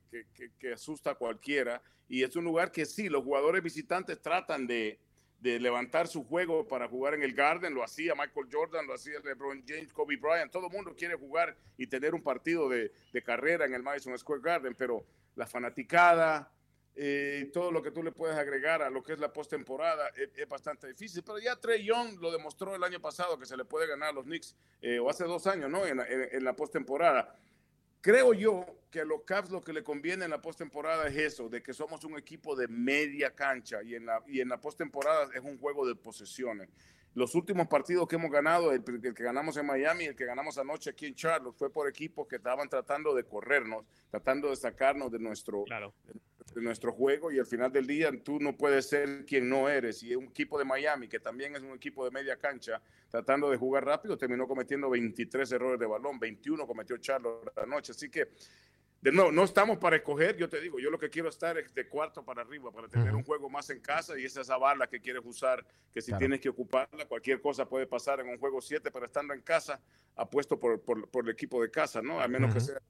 asusta 0.73 1.11
a 1.11 1.15
cualquiera 1.15 1.81
y 2.07 2.23
es 2.23 2.35
un 2.35 2.45
lugar 2.45 2.71
que 2.71 2.85
sí, 2.85 3.09
los 3.09 3.23
jugadores 3.23 3.61
visitantes 3.61 4.21
tratan 4.21 4.65
de, 4.65 4.99
de 5.39 5.59
levantar 5.59 6.07
su 6.07 6.23
juego 6.23 6.67
para 6.67 6.87
jugar 6.87 7.13
en 7.13 7.23
el 7.23 7.33
Garden, 7.33 7.73
lo 7.73 7.83
hacía 7.83 8.15
Michael 8.15 8.47
Jordan, 8.51 8.87
lo 8.87 8.93
hacía 8.95 9.19
LeBron 9.23 9.63
James, 9.67 9.93
Kobe 9.93 10.17
Bryant, 10.17 10.51
todo 10.51 10.67
el 10.67 10.73
mundo 10.73 10.95
quiere 10.97 11.15
jugar 11.15 11.55
y 11.77 11.87
tener 11.87 12.15
un 12.15 12.23
partido 12.23 12.67
de, 12.67 12.91
de 13.13 13.21
carrera 13.21 13.65
en 13.65 13.73
el 13.73 13.83
Madison 13.83 14.17
Square 14.17 14.41
Garden, 14.41 14.75
pero 14.75 15.05
la 15.35 15.45
fanaticada, 15.45 16.51
eh, 16.99 17.51
todo 17.53 17.71
lo 17.71 17.83
que 17.83 17.91
tú 17.91 18.01
le 18.01 18.11
puedes 18.11 18.35
agregar 18.35 18.81
a 18.81 18.89
lo 18.89 19.03
que 19.03 19.13
es 19.13 19.19
la 19.19 19.31
postemporada 19.31 20.09
es, 20.15 20.31
es, 20.35 20.49
bastante 20.49 20.87
difícil. 20.87 21.21
Pero 21.23 21.37
ya 21.37 21.55
Trey 21.55 21.85
Young 21.85 22.19
lo 22.19 22.31
demostró 22.31 22.75
el 22.75 22.83
año 22.83 22.99
pasado 22.99 23.37
que 23.37 23.45
se 23.45 23.55
le 23.55 23.65
puede 23.65 23.85
ganar 23.85 24.09
a 24.09 24.13
los 24.13 24.23
Knicks, 24.23 24.55
eh, 24.81 24.97
o 24.97 25.07
hace 25.07 25.25
dos 25.25 25.45
años, 25.45 25.69
¿no? 25.69 25.85
En, 25.85 25.99
en, 25.99 26.29
en 26.31 26.43
la 26.43 26.55
postemporada. 26.55 27.35
Creo 28.07 28.33
yo 28.33 28.65
que 28.89 29.01
a 29.01 29.03
los 29.03 29.23
Caps 29.23 29.49
lo 29.49 29.59
que 29.59 29.73
le 29.73 29.83
conviene 29.83 30.23
en 30.23 30.31
la 30.31 30.41
postemporada 30.41 31.09
es 31.09 31.17
eso, 31.17 31.49
de 31.49 31.61
que 31.61 31.73
somos 31.73 32.05
un 32.05 32.17
equipo 32.17 32.55
de 32.55 32.69
media 32.69 33.35
cancha 33.35 33.83
y 33.83 33.95
en 33.95 34.05
la, 34.05 34.23
y 34.25 34.39
en 34.39 34.47
la 34.47 34.61
postemporada 34.61 35.27
es 35.33 35.41
un 35.41 35.57
juego 35.57 35.85
de 35.85 35.93
posesiones. 35.93 36.69
Los 37.15 37.35
últimos 37.35 37.67
partidos 37.67 38.07
que 38.07 38.15
hemos 38.15 38.31
ganado, 38.31 38.71
el, 38.71 38.81
el, 38.87 39.13
que 39.13 39.23
ganamos 39.23 39.57
en 39.57 39.65
Miami, 39.65 40.05
el 40.05 40.15
que 40.15 40.23
ganamos 40.23 40.57
anoche 40.57 40.91
aquí 40.91 41.05
en 41.05 41.15
Charlotte, 41.15 41.57
fue 41.57 41.69
por 41.69 41.89
equipos 41.89 42.25
que 42.29 42.37
estaban 42.37 42.69
tratando 42.69 43.13
de 43.13 43.25
corrernos, 43.25 43.83
tratando 44.09 44.51
de 44.51 44.55
sacarnos 44.55 45.11
de 45.11 45.19
nuestro, 45.19 45.65
claro. 45.65 45.93
Nuestro 46.61 46.91
juego 46.91 47.31
y 47.31 47.39
al 47.39 47.45
final 47.45 47.71
del 47.71 47.87
día 47.87 48.11
tú 48.23 48.39
no 48.39 48.55
puedes 48.55 48.87
ser 48.87 49.25
quien 49.25 49.49
no 49.49 49.69
eres. 49.69 50.03
Y 50.03 50.15
un 50.15 50.25
equipo 50.25 50.57
de 50.57 50.65
Miami, 50.65 51.07
que 51.07 51.19
también 51.19 51.55
es 51.55 51.61
un 51.61 51.71
equipo 51.71 52.05
de 52.05 52.11
media 52.11 52.37
cancha, 52.37 52.81
tratando 53.09 53.49
de 53.49 53.57
jugar 53.57 53.85
rápido, 53.85 54.17
terminó 54.17 54.47
cometiendo 54.47 54.89
23 54.89 55.51
errores 55.51 55.79
de 55.79 55.85
balón, 55.85 56.19
21 56.19 56.65
cometió 56.67 56.97
Charlotte 56.97 57.51
anoche. 57.57 57.91
Así 57.91 58.09
que 58.09 58.29
de 58.99 59.11
nuevo, 59.11 59.31
no 59.31 59.43
estamos 59.43 59.77
para 59.77 59.95
escoger, 59.95 60.35
yo 60.37 60.49
te 60.49 60.59
digo, 60.59 60.79
yo 60.79 60.89
lo 60.89 60.97
que 60.97 61.09
quiero 61.09 61.29
estar 61.29 61.55
es 61.57 61.73
de 61.73 61.87
cuarto 61.87 62.25
para 62.25 62.41
arriba, 62.41 62.71
para 62.71 62.87
tener 62.87 63.09
uh 63.09 63.15
-huh. 63.15 63.17
un 63.17 63.23
juego 63.23 63.47
más 63.47 63.69
en 63.69 63.79
casa 63.79 64.19
y 64.19 64.25
esa 64.25 64.41
es 64.41 64.47
esa 64.47 64.57
bala 64.57 64.87
que 64.87 64.99
quieres 64.99 65.21
usar, 65.23 65.63
que 65.93 66.01
si 66.01 66.07
claro. 66.07 66.19
tienes 66.19 66.41
que 66.41 66.49
ocuparla, 66.49 67.05
cualquier 67.05 67.39
cosa 67.39 67.69
puede 67.69 67.85
pasar 67.85 68.19
en 68.21 68.29
un 68.29 68.39
juego 68.39 68.59
7, 68.59 68.89
pero 68.91 69.05
estando 69.05 69.35
en 69.35 69.41
casa, 69.41 69.79
apuesto 70.15 70.59
por, 70.59 70.81
por, 70.81 71.07
por, 71.09 71.25
el 71.25 71.29
equipo 71.29 71.61
de 71.61 71.69
casa, 71.69 72.01
¿no? 72.01 72.19
A 72.19 72.27
menos 72.27 72.49
uh 72.49 72.51
-huh. 72.51 72.53
que 72.55 72.59
sea 72.59 72.81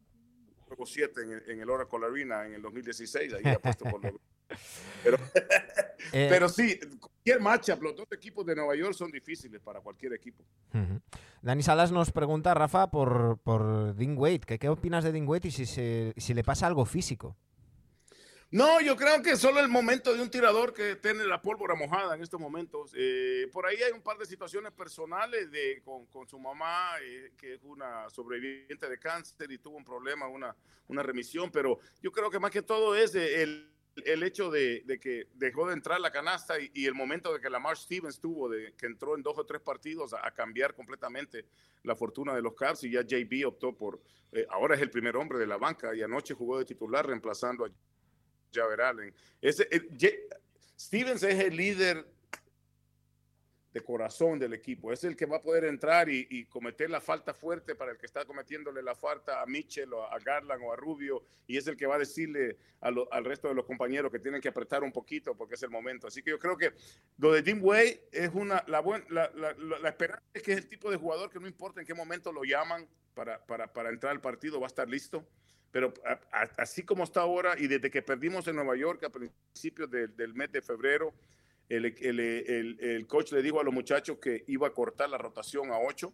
juego 0.68 0.86
7 0.86 1.22
en, 1.22 1.52
en, 1.52 1.62
el 1.62 1.70
Oracle 1.70 2.06
Arena 2.06 2.46
en 2.46 2.54
el 2.54 2.62
2016, 2.62 3.34
ahí 3.34 3.54
apuesto 3.54 3.86
por 3.86 4.04
lo... 4.04 4.20
Pero, 5.04 5.18
eh, 6.14 6.28
pero 6.30 6.48
sí, 6.48 6.80
cualquier 7.02 7.42
matchup, 7.42 7.82
los 7.82 7.96
dos 7.98 8.08
equipos 8.14 8.46
de 8.46 8.56
Nueva 8.56 8.76
York 8.76 8.94
son 8.94 9.12
difíciles 9.12 9.62
para 9.62 9.82
cualquier 9.82 10.14
equipo. 10.14 10.42
Uh 10.74 10.78
-huh. 10.78 11.02
Dani 11.42 11.64
Salas 11.64 11.92
nos 11.92 12.12
pregunta, 12.12 12.54
Rafa, 12.54 12.90
por, 12.90 13.40
por 13.44 13.94
Dean 13.94 14.18
Wade, 14.18 14.40
que 14.40 14.58
qué 14.58 14.70
opinas 14.70 15.04
de 15.04 15.12
Dean 15.12 15.28
Wade 15.28 15.50
y 15.50 15.52
si, 15.52 15.66
se, 15.66 16.14
si 16.16 16.34
le 16.34 16.44
pasa 16.46 16.66
algo 16.66 16.86
físico. 16.86 17.36
No, 18.50 18.80
yo 18.80 18.96
creo 18.96 19.22
que 19.22 19.36
solo 19.36 19.60
el 19.60 19.68
momento 19.68 20.14
de 20.14 20.22
un 20.22 20.30
tirador 20.30 20.74
que 20.74 20.96
tiene 20.96 21.26
la 21.26 21.42
pólvora 21.42 21.76
mojada 21.76 22.16
en 22.16 22.22
estos 22.22 22.40
momentos. 22.40 22.92
Eh, 22.96 23.50
por 23.52 23.66
ahí 23.66 23.76
hay 23.84 23.92
un 23.92 24.02
par 24.02 24.18
de 24.18 24.26
situaciones 24.26 24.72
personales 24.72 25.52
de, 25.52 25.82
con, 25.84 26.28
su 26.30 26.40
mamá, 26.40 26.92
eh, 27.02 27.34
que 27.38 27.56
es 27.56 27.64
una 27.64 28.10
sobreviviente 28.10 28.88
de 28.88 28.98
cáncer 28.98 29.52
y 29.52 29.58
tuvo 29.58 29.76
un 29.76 29.84
problema, 29.84 30.30
una, 30.30 30.56
una 30.88 31.04
remisión, 31.04 31.52
pero 31.52 31.80
yo 32.02 32.10
creo 32.10 32.32
que 32.32 32.40
más 32.40 32.52
que 32.52 32.62
todo 32.62 32.96
es 32.96 33.16
el, 33.16 33.70
hecho 33.96 34.50
de, 34.50 34.98
que 35.02 35.28
dejó 35.34 35.68
de 35.68 35.74
entrar 35.74 36.00
la 36.00 36.12
canasta 36.12 36.58
y, 36.58 36.72
y, 36.74 36.86
el 36.86 36.94
momento 36.94 37.34
de 37.34 37.42
que 37.42 37.50
Lamar 37.50 37.76
Stevens 37.76 38.18
tuvo, 38.18 38.48
de 38.48 38.74
que 38.78 38.86
entró 38.86 39.18
en 39.18 39.24
dos 39.24 39.38
o 39.38 39.46
tres 39.46 39.60
partidos 39.60 40.14
a, 40.14 40.26
a 40.26 40.32
cambiar 40.32 40.74
completamente 40.74 41.48
la 41.84 41.98
fortuna 41.98 42.34
de 42.34 42.42
los 42.42 42.54
Cavs 42.54 42.84
y 42.86 42.92
ya 42.92 43.02
JB 43.02 43.46
optó 43.46 43.76
por, 43.76 44.00
eh, 44.32 44.46
ahora 44.50 44.76
es 44.76 44.82
el 44.82 44.90
primer 44.90 45.18
hombre 45.18 45.38
de 45.38 45.48
la 45.48 45.58
banca 45.58 45.96
y 45.96 46.02
anoche 46.02 46.34
jugó 46.34 46.60
de 46.60 46.66
titular 46.66 47.06
reemplazando 47.06 47.66
a 47.66 47.70
Javer 48.54 48.82
Allen. 48.82 49.14
Ese, 49.42 49.68
el, 49.72 49.90
Stevens 50.80 51.24
es 51.24 51.40
el 51.40 51.56
líder 51.56 52.06
de 53.74 53.82
corazón 53.82 54.40
del 54.40 54.54
equipo. 54.54 54.92
Es 54.92 55.04
el 55.04 55.16
que 55.16 55.26
va 55.26 55.38
a 55.38 55.42
poder 55.42 55.66
entrar 55.66 56.10
y, 56.10 56.46
cometer 56.46 56.90
la 56.90 57.02
falta 57.02 57.34
fuerte 57.34 57.76
para 57.76 57.92
el 57.92 57.98
que 57.98 58.06
está 58.06 58.26
cometiéndole 58.26 58.82
la 58.82 58.96
falta 58.96 59.42
a 59.42 59.46
Mitchell 59.46 59.94
o 59.94 60.04
a 60.04 60.18
Garland 60.20 60.64
o 60.64 60.72
a 60.72 60.76
Rubio 60.76 61.24
y 61.46 61.58
es 61.58 61.68
el 61.68 61.78
que 61.78 61.86
va 61.86 61.96
a 61.96 62.00
decirle 62.00 62.58
al 62.82 63.26
resto 63.26 63.48
de 63.48 63.54
los 63.54 63.66
compañeros 63.66 64.12
que 64.12 64.20
tienen 64.20 64.42
que 64.42 64.50
apretar 64.50 64.84
un 64.84 64.92
poquito 64.92 65.36
porque 65.36 65.56
es 65.56 65.64
el 65.64 65.70
momento. 65.70 66.08
Así 66.08 66.24
que 66.24 66.32
yo 66.32 66.40
creo 66.40 66.58
que 66.58 66.74
lo 67.18 67.34
de 67.34 67.42
Dean 67.42 67.60
Way 67.62 68.02
es 68.12 68.32
una, 68.34 68.64
la, 68.68 68.82
la, 69.10 69.90
esperanza 69.90 70.24
es 70.34 70.42
que 70.42 70.54
es 70.54 70.58
el 70.60 70.68
tipo 70.68 70.90
de 70.90 70.98
jugador 70.98 71.30
que 71.30 71.40
no 71.40 71.48
importa 71.48 71.80
en 71.80 71.86
qué 71.86 71.94
momento 71.94 72.32
lo 72.32 72.44
llaman 72.44 72.88
para, 73.14 73.46
para, 73.46 73.72
para 73.72 73.90
entrar 73.90 74.12
al 74.12 74.22
partido, 74.22 74.60
va 74.60 74.68
a 74.68 74.70
estar 74.70 74.88
listo 74.88 75.28
pero 75.72 75.94
así 76.58 76.84
como 76.84 77.04
está 77.04 77.22
ahora 77.22 77.56
y 77.58 77.68
desde 77.68 77.92
que 77.92 78.02
perdimos 78.02 78.48
en 78.48 78.56
Nueva 78.56 78.76
York 78.76 79.04
a 79.04 79.10
principios 79.10 79.90
de, 79.90 80.08
del 80.08 80.34
mes 80.34 80.52
de 80.52 80.62
febrero, 80.62 81.14
el, 81.70 81.86
el, 81.86 82.78
el, 82.80 83.08
coach 83.08 83.32
le 83.34 83.42
dijo 83.42 83.60
a 83.60 83.64
los 83.64 83.74
muchachos 83.74 84.18
que 84.20 84.44
iba 84.48 84.68
a 84.68 84.72
cortar 84.72 85.10
la 85.10 85.18
rotación 85.18 85.72
a 85.72 85.80
8 85.80 86.14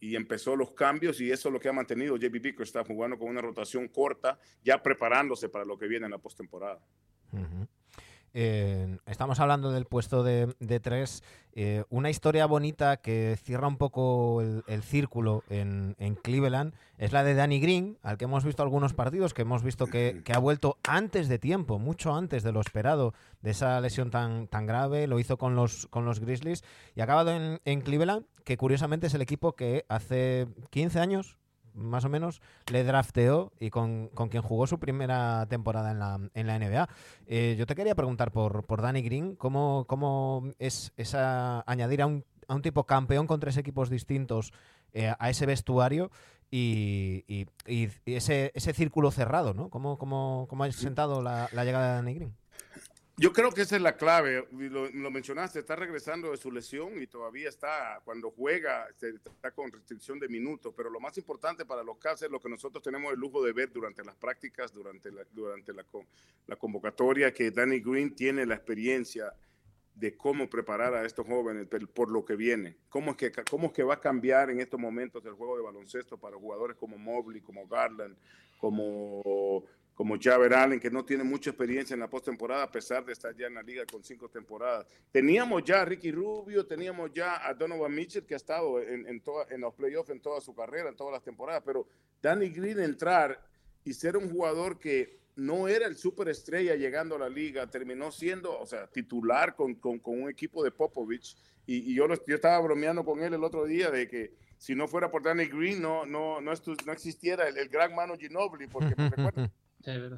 y 0.00 0.16
empezó 0.16 0.56
los 0.56 0.72
cambios 0.72 1.20
y 1.20 1.30
eso 1.30 1.48
es 1.48 1.52
lo 1.52 1.60
que 1.60 1.68
ha 1.68 1.72
mantenido 1.72 2.16
JB 2.16 2.56
que 2.56 2.62
está 2.62 2.84
jugando 2.84 3.18
con 3.18 3.28
una 3.28 3.40
rotación 3.40 3.88
corta, 3.88 4.38
ya 4.62 4.82
preparándose 4.82 5.48
para 5.48 5.64
lo 5.64 5.78
que 5.78 5.86
viene 5.86 6.06
en 6.06 6.10
la 6.12 6.18
postemporada. 6.18 6.80
Uh. 7.32 7.64
Estamos 8.34 9.40
hablando 9.40 9.72
del 9.72 9.84
puesto 9.84 10.22
de, 10.22 10.80
tres. 10.80 11.22
Eh, 11.54 11.84
una 11.90 12.08
historia 12.08 12.46
bonita 12.46 12.96
que 12.96 13.36
cierra 13.42 13.68
un 13.68 13.76
poco 13.76 14.40
el, 14.40 14.82
círculo 14.82 15.44
en, 15.50 15.94
Cleveland 16.22 16.74
es 16.96 17.12
la 17.12 17.24
de 17.24 17.34
Danny 17.34 17.60
Green, 17.60 17.98
al 18.02 18.16
que 18.16 18.24
hemos 18.24 18.44
visto 18.44 18.62
algunos 18.62 18.94
partidos, 18.94 19.34
que 19.34 19.42
hemos 19.42 19.62
visto 19.62 19.86
que, 19.86 20.22
ha 20.34 20.38
vuelto 20.38 20.78
antes 20.88 21.28
de 21.28 21.38
tiempo, 21.38 21.78
mucho 21.78 22.14
antes 22.14 22.42
de 22.42 22.52
lo 22.52 22.60
esperado, 22.60 23.12
de 23.42 23.50
esa 23.50 23.80
lesión 23.80 24.10
tan, 24.10 24.48
tan 24.48 24.66
grave. 24.66 25.06
Lo 25.06 25.18
hizo 25.18 25.36
con 25.36 25.54
los, 25.54 25.88
Grizzlies 26.20 26.64
y 26.94 27.00
ha 27.00 27.04
acabado 27.04 27.32
en 27.32 27.80
Cleveland, 27.82 28.24
que 28.44 28.56
curiosamente 28.56 29.08
es 29.08 29.14
el 29.14 29.22
equipo 29.22 29.52
que 29.52 29.84
hace 29.88 30.48
15 30.70 31.00
años, 31.00 31.36
más 31.74 32.04
o 32.04 32.08
menos, 32.08 32.40
le 32.70 32.84
drafteó 32.84 33.52
y 33.58 33.70
con, 33.70 34.08
con, 34.08 34.28
quien 34.28 34.42
jugó 34.42 34.66
su 34.66 34.78
primera 34.78 35.46
temporada 35.48 35.90
en 35.90 35.98
la, 35.98 36.20
en 36.34 36.46
la 36.46 36.58
NBA. 36.58 36.88
Eh, 37.26 37.56
yo 37.58 37.66
te 37.66 37.74
quería 37.74 37.94
preguntar 37.94 38.32
por, 38.32 38.64
por 38.64 38.82
Danny 38.82 39.02
Green, 39.02 39.36
¿cómo, 39.36 39.84
cómo 39.88 40.52
es 40.58 40.92
esa 40.96 41.62
añadir 41.66 42.02
a 42.02 42.06
un, 42.06 42.24
a 42.48 42.54
un 42.54 42.62
tipo 42.62 42.84
campeón 42.84 43.26
con 43.26 43.40
tres 43.40 43.56
equipos 43.56 43.90
distintos 43.90 44.52
eh, 44.92 45.12
a 45.18 45.30
ese 45.30 45.46
vestuario 45.46 46.10
y, 46.50 47.24
y, 47.26 47.46
y, 47.66 47.88
ese, 48.04 48.52
ese 48.54 48.74
círculo 48.74 49.10
cerrado, 49.10 49.54
¿no? 49.54 49.70
¿Cómo, 49.70 49.96
cómo, 49.96 50.46
cómo 50.50 50.64
ha 50.64 50.72
sentado 50.72 51.22
la, 51.22 51.48
la 51.52 51.64
llegada 51.64 51.88
de 51.88 51.94
Danny 51.94 52.14
Green? 52.14 52.34
Yo 53.22 53.32
creo 53.32 53.52
que 53.52 53.62
esa 53.62 53.76
es 53.76 53.82
la 53.82 53.96
clave, 53.96 54.48
lo, 54.50 55.10
mencionaste, 55.12 55.60
está 55.60 55.76
regresando 55.76 56.32
de 56.32 56.36
su 56.36 56.50
lesión 56.50 57.00
y 57.00 57.06
todavía 57.06 57.48
está, 57.48 58.00
cuando 58.04 58.32
juega, 58.32 58.88
está 59.00 59.52
con 59.52 59.70
restricción 59.70 60.18
de 60.18 60.28
minutos, 60.28 60.74
pero 60.76 60.90
lo 60.90 60.98
más 60.98 61.16
importante 61.18 61.64
para 61.64 61.84
los 61.84 61.98
Cavs 61.98 62.22
es 62.22 62.30
lo 62.32 62.40
que 62.40 62.48
nosotros 62.48 62.82
tenemos 62.82 63.12
el 63.12 63.20
lujo 63.20 63.40
de 63.44 63.52
ver 63.52 63.70
durante 63.70 64.02
las 64.02 64.16
prácticas, 64.16 64.72
durante 64.72 65.12
la, 65.12 65.22
durante 65.30 65.72
la, 65.72 65.84
la 66.48 66.56
convocatoria, 66.56 67.32
que 67.32 67.52
Danny 67.52 67.78
Green 67.78 68.12
tiene 68.12 68.44
la 68.44 68.56
experiencia 68.56 69.32
de 69.94 70.16
cómo 70.16 70.50
preparar 70.50 70.92
a 70.92 71.06
estos 71.06 71.24
jóvenes 71.24 71.68
por 71.94 72.10
lo 72.10 72.24
que 72.24 72.34
viene, 72.34 72.76
cómo 72.88 73.12
es 73.12 73.16
que, 73.18 73.30
cómo 73.48 73.68
es 73.68 73.72
que 73.72 73.84
va 73.84 73.94
a 73.94 74.00
cambiar 74.00 74.50
en 74.50 74.60
estos 74.60 74.80
momentos 74.80 75.24
el 75.26 75.34
juego 75.34 75.56
de 75.56 75.62
baloncesto 75.62 76.18
para 76.18 76.36
jugadores 76.36 76.76
como 76.76 76.98
Mobley, 76.98 77.40
como 77.40 77.68
Garland, 77.68 78.16
como 78.58 79.62
como 79.94 80.16
Javer 80.20 80.54
Allen, 80.54 80.80
que 80.80 80.90
no 80.90 81.04
tiene 81.04 81.22
mucha 81.22 81.50
experiencia 81.50 81.94
en 81.94 82.00
la 82.00 82.08
postemporada, 82.08 82.64
a 82.64 82.70
pesar 82.70 83.04
de 83.04 83.12
estar 83.12 83.34
ya 83.36 83.46
en 83.46 83.54
la 83.54 83.62
liga 83.62 83.84
con 83.90 84.02
cinco 84.02 84.28
temporadas. 84.28 84.86
Teníamos 85.10 85.62
ya 85.64 85.82
a 85.82 85.84
Ricky 85.84 86.10
Rubio, 86.10 86.66
teníamos 86.66 87.12
ya 87.12 87.46
a 87.46 87.54
Donovan 87.54 87.94
Mitchell, 87.94 88.24
que 88.24 88.34
ha 88.34 88.38
estado 88.38 88.80
en, 88.80 89.06
en, 89.06 89.20
toda, 89.20 89.46
en 89.50 89.60
los 89.60 89.74
playoffs 89.74 90.10
en 90.10 90.20
toda 90.20 90.40
su 90.40 90.54
carrera, 90.54 90.88
en 90.88 90.96
todas 90.96 91.12
las 91.12 91.22
temporadas, 91.22 91.62
pero 91.64 91.86
Danny 92.22 92.48
Green 92.48 92.80
entrar 92.80 93.40
y 93.84 93.92
ser 93.92 94.16
un 94.16 94.30
jugador 94.30 94.78
que 94.78 95.20
no 95.36 95.68
era 95.68 95.86
el 95.86 95.96
superestrella 95.96 96.74
llegando 96.74 97.16
a 97.16 97.18
la 97.18 97.28
liga, 97.28 97.68
terminó 97.68 98.12
siendo, 98.12 98.58
o 98.58 98.66
sea, 98.66 98.86
titular 98.86 99.54
con, 99.54 99.74
con, 99.74 99.98
con 99.98 100.22
un 100.22 100.30
equipo 100.30 100.62
de 100.62 100.70
Popovich, 100.70 101.36
y, 101.66 101.92
y 101.92 101.94
yo, 101.94 102.06
lo, 102.06 102.14
yo 102.26 102.34
estaba 102.34 102.58
bromeando 102.60 103.04
con 103.04 103.22
él 103.22 103.34
el 103.34 103.44
otro 103.44 103.64
día 103.64 103.90
de 103.90 104.08
que 104.08 104.34
si 104.58 104.74
no 104.74 104.86
fuera 104.88 105.10
por 105.10 105.22
Danny 105.22 105.46
Green, 105.46 105.82
no, 105.82 106.06
no, 106.06 106.40
no, 106.40 106.52
no 106.86 106.92
existiera 106.92 107.48
el, 107.48 107.58
el 107.58 107.68
gran 107.68 107.94
Manu 107.94 108.16
Ginobili, 108.16 108.66
porque 108.66 108.94
me 108.96 109.10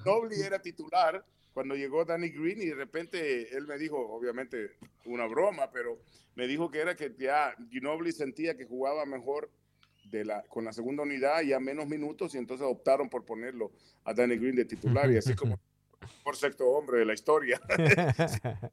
Nobly 0.05 0.41
era 0.41 0.61
titular 0.61 1.25
cuando 1.53 1.77
llegó 1.77 2.05
Danny 2.05 2.31
Green 2.31 2.61
y 2.61 2.67
de 2.67 2.75
repente 2.75 3.57
él 3.57 3.67
me 3.67 3.79
dijo, 3.79 3.97
obviamente 3.97 4.73
una 5.05 5.27
broma, 5.27 5.71
pero 5.71 6.01
me 6.35 6.47
dijo 6.47 6.71
que 6.71 6.81
era 6.81 6.97
que 6.97 7.15
ya 7.19 7.55
Ginobili 7.71 8.13
sentía 8.13 8.57
que 8.57 8.65
jugaba 8.65 9.07
mejor 9.07 9.51
de 10.11 10.25
la, 10.25 10.43
con 10.43 10.65
la 10.65 10.73
segunda 10.73 11.05
unidad 11.05 11.43
y 11.43 11.53
a 11.53 11.61
menos 11.61 11.87
minutos 11.87 12.35
y 12.35 12.39
entonces 12.39 12.67
optaron 12.67 13.09
por 13.09 13.25
ponerlo 13.25 13.73
a 14.05 14.13
Danny 14.13 14.37
Green 14.37 14.57
de 14.57 14.65
titular 14.65 15.11
y 15.11 15.17
así 15.17 15.35
como 15.37 15.59
por 16.23 16.37
sexto 16.37 16.67
hombre 16.69 16.99
de 16.99 17.05
la 17.05 17.15
historia. 17.15 17.61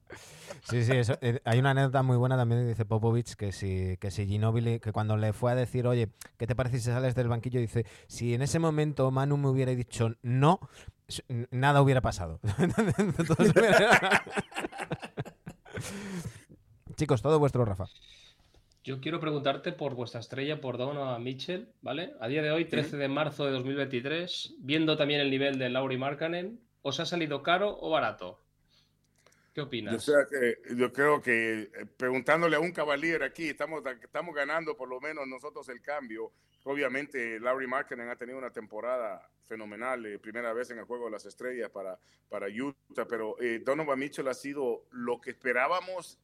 sí, 0.63 0.83
sí, 0.83 0.91
eso, 0.93 1.17
eh, 1.21 1.39
hay 1.45 1.59
una 1.59 1.71
anécdota 1.71 2.03
muy 2.03 2.17
buena 2.17 2.37
también, 2.37 2.67
dice 2.67 2.85
Popovich, 2.85 3.35
que 3.35 3.51
si, 3.51 3.97
que 3.97 4.11
si 4.11 4.25
Ginobili, 4.27 4.79
que 4.79 4.91
cuando 4.91 5.17
le 5.17 5.33
fue 5.33 5.51
a 5.51 5.55
decir, 5.55 5.87
oye, 5.87 6.09
¿qué 6.37 6.47
te 6.47 6.55
parece 6.55 6.79
si 6.79 6.85
sales 6.85 7.15
del 7.15 7.27
banquillo? 7.27 7.59
Dice, 7.59 7.85
si 8.07 8.33
en 8.33 8.41
ese 8.41 8.59
momento 8.59 9.11
Manu 9.11 9.37
me 9.37 9.49
hubiera 9.49 9.73
dicho 9.73 10.15
no, 10.21 10.59
nada 11.51 11.81
hubiera 11.81 12.01
pasado. 12.01 12.39
chicos, 16.95 17.21
todo 17.21 17.39
vuestro, 17.39 17.65
Rafa. 17.65 17.85
Yo 18.83 18.99
quiero 18.99 19.19
preguntarte 19.19 19.71
por 19.73 19.93
vuestra 19.93 20.19
estrella, 20.19 20.59
por 20.59 20.77
Donovan 20.77 21.23
Mitchell, 21.23 21.69
¿vale? 21.81 22.13
A 22.19 22.27
día 22.27 22.41
de 22.41 22.51
hoy, 22.51 22.65
13 22.65 22.97
de 22.97 23.07
marzo 23.07 23.45
de 23.45 23.51
2023, 23.51 24.55
viendo 24.59 24.97
también 24.97 25.21
el 25.21 25.29
nivel 25.29 25.59
de 25.59 25.69
Lauri 25.69 25.97
Markkanen, 25.97 26.59
¿os 26.81 26.99
ha 26.99 27.05
salido 27.05 27.41
caro 27.43 27.77
o 27.79 27.89
barato? 27.89 28.39
¿Qué 29.53 29.61
opinas? 29.61 30.05
Yo, 30.05 30.13
yo 30.75 30.93
creo 30.93 31.21
que 31.21 31.63
eh, 31.63 31.85
preguntándole 31.97 32.55
a 32.55 32.59
un 32.59 32.71
caballero 32.71 33.25
aquí, 33.25 33.49
estamos, 33.49 33.83
estamos 34.01 34.33
ganando 34.33 34.77
por 34.77 34.87
lo 34.87 35.01
menos 35.01 35.27
nosotros 35.27 35.67
el 35.69 35.81
cambio. 35.81 36.31
Obviamente, 36.63 37.39
Lauri 37.39 37.67
Markkanen 37.67 38.07
ha 38.07 38.15
tenido 38.15 38.37
una 38.37 38.51
temporada 38.51 39.29
fenomenal, 39.47 40.05
eh, 40.05 40.19
primera 40.19 40.53
vez 40.53 40.71
en 40.71 40.77
el 40.77 40.85
Juego 40.85 41.05
de 41.05 41.11
las 41.11 41.25
Estrellas 41.25 41.69
para, 41.69 41.99
para 42.29 42.47
Utah, 42.47 43.05
pero 43.05 43.35
eh, 43.41 43.59
Donovan 43.59 43.99
Mitchell 43.99 44.27
ha 44.29 44.33
sido 44.33 44.85
lo 44.91 45.19
que 45.19 45.31
esperábamos 45.31 46.17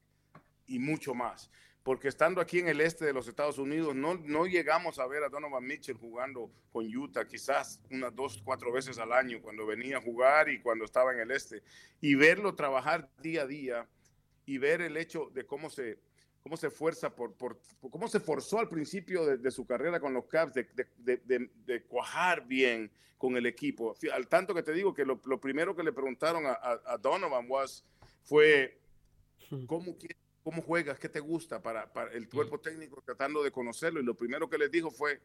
y 0.68 0.80
mucho 0.80 1.14
más 1.14 1.52
porque 1.88 2.10
estando 2.10 2.42
aquí 2.42 2.60
en 2.60 2.68
el 2.68 2.82
este 2.82 3.06
de 3.06 3.14
los 3.14 3.30
Estados 3.30 3.58
Unidos 3.58 3.96
no, 3.96 4.16
no 4.16 4.46
llegamos 4.46 5.00
a 5.00 5.08
ver 5.08 5.24
a 5.24 5.30
Donovan 5.30 5.64
Mitchell 5.64 5.96
jugando 5.96 6.52
con 6.70 6.86
Utah 6.94 7.26
quizás 7.26 7.80
unas 7.90 8.14
dos, 8.14 8.42
cuatro 8.44 8.74
veces 8.74 9.00
al 9.00 9.14
año 9.14 9.42
cuando 9.42 9.66
venía 9.66 9.96
a 9.96 10.02
jugar 10.02 10.50
y 10.50 10.60
cuando 10.60 10.84
estaba 10.84 11.14
en 11.14 11.22
el 11.22 11.32
este. 11.32 11.64
Y 12.02 12.16
verlo 12.16 12.56
trabajar 12.56 13.10
día 13.22 13.44
a 13.44 13.48
día 13.48 13.88
y 14.46 14.58
ver 14.58 14.82
el 14.82 14.98
hecho 14.98 15.32
de 15.34 15.46
cómo 15.46 15.70
se, 15.70 15.98
cómo 16.42 16.58
se 16.58 16.70
fuerza, 16.70 17.16
por, 17.16 17.36
por, 17.36 17.58
cómo 17.90 18.10
se 18.10 18.20
forzó 18.20 18.60
al 18.60 18.68
principio 18.68 19.26
de, 19.26 19.50
su 19.50 19.66
carrera 19.66 20.02
con 20.02 20.14
los 20.14 20.26
Caps 20.26 20.56
de, 20.56 20.68
de, 20.98 21.50
de, 21.66 21.84
cuajar 21.84 22.46
bien 22.46 22.92
con 23.18 23.38
el 23.38 23.46
equipo. 23.46 23.96
Al 24.12 24.28
tanto 24.28 24.54
que 24.54 24.62
te 24.62 24.74
digo 24.74 24.94
que 24.94 25.06
lo, 25.06 25.22
lo 25.24 25.40
primero 25.40 25.74
que 25.74 25.84
le 25.84 25.94
preguntaron 25.94 26.48
a, 26.48 26.60
a, 26.86 26.98
Donovan 26.98 27.46
was, 27.48 27.86
fue, 28.26 28.78
¿cómo 29.68 29.98
quiere 29.98 30.27
cómo 30.48 30.62
juegas, 30.62 30.98
qué 30.98 31.10
te 31.10 31.20
gusta 31.20 31.62
para, 31.62 31.92
para 31.92 32.10
el 32.14 32.30
cuerpo 32.30 32.58
técnico 32.58 33.02
tratando 33.02 33.44
de 33.44 33.52
conocerlo. 33.52 34.00
Y 34.00 34.04
lo 34.06 34.16
primero 34.16 34.50
que 34.50 34.58
les 34.58 34.72
dijo 34.72 34.90
fue, 34.90 35.20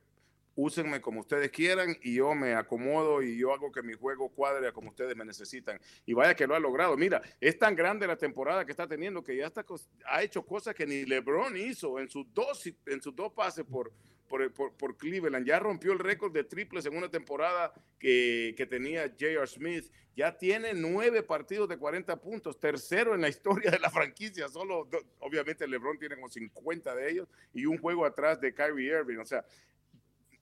úsenme 0.56 1.00
como 1.00 1.20
ustedes 1.20 1.48
quieran 1.52 1.96
y 2.02 2.14
yo 2.14 2.34
me 2.34 2.54
acomodo 2.54 3.22
y 3.22 3.38
yo 3.38 3.54
hago 3.54 3.70
que 3.70 3.84
mi 3.84 3.94
juego 3.94 4.30
cuadre 4.30 4.72
como 4.72 4.88
ustedes 4.90 5.14
me 5.14 5.24
necesitan. 5.24 5.80
Y 6.06 6.12
vaya 6.12 6.34
que 6.34 6.44
lo 6.44 6.56
ha 6.56 6.58
logrado. 6.58 6.96
Mira, 6.96 7.22
es 7.40 7.56
tan 7.56 7.76
grande 7.76 8.04
la 8.04 8.16
temporada 8.16 8.64
que 8.64 8.72
está 8.72 8.88
teniendo 8.88 9.22
que 9.22 9.36
ya 9.36 9.46
está, 9.46 9.64
ha 10.06 10.24
hecho 10.24 10.44
cosas 10.44 10.74
que 10.74 10.88
ni 10.88 11.04
LeBron 11.04 11.56
hizo 11.56 12.00
en 12.00 12.08
sus 12.08 12.26
dos, 12.34 12.66
en 12.86 13.00
sus 13.00 13.14
dos 13.14 13.32
pases 13.32 13.64
por, 13.64 13.92
por, 14.32 14.72
por, 14.76 14.96
Cleveland. 14.96 15.46
Ya 15.46 15.58
rompió 15.58 15.92
el 15.92 15.98
récord 15.98 16.32
de 16.32 16.44
triples 16.44 16.86
en 16.86 16.96
una 16.96 17.10
temporada 17.10 17.72
que, 17.98 18.54
que 18.56 18.64
tenía 18.64 19.08
J.R. 19.08 19.46
Smith. 19.46 19.92
Ya 20.16 20.36
tiene 20.36 20.72
nueve 20.72 21.22
partidos 21.22 21.68
de 21.68 21.76
40 21.76 22.20
puntos, 22.20 22.58
tercero 22.58 23.14
en 23.14 23.20
la 23.20 23.28
historia 23.28 23.70
de 23.70 23.78
la 23.78 23.90
franquicia. 23.90 24.48
Solo, 24.48 24.88
obviamente, 25.18 25.68
LeBron 25.68 25.98
tiene 25.98 26.14
como 26.14 26.28
50 26.28 26.94
de 26.94 27.10
ellos 27.10 27.28
y 27.52 27.66
un 27.66 27.76
juego 27.76 28.06
atrás 28.06 28.40
de 28.40 28.54
Kyrie 28.54 28.98
Irving. 29.00 29.18
O 29.18 29.24
sea, 29.24 29.44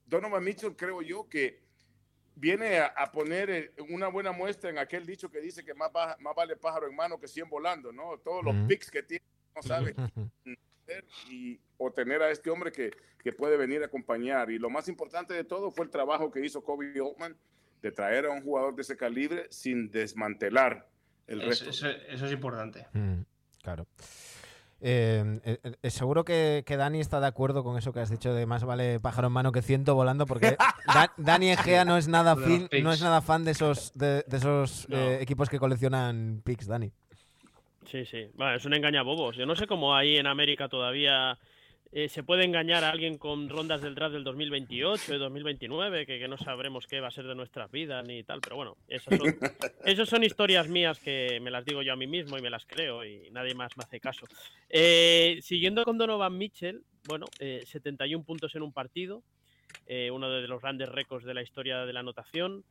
Donovan 0.07 0.45
Mitchell, 0.45 0.77
creo 0.77 1.03
yo 1.03 1.29
que 1.29 1.61
viene 2.37 2.79
a, 2.79 3.11
poner 3.11 3.51
eh, 3.51 3.73
una 3.91 4.09
buena 4.09 4.31
muestra 4.33 4.71
en 4.71 4.79
aquel 4.79 5.05
dicho 5.05 5.31
que 5.31 5.41
dice 5.41 5.65
que 5.65 5.75
más, 5.75 5.91
más 6.21 6.35
vale 6.35 6.57
pájaro 6.57 6.89
en 6.89 6.95
mano 6.95 7.19
que 7.19 7.27
100 7.27 7.49
volando, 7.49 7.93
¿no? 7.93 8.19
Todos 8.19 8.45
los 8.45 8.55
picks 8.69 8.91
que 8.91 9.03
tiene, 9.03 9.25
no 9.55 9.63
sabe. 9.63 9.95
y, 11.31 11.61
o 11.79 11.91
tener 11.91 12.23
a 12.23 12.31
este 12.31 12.51
hombre 12.51 12.73
que, 12.73 12.91
que, 13.23 13.33
puede 13.33 13.57
venir 13.57 13.83
a 13.83 13.87
acompañar. 13.87 14.51
Y 14.51 14.59
lo 14.59 14.71
más 14.71 14.89
importante 14.89 15.35
de 15.35 15.45
todo 15.45 15.71
fue 15.71 15.85
el 15.85 15.91
trabajo 15.91 16.31
que 16.31 16.45
hizo 16.45 16.63
Kobe 16.63 16.93
Altman 17.01 17.37
de 17.83 17.93
traer 17.93 18.27
a 18.27 18.31
un 18.31 18.43
jugador 18.43 18.75
de 18.75 18.83
ese 18.83 18.97
calibre 18.97 19.47
sin 19.51 19.91
desmantelar 19.91 20.89
el 21.27 21.43
resto. 21.43 21.71
Eso, 21.71 21.89
es 21.89 22.33
importante. 22.33 22.87
Mm, 22.93 23.23
claro. 23.63 23.87
Eh, 24.83 25.41
eh, 25.45 25.75
eh, 25.83 25.91
seguro 25.91 26.25
que, 26.25 26.65
que, 26.67 26.79
Dani 26.79 27.01
está 27.01 27.21
de 27.21 27.27
acuerdo 27.27 27.63
con 27.63 27.77
eso 27.77 27.93
que 27.93 28.01
has 28.01 28.09
dicho 28.09 28.33
de 28.33 28.47
más 28.47 28.65
vale 28.65 28.99
pájaro 28.99 29.27
en 29.27 29.35
mano 29.35 29.53
que 29.53 29.61
ciento 29.61 29.95
volando, 29.95 30.25
porque 30.25 30.57
Dani 31.19 31.51
Egea 31.51 31.85
no 31.85 31.99
es 31.99 32.09
nada 32.09 32.35
fin, 32.35 32.67
no 32.83 32.91
es 32.91 33.03
nada 33.03 33.21
fan 33.21 33.45
de 33.45 33.51
esos 33.51 33.93
de, 33.95 34.25
esos 34.33 34.89
equipos 34.91 35.51
que 35.51 35.59
coleccionan 35.59 36.41
picks, 36.45 36.67
Dani. 36.67 36.93
Sí, 37.87 38.05
sí. 38.05 38.29
Bueno, 38.35 38.55
es 38.55 38.65
un 38.65 38.75
engañabobos. 38.75 39.37
Yo 39.37 39.47
no 39.47 39.57
sé 39.57 39.67
cómo 39.67 39.95
ahí 39.95 40.17
en 40.17 40.27
América 40.27 40.69
todavía 40.69 41.39
eh, 41.93 42.09
se 42.09 42.23
puede 42.23 42.45
engañar 42.45 42.85
a 42.85 42.91
alguien 42.91 43.19
con 43.19 43.49
rondas 43.49 43.83
del 43.83 43.97
draft 43.97 44.13
del 44.13 44.23
2028 44.23 45.13
y 45.13 45.19
2029, 45.19 46.07
que, 46.07 46.21
que, 46.21 46.29
no 46.29 46.37
sabremos 46.37 46.87
qué 46.87 47.01
va 47.01 47.09
a 47.09 47.11
ser 47.11 47.27
de 47.27 47.35
nuestras 47.35 47.69
vidas 47.73 48.07
ni 48.07 48.23
tal. 48.23 48.41
Pero 48.41 48.57
bueno, 48.57 48.77
esas 48.87 49.19
son, 49.19 49.27
esas 49.85 50.09
son 50.09 50.23
historias 50.23 50.69
mías 50.69 51.01
que 51.01 51.41
me 51.43 51.51
las 51.51 51.65
digo 51.65 51.83
yo 51.83 51.93
a 51.93 51.97
mí 51.97 52.07
mismo 52.07 52.39
y 52.39 52.43
me 52.43 52.51
las 52.51 52.65
creo 52.65 53.05
y 53.05 53.29
nadie 53.33 53.55
más 53.55 53.77
me 53.77 53.83
hace 53.83 53.99
caso. 53.99 54.27
Eh, 54.69 55.39
siguiendo 55.43 55.85
con 55.85 55.99
Donovan 55.99 56.39
Mitchell, 56.39 56.85
bueno, 57.09 57.27
71 57.41 58.23
eh, 58.23 58.25
puntos 58.25 58.55
en 58.55 58.63
un 58.63 58.73
partido, 58.73 59.25
uno 60.13 60.31
de 60.31 60.47
los 60.47 60.63
grandes 60.63 60.89
récords 60.89 61.25
de 61.25 61.35
la 61.35 61.43
historia 61.43 61.85
de 61.85 61.93
la 61.93 62.01
anotación. 62.01 62.65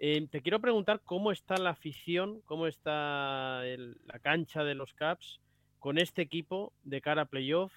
Eh, 0.00 0.28
te 0.30 0.42
quiero 0.42 0.60
preguntar 0.60 1.00
cómo 1.04 1.32
está 1.32 1.56
la 1.56 1.70
afición, 1.70 2.40
cómo 2.44 2.68
está 2.68 3.62
la 3.64 4.18
cancha 4.20 4.62
de 4.62 4.76
los 4.76 4.94
Caps 4.94 5.40
con 5.80 5.98
este 5.98 6.22
equipo 6.22 6.72
de 6.84 7.00
cara 7.00 7.22
a 7.22 7.24
playoff. 7.26 7.72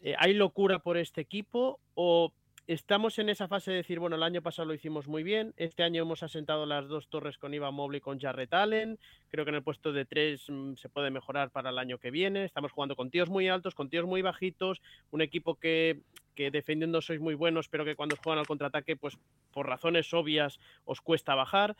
Eh, 0.00 0.14
¿Hay 0.18 0.32
locura 0.32 0.78
por 0.78 0.96
este 0.96 1.20
equipo 1.20 1.80
o 1.94 2.32
estamos 2.68 3.18
en 3.18 3.30
esa 3.30 3.48
fase 3.48 3.70
de 3.70 3.78
decir, 3.78 3.98
bueno, 3.98 4.16
el 4.16 4.22
año 4.22 4.42
pasado 4.42 4.68
lo 4.68 4.74
hicimos 4.74 5.08
muy 5.08 5.22
bien, 5.22 5.54
este 5.56 5.82
año 5.82 6.02
hemos 6.02 6.22
asentado 6.22 6.66
las 6.66 6.86
dos 6.86 7.08
torres 7.08 7.38
con 7.38 7.54
Ivan 7.54 7.74
Mobley 7.74 7.98
y 7.98 8.02
con 8.02 8.20
Jarrett 8.20 8.52
Allen, 8.52 8.98
creo 9.30 9.46
que 9.46 9.48
en 9.48 9.54
el 9.54 9.62
puesto 9.62 9.90
de 9.90 10.04
tres 10.04 10.44
mm, 10.48 10.74
se 10.74 10.90
puede 10.90 11.10
mejorar 11.10 11.50
para 11.50 11.70
el 11.70 11.78
año 11.78 11.96
que 11.98 12.10
viene, 12.10 12.44
estamos 12.44 12.70
jugando 12.70 12.94
con 12.94 13.10
tíos 13.10 13.30
muy 13.30 13.48
altos, 13.48 13.74
con 13.74 13.88
tíos 13.88 14.04
muy 14.04 14.20
bajitos, 14.20 14.82
un 15.10 15.22
equipo 15.22 15.54
que 15.54 16.02
que 16.38 16.52
defendiendo 16.52 17.02
sois 17.02 17.18
muy 17.18 17.34
buenos, 17.34 17.68
pero 17.68 17.84
que 17.84 17.96
cuando 17.96 18.14
juegan 18.14 18.38
al 18.38 18.46
contraataque, 18.46 18.94
pues 18.94 19.18
por 19.50 19.66
razones 19.66 20.14
obvias 20.14 20.60
os 20.84 21.00
cuesta 21.00 21.34
bajar. 21.34 21.74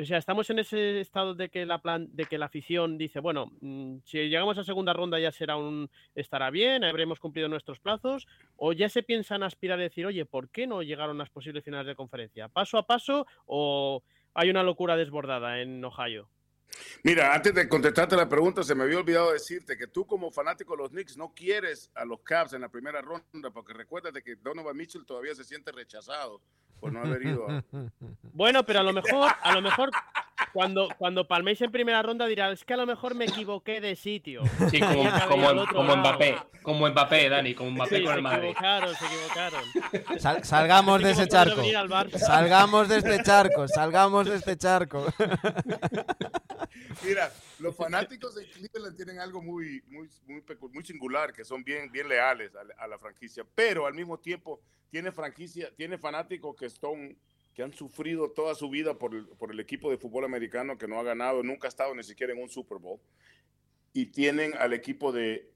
O 0.00 0.04
sea, 0.06 0.16
estamos 0.16 0.48
en 0.48 0.58
ese 0.58 1.00
estado 1.00 1.34
de 1.34 1.50
que 1.50 1.66
la 1.66 1.82
plan, 1.82 2.08
de 2.12 2.24
que 2.24 2.38
la 2.38 2.46
afición 2.46 2.96
dice, 2.96 3.20
bueno, 3.20 3.52
mm, 3.60 3.98
si 4.04 4.18
llegamos 4.30 4.56
a 4.56 4.64
segunda 4.64 4.94
ronda 4.94 5.18
ya 5.18 5.30
será 5.30 5.56
un 5.56 5.90
estará 6.14 6.50
bien, 6.50 6.84
habremos 6.84 7.20
cumplido 7.20 7.48
nuestros 7.48 7.80
plazos, 7.80 8.26
o 8.56 8.72
ya 8.72 8.88
se 8.88 9.02
piensan 9.02 9.42
aspirar 9.42 9.78
a 9.78 9.82
decir, 9.82 10.06
oye, 10.06 10.24
¿por 10.24 10.48
qué 10.48 10.66
no 10.66 10.82
llegaron 10.82 11.18
las 11.18 11.28
posibles 11.28 11.64
finales 11.64 11.86
de 11.86 11.96
conferencia? 11.96 12.48
¿Paso 12.48 12.78
a 12.78 12.86
paso 12.86 13.26
o 13.44 14.02
hay 14.32 14.48
una 14.48 14.62
locura 14.62 14.96
desbordada 14.96 15.60
en 15.60 15.84
Ohio? 15.84 16.30
Mira, 17.02 17.34
antes 17.34 17.54
de 17.54 17.68
contestarte 17.68 18.16
la 18.16 18.28
pregunta, 18.28 18.62
se 18.62 18.74
me 18.74 18.84
había 18.84 18.98
olvidado 18.98 19.32
decirte 19.32 19.76
que 19.76 19.86
tú 19.86 20.06
como 20.06 20.30
fanático 20.30 20.76
de 20.76 20.82
los 20.82 20.90
Knicks 20.90 21.16
no 21.16 21.32
quieres 21.34 21.90
a 21.94 22.04
los 22.04 22.20
Cavs 22.20 22.52
en 22.52 22.60
la 22.60 22.68
primera 22.68 23.00
ronda, 23.00 23.50
porque 23.52 23.72
recuérdate 23.72 24.22
que 24.22 24.36
Donovan 24.36 24.76
Mitchell 24.76 25.06
todavía 25.06 25.34
se 25.34 25.44
siente 25.44 25.72
rechazado 25.72 26.42
por 26.78 26.92
no 26.92 27.00
haber 27.00 27.24
ido 27.26 27.48
a... 27.48 27.64
Bueno, 28.32 28.64
pero 28.64 28.80
a 28.80 28.82
lo 28.82 28.92
mejor, 28.92 29.30
a 29.42 29.52
lo 29.52 29.62
mejor 29.62 29.90
cuando, 30.52 30.88
cuando 30.98 31.26
palméis 31.26 31.60
en 31.62 31.70
primera 31.70 32.02
ronda 32.02 32.26
dirá, 32.26 32.50
es 32.50 32.64
que 32.64 32.74
a 32.74 32.76
lo 32.76 32.86
mejor 32.86 33.14
me 33.14 33.24
equivoqué 33.24 33.80
de 33.80 33.96
sitio. 33.96 34.42
Sí, 34.70 34.80
como, 34.80 35.66
como, 35.66 35.96
Mbappé, 35.96 36.36
como 36.62 36.88
Mbappé, 36.88 37.28
Dani, 37.28 37.54
como 37.54 37.70
Mbappé 37.70 38.04
con 38.04 38.14
el 38.14 38.22
Madrid. 38.22 38.42
Se 38.42 38.50
equivocaron, 38.50 38.94
se 38.94 39.06
equivocaron. 39.06 40.44
salgamos 40.44 41.02
de 41.02 41.10
ese 41.10 41.28
charco. 41.28 41.62
Salgamos 42.18 42.88
de 42.88 42.96
este 42.98 43.22
charco, 43.22 43.68
salgamos 43.68 44.28
de 44.28 44.36
este 44.36 44.56
charco. 44.56 45.06
Mira, 47.04 47.32
los 47.58 47.76
fanáticos 47.76 48.34
de 48.34 48.48
Cleveland 48.48 48.96
tienen 48.96 49.20
algo 49.20 49.42
muy, 49.42 49.82
muy, 49.88 50.08
muy, 50.26 50.42
muy 50.72 50.84
singular, 50.84 51.32
que 51.32 51.44
son 51.44 51.62
bien, 51.64 51.90
bien 51.90 52.08
leales 52.08 52.52
a, 52.54 52.86
la 52.86 52.98
franquicia, 52.98 53.44
pero 53.54 53.86
al 53.86 53.94
mismo 53.94 54.18
tiempo 54.18 54.60
tiene 54.90 55.12
franquicia, 55.12 55.70
tiene 55.76 55.98
fanáticos 55.98 56.56
que 56.56 56.68
son 56.68 57.16
que 57.60 57.64
han 57.64 57.74
sufrido 57.74 58.30
toda 58.30 58.54
su 58.54 58.70
vida 58.70 58.98
por 58.98 59.14
el, 59.14 59.26
por 59.26 59.52
el 59.52 59.60
equipo 59.60 59.90
de 59.90 59.98
fútbol 59.98 60.24
americano 60.24 60.78
que 60.78 60.88
no 60.88 60.98
ha 60.98 61.02
ganado, 61.02 61.42
nunca 61.42 61.68
ha 61.68 61.68
estado 61.68 61.94
ni 61.94 62.02
siquiera 62.02 62.32
en 62.32 62.40
un 62.40 62.48
Super 62.48 62.78
Bowl, 62.78 62.98
y 63.92 64.06
tienen 64.06 64.54
al 64.56 64.72
equipo 64.72 65.12
de 65.12 65.52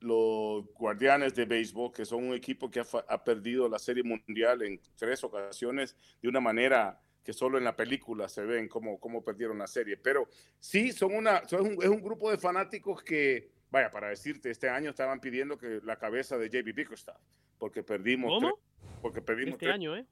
los 0.00 0.66
Guardianes 0.74 1.34
de 1.34 1.46
Béisbol, 1.46 1.94
que 1.94 2.04
son 2.04 2.24
un 2.24 2.34
equipo 2.34 2.70
que 2.70 2.80
ha, 2.80 2.86
ha 3.08 3.24
perdido 3.24 3.70
la 3.70 3.78
Serie 3.78 4.02
Mundial 4.02 4.60
en 4.60 4.78
tres 4.96 5.24
ocasiones 5.24 5.96
de 6.20 6.28
una 6.28 6.40
manera 6.40 7.00
que 7.24 7.32
solo 7.32 7.56
en 7.56 7.64
la 7.64 7.74
película 7.74 8.28
se 8.28 8.44
ven 8.44 8.68
cómo, 8.68 9.00
cómo 9.00 9.24
perdieron 9.24 9.56
la 9.56 9.66
serie. 9.66 9.96
Pero 9.96 10.28
sí, 10.60 10.92
son 10.92 11.14
una, 11.14 11.48
son 11.48 11.62
un, 11.62 11.82
es 11.82 11.88
un 11.88 12.02
grupo 12.02 12.30
de 12.30 12.36
fanáticos 12.36 13.02
que, 13.02 13.50
vaya, 13.70 13.90
para 13.90 14.10
decirte, 14.10 14.50
este 14.50 14.68
año 14.68 14.90
estaban 14.90 15.20
pidiendo 15.20 15.56
que 15.56 15.80
la 15.84 15.96
cabeza 15.96 16.36
de 16.36 16.50
JB 16.50 16.74
Bickerstaff, 16.74 17.16
porque 17.56 17.82
perdimos. 17.82 18.42
¿Cómo? 18.42 18.60
porque 19.00 19.22
perdimos. 19.22 19.54
Este 19.54 19.70
año, 19.70 19.96
¿eh? 19.96 20.04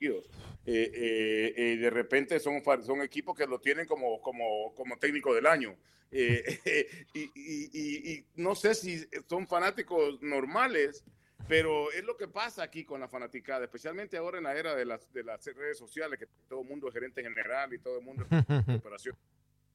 Eh, 0.00 0.24
eh, 0.64 1.54
eh, 1.56 1.76
de 1.76 1.90
repente 1.90 2.38
son, 2.40 2.62
son 2.82 3.02
equipos 3.02 3.36
que 3.36 3.46
lo 3.46 3.58
tienen 3.58 3.86
como, 3.86 4.20
como, 4.20 4.74
como 4.74 4.98
técnico 4.98 5.34
del 5.34 5.46
año. 5.46 5.76
y, 6.10 6.24
y, 7.14 8.12
y, 8.12 8.24
no 8.36 8.54
sé 8.54 8.74
si 8.74 9.04
son 9.28 9.46
fanáticos 9.46 10.22
normales 10.22 11.04
pero 11.48 11.90
es 11.92 12.04
lo 12.04 12.16
que 12.16 12.28
pasa 12.28 12.62
aquí 12.62 12.84
con 12.84 13.00
la 13.00 13.08
fanaticada, 13.08 13.64
especialmente 13.64 14.18
ahora 14.18 14.36
en 14.36 14.44
la 14.44 14.54
era 14.54 14.74
de 14.74 14.84
las, 14.84 15.10
de 15.12 15.24
las 15.24 15.44
redes 15.46 15.78
sociales, 15.78 16.18
que 16.18 16.26
todo 16.46 16.60
el 16.60 16.68
mundo 16.68 16.88
es 16.88 16.94
gerente 16.94 17.22
general 17.22 17.72
y 17.72 17.78
todo 17.78 17.98
el 17.98 18.04
mundo 18.04 18.26
es 18.68 18.76
operación. 18.76 19.16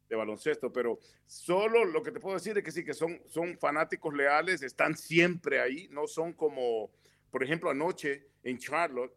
de 0.07 0.15
baloncesto, 0.15 0.71
pero 0.71 0.99
solo 1.25 1.83
lo 1.83 2.03
que 2.03 2.11
te 2.11 2.19
puedo 2.19 2.35
decir 2.35 2.55
es 2.57 2.63
que 2.63 2.71
sí, 2.71 2.85
que 2.85 2.93
son, 2.93 3.19
son 3.27 3.57
fanáticos 3.57 4.13
leales, 4.13 4.61
están 4.61 4.95
siempre 4.95 5.59
ahí, 5.59 5.87
no 5.89 6.05
son 6.05 6.33
como, 6.33 6.91
por 7.31 7.43
ejemplo, 7.43 7.71
anoche 7.71 8.27
en 8.43 8.59
Charlotte, 8.59 9.15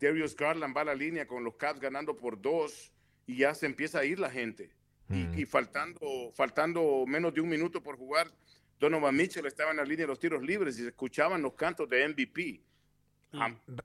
Darius 0.00 0.36
Garland 0.36 0.76
va 0.76 0.82
a 0.82 0.84
la 0.84 0.94
línea 0.94 1.26
con 1.26 1.44
los 1.44 1.56
Cavs 1.56 1.80
ganando 1.80 2.16
por 2.16 2.40
dos 2.40 2.92
y 3.26 3.38
ya 3.38 3.54
se 3.54 3.66
empieza 3.66 4.00
a 4.00 4.04
ir 4.04 4.18
la 4.18 4.30
gente. 4.30 4.74
Y, 5.08 5.42
y, 5.42 5.46
faltando, 5.46 6.32
faltando 6.34 7.04
menos 7.06 7.32
de 7.32 7.40
un 7.40 7.48
minuto 7.48 7.80
por 7.80 7.96
jugar, 7.96 8.28
Donovan 8.80 9.16
Mitchell 9.16 9.46
estaba 9.46 9.70
en 9.70 9.76
la 9.76 9.84
línea 9.84 10.04
de 10.04 10.08
los 10.08 10.18
tiros 10.18 10.42
libres 10.42 10.78
y 10.78 10.82
se 10.82 10.88
escuchaban 10.88 11.42
los 11.42 11.54
cantos 11.54 11.88
de 11.88 12.08
MVP. 12.08 12.60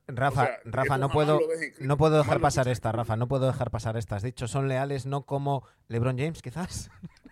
Rafa, 0.08 0.42
o 0.42 0.46
sea, 0.46 0.60
Rafa, 0.66 0.98
no 0.98 1.10
puedo, 1.10 1.40
no 1.80 1.98
puedo 1.98 2.18
dejar 2.18 2.40
pasar 2.40 2.68
esta, 2.68 2.92
Rafa, 2.92 3.16
no 3.18 3.28
puedo 3.28 3.48
dejar 3.48 3.70
pasar 3.70 3.98
esta. 3.98 4.16
Has 4.16 4.24
dicho, 4.24 4.48
son 4.48 4.68
leales 4.68 5.06
no 5.06 5.26
como 5.26 5.66
LeBron 5.88 6.18
James, 6.18 6.42
quizás. 6.42 6.90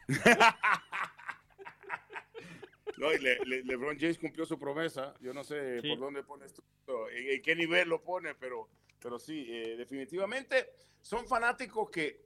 no, 2.99 3.13
y 3.13 3.17
Le, 3.17 3.39
Le, 3.45 3.63
LeBron 3.63 3.97
James 3.97 4.17
cumplió 4.19 4.45
su 4.45 4.59
promesa. 4.59 5.15
Yo 5.19 5.33
no 5.33 5.43
sé 5.43 5.81
sí. 5.81 5.89
por 5.89 5.99
dónde 5.99 6.23
pone 6.23 6.45
esto, 6.45 6.61
en, 7.09 7.31
en, 7.31 7.41
qué 7.41 7.55
nivel 7.55 7.89
lo 7.89 8.03
pone, 8.03 8.35
pero, 8.35 8.69
pero 9.01 9.17
sí, 9.17 9.45
eh, 9.49 9.75
definitivamente 9.77 10.69
son 11.01 11.25
fanáticos 11.25 11.89
que 11.89 12.25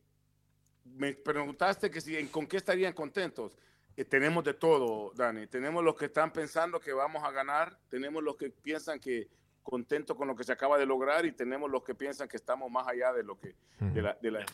me 0.83 1.13
preguntaste 1.13 1.89
que 1.89 2.01
si, 2.01 2.25
con 2.27 2.47
qué 2.47 2.57
estarían 2.57 2.93
contentos. 2.93 3.57
Eh, 3.95 4.05
tenemos 4.05 4.43
de 4.43 4.55
todo, 4.55 5.11
Dani. 5.15 5.47
Tenemos 5.47 5.83
los 5.83 5.95
que 5.95 6.05
están 6.05 6.33
pensando 6.33 6.79
que 6.79 6.91
vamos 6.91 7.23
a 7.23 7.31
ganar, 7.31 7.77
tenemos 7.89 8.23
los 8.23 8.35
que 8.35 8.49
piensan 8.49 8.99
que 8.99 9.29
contentos 9.61 10.17
con 10.17 10.27
lo 10.27 10.35
que 10.35 10.43
se 10.43 10.51
acaba 10.51 10.77
de 10.77 10.85
lograr 10.85 11.25
y 11.25 11.31
tenemos 11.31 11.69
los 11.71 11.83
que 11.83 11.95
piensan 11.95 12.27
que 12.27 12.37
estamos 12.37 12.69
más 12.69 12.87
allá 12.87 13.13
de 13.13 13.23
lo 13.23 13.39
que 13.39 13.55
de 13.79 14.01
la, 14.01 14.17
de 14.21 14.31
la 14.31 14.45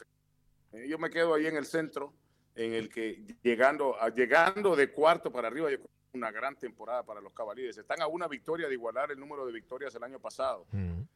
eh, 0.74 0.88
yo 0.88 1.00
me 1.00 1.10
quedo 1.10 1.34
ahí 1.34 1.48
en 1.48 1.58
el 1.58 1.66
centro 1.66 2.14
en 2.54 2.74
el 2.74 2.90
que 2.90 3.26
llegando 3.42 4.00
a, 4.00 4.10
llegando 4.10 4.76
de 4.76 4.92
cuarto 4.92 5.32
para 5.32 5.48
arriba 5.48 5.72
yo 5.72 5.78
una 6.14 6.32
gran 6.32 6.56
temporada 6.58 7.04
para 7.04 7.22
los 7.22 7.34
Cavaliers. 7.34 7.78
Están 7.78 8.02
a 8.02 8.08
una 8.08 8.28
victoria 8.28 8.68
de 8.68 8.74
igualar 8.74 9.12
el 9.12 9.20
número 9.20 9.46
de 9.46 9.54
victorias 9.54 9.94
el 9.96 10.04
año 10.04 10.20
pasado. 10.20 10.66
-huh. 10.72 11.08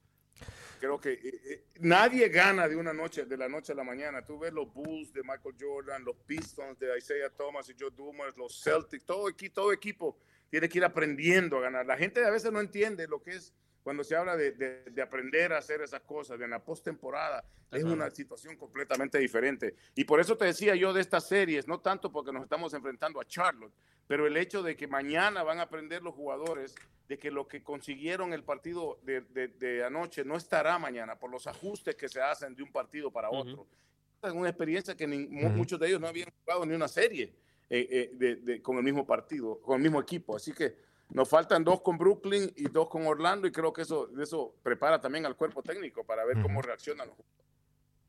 creo 0.79 0.99
que 0.99 1.13
eh, 1.13 1.41
eh, 1.45 1.65
nadie 1.79 2.27
gana 2.29 2.67
de 2.67 2.75
una 2.75 2.93
noche 2.93 3.25
de 3.25 3.37
la 3.37 3.47
noche 3.47 3.71
a 3.71 3.75
la 3.75 3.83
mañana. 3.83 4.25
Tú 4.25 4.39
ves 4.39 4.53
los 4.53 4.71
Bulls 4.73 5.13
de 5.13 5.21
Michael 5.23 5.55
Jordan 5.59 6.03
los 6.03 6.17
Pistons 6.25 6.77
de 6.77 6.97
Isaiah 6.97 7.29
Thomas 7.29 7.69
y 7.69 7.75
Joe 7.79 7.91
Dumas 7.91 8.35
los 8.37 8.61
Celtics 8.61 9.05
todo, 9.05 9.27
todo 9.53 9.71
equipo 9.71 10.17
tiene 10.49 10.67
que 10.69 10.77
ir 10.77 10.85
aprendiendo 10.85 11.57
a 11.57 11.61
ganar. 11.61 11.85
La 11.85 11.97
gente 11.97 12.23
a 12.23 12.29
veces 12.29 12.51
no 12.51 12.59
entiende 12.59 13.07
lo 13.07 13.21
que 13.21 13.31
es 13.31 13.53
cuando 13.83 14.03
se 14.03 14.15
habla 14.15 14.37
de, 14.37 14.53
de, 14.53 14.83
de, 14.85 15.01
aprender 15.01 15.51
a 15.51 15.57
hacer 15.57 15.81
esas 15.81 16.01
cosas, 16.01 16.39
de 16.39 16.45
en 16.45 16.51
la 16.51 16.63
postemporada, 16.63 17.43
es 17.69 17.83
una 17.83 18.09
situación 18.11 18.55
completamente 18.55 19.17
diferente. 19.17 19.75
Y 19.95 20.05
por 20.05 20.19
eso 20.19 20.37
te 20.37 20.45
decía 20.45 20.75
yo 20.75 20.93
de 20.93 21.01
estas 21.01 21.27
series, 21.27 21.67
no 21.67 21.79
tanto 21.79 22.11
porque 22.11 22.31
nos 22.31 22.43
estamos 22.43 22.73
enfrentando 22.73 23.19
a 23.19 23.25
Charlotte, 23.25 23.73
pero 24.07 24.25
el 24.25 24.37
hecho 24.37 24.63
de 24.63 24.75
que 24.75 24.87
mañana 24.87 25.43
van 25.43 25.59
a 25.59 25.63
aprender 25.63 26.01
los 26.01 26.13
jugadores 26.13 26.75
de 27.07 27.17
que 27.17 27.31
lo 27.31 27.47
que 27.47 27.61
consiguieron 27.61 28.33
el 28.33 28.43
partido 28.43 28.99
de, 29.03 29.21
de 29.21 29.83
anoche 29.83 30.23
no 30.23 30.37
estará 30.37 30.79
mañana 30.79 31.17
por 31.17 31.29
los 31.29 31.47
ajustes 31.47 31.95
que 31.95 32.07
se 32.07 32.21
hacen 32.21 32.55
de 32.55 32.63
un 32.63 32.71
partido 32.71 33.11
para 33.11 33.29
otro. 33.29 33.61
Uh 33.61 33.65
-huh. 33.65 34.29
Es 34.29 34.33
una 34.33 34.49
experiencia 34.49 34.95
que 34.95 35.05
ni, 35.05 35.17
uh 35.17 35.49
-huh. 35.49 35.49
muchos 35.51 35.79
de 35.79 35.87
ellos 35.87 35.99
no 35.99 36.07
habían 36.07 36.29
jugado 36.39 36.65
ni 36.65 36.73
una 36.73 36.87
serie 36.87 37.33
eh, 37.69 38.11
eh, 38.21 38.61
con 38.61 38.77
el 38.77 38.83
mismo 38.83 39.05
partido, 39.05 39.59
con 39.59 39.77
el 39.77 39.81
mismo 39.81 39.99
equipo. 39.99 40.35
Así 40.35 40.53
que 40.53 40.75
nos 41.13 41.29
faltan 41.29 41.63
dos 41.63 41.81
con 41.81 41.97
Brooklyn 41.97 42.51
y 42.55 42.69
dos 42.69 42.89
con 42.89 43.05
Orlando 43.05 43.47
y 43.47 43.51
creo 43.51 43.71
que 43.71 43.83
eso, 43.83 44.09
eso 44.19 44.55
prepara 44.63 44.99
también 44.99 45.25
al 45.25 45.35
cuerpo 45.35 45.61
técnico 45.61 46.03
para 46.03 46.25
ver 46.25 46.41
cómo 46.41 46.61
reaccionan 46.61 47.07
los. 47.07 47.17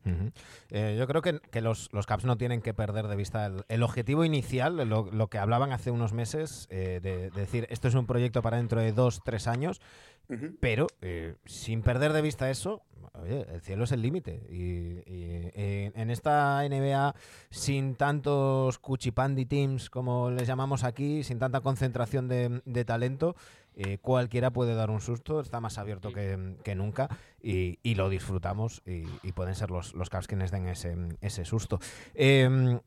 Uh 0.07 0.11
-huh. 0.11 0.33
eh, 0.71 0.97
yo 0.99 1.07
creo 1.07 1.23
que, 1.23 1.41
que 1.51 1.63
los, 1.63 1.91
los, 1.93 2.05
Caps 2.05 2.27
no 2.27 2.37
tienen 2.37 2.61
que 2.61 2.75
perder 2.75 3.09
de 3.09 3.17
vista 3.17 3.47
el, 3.47 3.65
el 3.69 3.83
objetivo 3.83 4.25
inicial, 4.25 4.77
lo, 4.77 5.11
lo, 5.11 5.29
que 5.29 5.39
hablaban 5.39 5.73
hace 5.73 5.91
unos 5.91 6.13
meses, 6.13 6.67
eh, 6.71 7.01
de, 7.03 7.31
de, 7.31 7.41
decir, 7.41 7.67
esto 7.71 7.89
es 7.89 7.95
un 7.95 8.07
proyecto 8.07 8.43
para 8.43 8.59
dentro 8.59 8.83
de 8.83 8.93
dos, 8.93 9.23
tres 9.25 9.47
años, 9.47 9.81
uh 10.29 10.33
-huh. 10.35 10.57
pero 10.61 10.87
eh, 11.03 11.35
sin 11.45 11.83
perder 11.83 12.13
de 12.13 12.23
vista 12.23 12.51
eso, 12.51 12.83
oye, 13.15 13.47
el 13.53 13.61
cielo 13.61 13.85
es 13.85 13.93
el 13.93 14.03
límite. 14.03 14.43
Y, 14.51 15.03
y, 15.11 15.51
y, 15.55 15.93
en 15.95 16.11
esta 16.11 16.63
NBA, 16.69 17.15
sin 17.51 17.95
tantos 17.95 18.79
cuchipandi 18.79 19.47
teams, 19.47 19.91
como 19.91 20.31
les 20.31 20.47
llamamos 20.47 20.85
aquí, 20.85 21.23
sin 21.23 21.39
tanta 21.39 21.61
concentración 21.61 22.29
de, 22.29 22.63
de 22.65 22.85
talento, 22.85 23.37
eh, 23.77 23.99
cualquiera 23.99 24.53
puede 24.53 24.75
dar 24.75 24.91
un 24.91 25.01
susto, 25.01 25.41
está 25.41 25.61
más 25.61 25.79
abierto 25.79 26.13
que, 26.13 26.55
que 26.63 26.77
nunca 26.77 27.09
y, 27.43 27.81
y, 27.83 27.97
lo 27.97 28.09
disfrutamos 28.09 28.83
y, 28.87 29.33
pueden 29.33 29.57
ser 29.57 29.73
los, 29.73 29.95
los 29.95 30.11
Cavs 30.11 30.29
quienes 30.29 30.53
den 30.53 30.69
ese, 30.69 30.97
ese 31.21 31.45
susto. 31.45 31.81
Eh, 32.15 32.79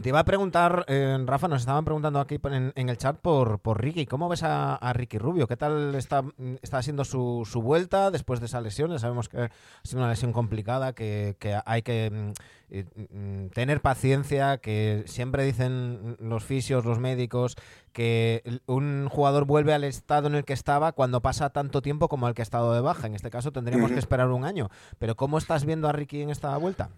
te 0.00 0.08
iba 0.08 0.20
a 0.20 0.24
preguntar, 0.24 0.86
eh, 0.88 1.18
Rafa, 1.26 1.48
nos 1.48 1.60
estaban 1.60 1.84
preguntando 1.84 2.18
aquí 2.18 2.38
en, 2.44 2.72
en, 2.74 2.88
el 2.88 2.96
chat 2.96 3.18
por, 3.18 3.58
por 3.58 3.82
Ricky. 3.82 4.06
¿Cómo 4.06 4.28
ves 4.30 4.42
a, 4.42 4.74
a 4.74 4.92
Ricky 4.94 5.18
Rubio? 5.18 5.46
¿Qué 5.46 5.56
tal 5.58 5.94
está, 5.94 6.24
está 6.62 6.78
haciendo 6.78 7.04
su, 7.04 7.46
su, 7.50 7.60
vuelta 7.60 8.10
después 8.10 8.40
de 8.40 8.46
esa 8.46 8.62
lesión? 8.62 8.90
Ya 8.90 8.98
sabemos 8.98 9.28
que 9.28 9.38
ha 9.38 9.50
sido 9.84 10.00
una 10.00 10.08
lesión 10.08 10.32
complicada, 10.32 10.94
que, 10.94 11.36
que 11.38 11.60
hay 11.66 11.82
que 11.82 12.10
mm, 12.10 12.32
eh, 12.70 13.50
tener 13.52 13.82
paciencia, 13.82 14.56
que 14.56 15.04
siempre 15.06 15.44
dicen 15.44 16.16
los 16.20 16.42
fisios, 16.42 16.86
los 16.86 16.98
médicos, 16.98 17.56
que 17.92 18.60
un 18.64 19.10
jugador 19.10 19.44
vuelve 19.44 19.74
al 19.74 19.84
estado 19.84 20.28
en 20.28 20.36
el 20.36 20.44
que 20.46 20.54
estaba 20.54 20.92
cuando 20.92 21.20
pasa 21.20 21.50
tanto 21.50 21.82
tiempo 21.82 22.08
como 22.08 22.28
el 22.28 22.34
que 22.34 22.40
ha 22.40 22.44
estado 22.44 22.72
de 22.72 22.80
baja. 22.80 23.06
En 23.06 23.14
este 23.14 23.28
caso 23.28 23.52
tendríamos 23.52 23.90
uh 23.90 23.92
-huh. 23.92 23.94
que 23.94 24.00
esperar 24.00 24.30
un 24.30 24.46
año. 24.46 24.70
Pero 24.98 25.16
¿cómo 25.16 25.36
estás 25.36 25.66
viendo 25.66 25.86
a 25.86 25.92
Ricky 25.92 26.22
en 26.22 26.30
esta 26.30 26.56
vuelta? 26.56 26.88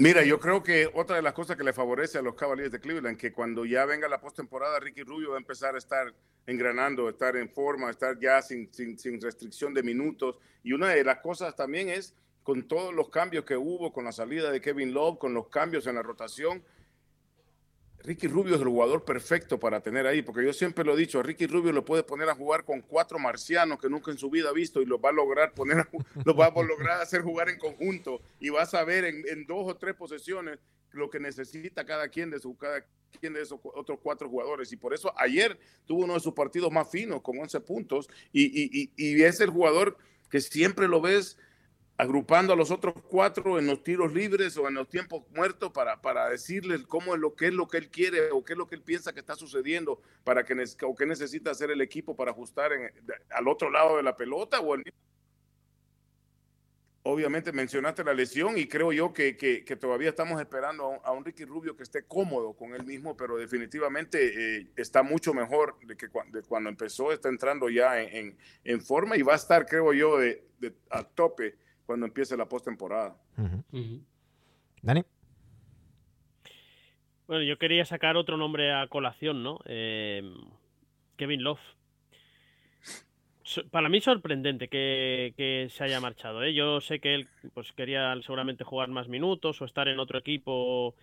Mira, 0.00 0.24
yo 0.24 0.40
creo 0.40 0.62
que 0.62 0.90
otra 0.94 1.16
de 1.16 1.20
las 1.20 1.34
cosas 1.34 1.58
que 1.58 1.62
le 1.62 1.74
favorece 1.74 2.16
a 2.16 2.22
los 2.22 2.34
Cavaliers 2.34 2.72
de 2.72 2.80
Cleveland, 2.80 3.18
que 3.18 3.34
cuando 3.34 3.66
ya 3.66 3.84
venga 3.84 4.08
la 4.08 4.18
postemporada, 4.18 4.80
Ricky 4.80 5.02
Rubio 5.02 5.32
va 5.32 5.36
a 5.36 5.40
empezar 5.40 5.74
a 5.74 5.78
estar 5.78 6.14
engranando, 6.46 7.10
estar 7.10 7.36
en 7.36 7.50
forma, 7.50 7.90
estar 7.90 8.18
ya 8.18 8.40
sin, 8.40 8.72
sin, 8.72 8.98
sin, 8.98 9.20
restricción 9.20 9.74
de 9.74 9.82
minutos. 9.82 10.36
Y 10.62 10.72
una 10.72 10.88
de 10.88 11.04
las 11.04 11.18
cosas 11.18 11.54
también 11.54 11.90
es 11.90 12.14
con 12.42 12.66
todos 12.66 12.94
los 12.94 13.10
cambios 13.10 13.44
que 13.44 13.58
hubo, 13.58 13.92
con 13.92 14.06
la 14.06 14.12
salida 14.12 14.50
de 14.50 14.62
Kevin 14.62 14.94
Love, 14.94 15.18
con 15.18 15.34
los 15.34 15.48
cambios 15.48 15.86
en 15.86 15.96
la 15.96 16.02
rotación, 16.02 16.64
Ricky 18.02 18.28
Rubio 18.28 18.54
es 18.54 18.60
el 18.60 18.68
jugador 18.68 19.04
perfecto 19.04 19.60
para 19.60 19.80
tener 19.80 20.06
ahí, 20.06 20.22
porque 20.22 20.44
yo 20.44 20.52
siempre 20.52 20.84
lo 20.84 20.94
he 20.94 20.96
dicho, 20.96 21.20
a 21.20 21.22
Ricky 21.22 21.46
Rubio 21.46 21.72
lo 21.72 21.84
puede 21.84 22.02
poner 22.02 22.28
a 22.28 22.34
jugar 22.34 22.64
con 22.64 22.80
cuatro 22.80 23.18
marcianos 23.18 23.78
que 23.78 23.88
nunca 23.88 24.10
en 24.10 24.18
su 24.18 24.30
vida 24.30 24.48
ha 24.50 24.52
visto 24.52 24.80
y 24.80 24.86
lo 24.86 25.00
va 25.00 25.10
a 25.10 25.12
lograr 25.12 25.52
poner, 25.52 25.78
a, 25.78 25.88
lo 26.24 26.34
va 26.34 26.46
a 26.46 26.62
lograr 26.62 27.00
hacer 27.00 27.22
jugar 27.22 27.48
en 27.48 27.58
conjunto 27.58 28.20
y 28.38 28.48
vas 28.48 28.74
a 28.74 28.84
ver 28.84 29.04
en, 29.04 29.22
en, 29.28 29.46
dos 29.46 29.70
o 29.70 29.76
tres 29.76 29.94
posesiones 29.94 30.58
lo 30.92 31.10
que 31.10 31.20
necesita 31.20 31.84
cada 31.84 32.08
quien 32.08 32.30
de 32.30 32.40
su 32.40 32.56
cada 32.56 32.84
quien 33.20 33.34
de 33.34 33.42
esos 33.42 33.60
otros 33.62 33.98
cuatro 34.02 34.28
jugadores. 34.28 34.72
Y 34.72 34.76
por 34.76 34.94
eso 34.94 35.12
ayer 35.16 35.58
tuvo 35.86 36.04
uno 36.04 36.14
de 36.14 36.20
sus 36.20 36.32
partidos 36.32 36.72
más 36.72 36.90
finos 36.90 37.22
con 37.22 37.38
11 37.38 37.60
puntos 37.60 38.08
y, 38.32 38.44
y, 38.44 38.90
y, 38.96 39.12
y 39.12 39.22
es 39.22 39.40
el 39.40 39.50
jugador 39.50 39.96
que 40.30 40.40
siempre 40.40 40.88
lo 40.88 41.00
ves 41.00 41.36
agrupando 42.00 42.54
a 42.54 42.56
los 42.56 42.70
otros 42.70 42.94
cuatro 43.08 43.58
en 43.58 43.66
los 43.66 43.82
tiros 43.82 44.10
libres 44.14 44.56
o 44.56 44.66
en 44.66 44.74
los 44.74 44.88
tiempos 44.88 45.22
muertos 45.34 45.70
para, 45.70 46.00
para 46.00 46.30
decirle 46.30 46.82
cómo 46.88 47.14
es 47.14 47.20
lo 47.20 47.34
que 47.34 47.48
es 47.48 47.52
lo 47.52 47.68
que 47.68 47.76
él 47.76 47.90
quiere 47.90 48.30
o 48.30 48.42
qué 48.42 48.54
es 48.54 48.58
lo 48.58 48.66
que 48.66 48.76
él 48.76 48.82
piensa 48.82 49.12
que 49.12 49.20
está 49.20 49.34
sucediendo 49.34 50.00
para 50.24 50.42
que 50.42 50.54
o 50.86 50.94
qué 50.94 51.04
necesita 51.04 51.50
hacer 51.50 51.70
el 51.70 51.82
equipo 51.82 52.16
para 52.16 52.30
ajustar 52.30 52.72
al 52.72 53.48
otro 53.48 53.70
lado 53.70 53.98
de 53.98 54.02
la 54.02 54.16
pelota 54.16 54.60
o 54.60 54.76
Obviamente 57.02 57.50
mencionaste 57.52 58.04
la 58.04 58.12
lesión 58.12 58.58
y 58.58 58.66
creo 58.66 58.92
yo 58.92 59.12
que, 59.12 59.36
que, 59.36 59.76
todavía 59.76 60.10
estamos 60.10 60.38
esperando 60.38 61.00
a 61.02 61.12
un, 61.12 61.24
Ricky 61.24 61.46
Rubio 61.46 61.74
que 61.74 61.82
esté 61.82 62.04
cómodo 62.04 62.52
con 62.52 62.74
él 62.74 62.84
mismo, 62.84 63.16
pero 63.16 63.38
definitivamente 63.38 64.58
eh, 64.58 64.70
está 64.76 65.02
mucho 65.02 65.32
mejor 65.32 65.78
de 65.80 65.96
que 65.96 66.10
cuando, 66.10 66.68
empezó, 66.68 67.10
está 67.10 67.30
entrando 67.30 67.70
ya 67.70 68.02
en, 68.02 68.14
en, 68.14 68.38
en, 68.64 68.80
forma 68.82 69.16
y 69.16 69.22
va 69.22 69.32
a 69.32 69.36
estar, 69.36 69.64
creo 69.64 69.94
yo, 69.94 70.18
de, 70.18 70.44
de 70.58 70.74
a 70.90 71.02
tope 71.02 71.56
cuando 71.90 72.06
empiece 72.06 72.36
la 72.36 72.48
postemporada. 72.48 73.16
Uh 73.36 73.42
-huh. 73.42 73.64
uh 73.72 73.78
-huh. 73.78 74.00
Dani. 74.80 75.02
Bueno, 77.26 77.42
yo 77.42 77.58
quería 77.58 77.84
sacar 77.84 78.16
otro 78.16 78.36
nombre 78.36 78.72
a 78.72 78.86
colación, 78.86 79.42
¿no? 79.42 79.58
Eh, 79.64 80.22
Kevin 81.16 81.42
Love. 81.42 81.58
Para 83.72 83.88
mí 83.88 84.00
sorprendente 84.00 84.68
que, 84.68 85.34
que 85.36 85.66
se 85.70 85.82
haya 85.82 86.00
marchado. 86.00 86.44
¿eh? 86.44 86.54
Yo 86.54 86.80
sé 86.80 87.00
que 87.00 87.16
él 87.16 87.26
pues, 87.54 87.72
quería 87.72 88.14
seguramente 88.22 88.62
jugar 88.62 88.88
más 88.90 89.08
minutos 89.08 89.60
o 89.60 89.64
estar 89.64 89.88
en 89.88 89.98
otro 89.98 90.20
equipo 90.20 90.94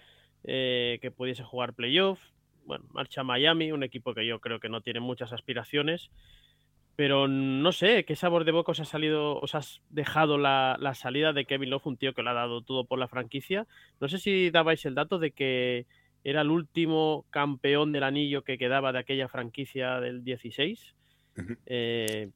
eh, 0.45 0.99
que 1.01 1.11
pudiese 1.11 1.43
jugar 1.43 1.73
playoff. 1.73 2.21
Bueno, 2.65 2.85
marcha 2.93 3.19
a 3.19 3.25
Miami, 3.25 3.73
un 3.73 3.83
equipo 3.83 4.13
que 4.13 4.25
yo 4.25 4.39
creo 4.39 4.61
que 4.61 4.69
no 4.69 4.79
tiene 4.79 5.01
muchas 5.01 5.33
aspiraciones. 5.33 6.09
Pero 6.97 7.27
no 7.27 7.71
sé, 7.71 8.05
¿qué 8.05 8.15
sabor 8.15 8.43
de 8.43 8.51
boca 8.51 8.71
os 8.71 8.79
ha 8.79 8.85
salido, 8.85 9.39
os 9.39 9.53
has 9.53 9.81
dejado 9.91 10.39
la, 10.39 10.77
la, 10.79 10.95
salida 10.95 11.31
de 11.31 11.45
Kevin 11.45 11.69
Love, 11.69 11.85
un 11.85 11.97
tío 11.97 12.13
que 12.13 12.23
lo 12.23 12.31
ha 12.31 12.33
dado 12.33 12.63
todo 12.63 12.85
por 12.85 12.97
la 12.97 13.07
franquicia? 13.07 13.67
No 14.01 14.09
sé 14.09 14.17
si 14.17 14.49
dabais 14.49 14.83
el 14.83 14.95
dato 14.95 15.19
de 15.19 15.29
que 15.29 15.85
era 16.23 16.41
el 16.41 16.49
último 16.49 17.25
campeón 17.29 17.91
del 17.91 18.01
anillo 18.01 18.43
que 18.43 18.57
quedaba 18.57 18.91
de 18.91 18.99
aquella 18.99 19.27
franquicia 19.27 19.99
del 19.99 20.23
16. 20.23 20.95
Uh 21.37 21.41
-huh. 21.41 21.57
eh, 21.67 22.29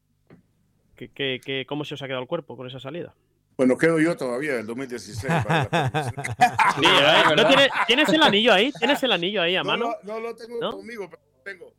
¿qué, 0.96 1.10
qué, 1.10 1.42
qué, 1.44 1.66
¿Cómo 1.66 1.84
se 1.84 1.96
os 1.96 2.02
ha 2.04 2.06
quedado 2.06 2.22
el 2.22 2.28
cuerpo 2.28 2.56
con 2.56 2.68
esa 2.68 2.80
salida? 2.80 3.16
Bueno, 3.58 3.78
quedo 3.78 4.00
yo 4.00 4.16
todavía 4.16 4.58
del 4.58 4.68
2016. 4.68 5.34
¿Tienes, 7.88 8.10
el 8.10 8.24
anillo 8.24 8.54
ahí? 8.54 8.72
¿Tienes 8.72 9.02
el 9.04 9.12
anillo 9.12 9.42
ahí 9.42 9.56
a 9.56 9.64
mano? 9.64 9.96
No, 10.04 10.20
lo 10.20 10.36
tengo 10.36 10.72
conmigo, 10.72 11.10
pero 11.10 11.22
tengo. 11.44 11.74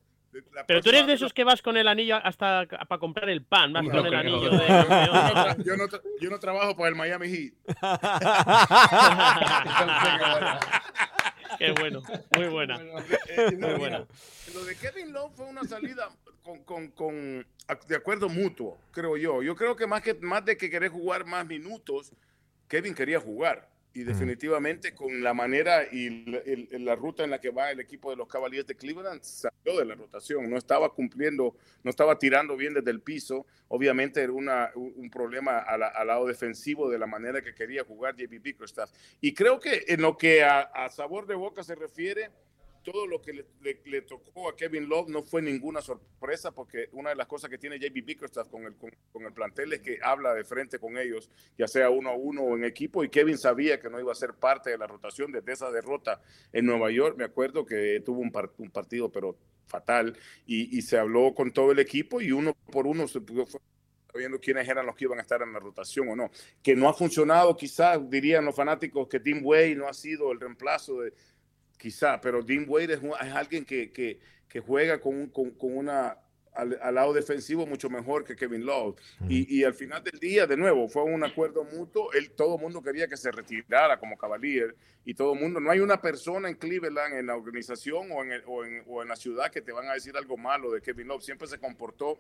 Pero 0.67 0.81
tú 0.81 0.89
eres 0.89 1.07
de 1.07 1.13
esos 1.15 1.33
que 1.33 1.45
vas 1.45 1.61
con 1.61 1.77
el 1.77 1.87
anillo 1.87 2.17
hasta 2.17 2.67
para 2.67 2.99
comprar 2.99 3.29
el 3.29 3.45
pan, 3.45 3.73
vas 3.73 3.89
con 3.89 4.07
el 4.07 4.15
anillo 4.15 4.51
de. 4.51 5.65
Yo 5.65 5.77
no, 5.77 5.87
yo 6.21 6.31
no 6.31 6.39
trabajo 6.39 6.77
para 6.77 6.89
el 6.89 6.95
Miami 6.95 7.29
Heat. 7.29 7.53
Qué 11.59 11.73
bueno, 11.73 12.03
muy 12.35 12.49
buena. 12.49 12.81
Eh, 13.29 13.57
muy 13.59 13.75
buena. 13.75 14.07
Lo 14.55 14.65
de 14.65 14.77
Kevin 14.77 15.13
Love 15.13 15.33
fue 15.35 15.47
una 15.47 15.65
salida 15.65 16.09
con, 16.43 16.63
con, 16.65 16.89
con, 16.89 17.47
de 17.87 17.97
acuerdo 17.97 18.29
mutuo, 18.29 18.79
creo 18.91 19.17
yo. 19.17 19.43
Yo 19.43 19.55
creo 19.55 19.77
que 19.77 19.87
más, 19.87 20.03
que 20.03 20.15
más 20.15 20.45
de 20.45 20.57
que 20.57 20.71
querer 20.71 20.91
jugar 20.91 21.27
más 21.27 21.47
minutos, 21.47 22.13
Kevin 22.69 22.95
quería 22.95 23.21
jugar 23.21 23.69
y 23.95 24.05
definitivamente 24.05 24.95
con 24.95 25.23
la 25.23 25.35
manera 25.35 25.85
y 25.91 26.25
la, 26.79 26.95
ruta 26.97 27.25
en 27.25 27.31
la 27.31 27.41
que 27.41 27.51
va 27.51 27.71
el 27.71 27.81
equipo 27.81 28.11
de 28.11 28.17
los 28.17 28.27
Cavaliers 28.27 28.67
de 28.67 28.75
Cleveland 28.75 29.23
salió 29.23 29.79
de 29.79 29.85
la 29.85 29.95
rotación, 29.95 30.49
no 30.49 30.57
estaba 30.57 30.93
cumpliendo, 30.95 31.57
no 31.83 31.91
estaba 31.91 32.19
tirando 32.19 32.57
bien 32.57 32.75
desde 32.75 32.91
el 32.91 33.01
piso, 33.01 33.47
obviamente 33.69 34.23
era 34.23 34.33
una, 34.33 34.71
un 34.75 35.11
problema 35.11 35.59
al, 35.59 36.07
lado 36.07 36.27
defensivo 36.27 36.91
de 36.91 36.99
la 36.99 37.07
manera 37.07 37.43
que 37.43 37.55
quería 37.55 37.85
jugar 37.85 38.17
JB 38.17 38.41
Bickerstaff. 38.41 38.91
Y 39.21 39.35
creo 39.35 39.61
que 39.61 39.85
en 39.89 40.01
lo 40.01 40.17
que 40.17 40.43
a 40.43 40.89
sabor 40.91 41.27
de 41.27 41.35
boca 41.35 41.63
se 41.63 41.75
refiere, 41.75 42.31
todo 42.83 43.07
lo 43.07 43.21
que 43.21 43.45
le, 43.61 44.03
tocó 44.03 44.49
a 44.49 44.57
Kevin 44.57 44.89
Love 44.89 45.09
no 45.09 45.23
fue 45.23 45.43
ninguna 45.43 45.81
sorpresa 45.81 46.53
porque 46.53 46.89
una 46.93 47.11
de 47.11 47.17
las 47.17 47.27
cosas 47.27 47.49
que 47.49 47.59
tiene 47.59 47.79
JB 47.79 48.05
Bickerstaff 48.05 48.49
con 48.49 48.65
el, 48.65 48.75
con, 48.75 49.25
el 49.25 49.33
plantel 49.33 49.73
es 49.73 49.81
que 49.81 49.99
habla 50.03 50.35
de 50.35 50.45
frente 50.45 50.79
con 50.79 50.99
ellos, 50.99 51.31
ya 51.57 51.69
sea 51.69 51.91
uno 51.91 52.11
a 52.11 52.17
uno 52.17 52.43
o 52.43 52.57
en 52.57 52.65
equipo, 52.65 53.05
y 53.05 53.09
Kevin 53.09 53.39
sabía 53.39 53.81
que 53.81 53.89
no 53.89 54.01
iba 54.01 54.13
a 54.13 54.17
ser 54.17 54.35
parte 54.35 54.71
de 54.71 54.79
la 54.79 54.87
rotación 54.87 55.33
desde 55.33 55.53
esa 55.53 55.71
derrota 55.71 56.21
en 56.53 56.67
Nueva 56.67 56.91
York. 56.91 57.17
Me 57.17 57.25
acuerdo 57.25 57.65
que 57.65 58.03
tuvo 58.05 58.21
un, 58.21 58.33
un 58.59 58.71
partido, 58.71 59.11
pero 59.11 59.37
fatal, 59.73 60.17
y, 60.47 60.83
se 60.83 60.99
habló 60.99 61.35
con 61.35 61.51
todo 61.51 61.73
el 61.73 61.79
equipo 61.79 62.21
y 62.21 62.31
uno 62.31 62.55
por 62.71 62.87
uno 62.87 63.09
se 63.09 63.21
pudo 63.21 63.47
viendo 64.15 64.39
quiénes 64.39 64.69
eran 64.69 64.85
los 64.85 64.95
que 64.95 65.05
iban 65.05 65.19
a 65.19 65.23
estar 65.23 65.41
en 65.41 65.55
la 65.55 65.59
rotación 65.59 66.07
o 66.11 66.15
no. 66.15 66.31
Que 66.63 66.77
no 66.77 66.87
ha 66.89 66.93
funcionado, 66.93 67.57
quizás 67.57 67.99
dirían 68.11 68.45
los 68.45 68.55
fanáticos 68.55 69.09
que 69.09 69.21
Tim 69.21 69.41
Way 69.43 69.75
no 69.75 69.89
ha 69.89 69.95
sido 69.95 70.33
el 70.33 70.41
reemplazo 70.41 71.01
de, 71.01 71.15
quizá, 71.83 72.21
pero 72.21 72.45
Dean 72.45 72.65
Wade 72.69 72.95
es, 72.95 73.01
alguien 73.35 73.65
que, 73.65 73.91
que, 73.91 74.61
juega 74.61 75.01
con, 75.01 75.27
con 75.31 75.53
una 75.61 76.17
al, 76.55 76.95
lado 76.95 77.13
defensivo 77.13 77.67
mucho 77.67 77.89
mejor 77.89 78.25
que 78.25 78.37
Kevin 78.37 78.67
Love. 78.67 78.97
Y, 79.29 79.59
y, 79.59 79.65
al 79.65 79.75
final 79.75 80.03
del 80.05 80.19
día, 80.19 80.47
de 80.47 80.57
nuevo, 80.57 80.89
fue 80.89 81.03
un 81.03 81.25
acuerdo 81.25 81.65
mutuo. 81.65 82.13
Él, 82.13 82.31
todo 82.31 82.57
el 82.57 82.61
mundo 82.61 82.83
quería 82.83 83.09
que 83.09 83.17
se 83.17 83.31
retirara 83.31 83.99
como 83.99 84.17
Cavalier 84.17 84.77
y 85.05 85.15
todo 85.15 85.33
el 85.33 85.41
mundo. 85.41 85.61
No 85.61 85.71
hay 85.71 85.81
una 85.81 86.01
persona 86.01 86.49
en 86.49 86.57
Cleveland, 86.57 87.15
en 87.15 87.27
la 87.27 87.37
organización 87.37 88.11
o 88.13 88.23
en, 88.23 88.43
o, 88.47 88.65
en, 88.65 88.83
o 88.87 89.03
en, 89.03 89.09
la 89.09 89.17
ciudad 89.17 89.51
que 89.51 89.63
te 89.63 89.73
van 89.73 89.89
a 89.89 89.95
decir 89.95 90.17
algo 90.17 90.37
malo 90.37 90.71
de 90.71 90.83
Kevin 90.83 91.09
Love. 91.09 91.23
Siempre 91.23 91.49
se 91.49 91.59
comportó. 91.59 92.19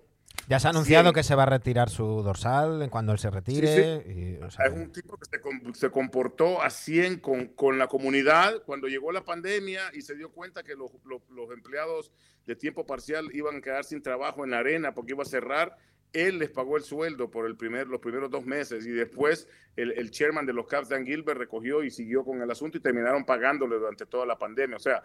Ya 0.48 0.58
se 0.58 0.66
ha 0.66 0.70
anunciado 0.70 1.12
que 1.12 1.22
se 1.22 1.34
va 1.34 1.44
a 1.44 1.46
retirar 1.46 1.90
su 1.90 2.22
dorsal 2.22 2.88
cuando 2.90 3.12
él 3.12 3.18
se 3.18 3.30
retire. 3.30 4.02
Y, 4.08 4.40
es 4.42 4.72
un 4.72 4.90
tipo 4.90 5.18
que 5.18 5.26
se, 5.26 5.78
se, 5.78 5.90
comportó 5.90 6.62
a 6.62 6.70
100 6.70 7.20
con, 7.20 7.48
con 7.48 7.78
la 7.78 7.86
comunidad 7.86 8.62
cuando 8.64 8.88
llegó 8.88 9.12
la 9.12 9.24
pandemia 9.24 9.90
y 9.92 10.00
se 10.00 10.16
dio 10.16 10.32
cuenta 10.32 10.62
que 10.62 10.74
los, 10.74 10.90
los, 11.04 11.22
los 11.30 11.50
empleados 11.52 12.10
de 12.46 12.56
tiempo 12.56 12.84
parcial 12.84 13.28
iban 13.32 13.56
a 13.56 13.60
quedar 13.60 13.84
sin 13.84 14.02
trabajo 14.02 14.44
en 14.44 14.50
la 14.50 14.58
arena 14.58 14.94
porque 14.94 15.12
iba 15.12 15.22
a 15.22 15.26
cerrar. 15.26 15.76
Él 16.12 16.38
les 16.38 16.50
pagó 16.50 16.76
el 16.76 16.82
sueldo 16.82 17.30
por 17.30 17.46
el 17.46 17.56
primer, 17.56 17.86
los 17.86 18.00
primeros 18.00 18.30
dos 18.30 18.44
meses 18.44 18.86
y 18.86 18.90
después 18.90 19.48
el, 19.76 19.92
el 19.92 20.10
chairman 20.10 20.44
de 20.44 20.52
los 20.52 20.66
Caps, 20.66 20.90
Dan 20.90 21.06
Gilbert, 21.06 21.38
recogió 21.38 21.82
y 21.82 21.90
siguió 21.90 22.24
con 22.24 22.42
el 22.42 22.50
asunto 22.50 22.76
y 22.76 22.80
terminaron 22.80 23.24
pagándole 23.24 23.76
durante 23.76 24.04
toda 24.04 24.26
la 24.26 24.36
pandemia. 24.36 24.76
O 24.76 24.80
sea, 24.80 25.02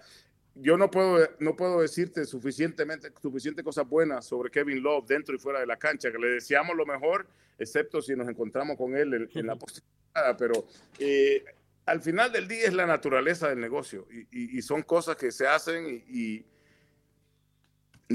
yo 0.55 0.77
no 0.77 0.89
puedo, 0.89 1.25
no 1.39 1.55
puedo 1.55 1.81
decirte 1.81 2.25
suficientemente, 2.25 3.11
suficiente 3.21 3.63
cosas 3.63 3.87
buenas 3.87 4.25
sobre 4.25 4.49
Kevin 4.49 4.81
Love 4.81 5.07
dentro 5.07 5.35
y 5.35 5.39
fuera 5.39 5.59
de 5.59 5.67
la 5.67 5.77
cancha, 5.77 6.11
que 6.11 6.17
le 6.17 6.27
deseamos 6.27 6.75
lo 6.75 6.85
mejor, 6.85 7.27
excepto 7.57 8.01
si 8.01 8.15
nos 8.15 8.27
encontramos 8.27 8.75
con 8.75 8.95
él 8.95 9.29
en, 9.33 9.47
la 9.47 9.55
posibilidad, 9.55 10.37
pero 10.37 10.65
eh, 10.99 11.43
al 11.85 12.01
final 12.01 12.31
del 12.31 12.47
día 12.47 12.65
es 12.65 12.73
la 12.73 12.85
naturaleza 12.85 13.49
del 13.49 13.59
negocio 13.59 14.07
y, 14.11 14.57
y, 14.57 14.61
son 14.61 14.81
cosas 14.81 15.15
que 15.15 15.31
se 15.31 15.47
hacen 15.47 16.03
y 16.07 16.43
y 16.56 16.56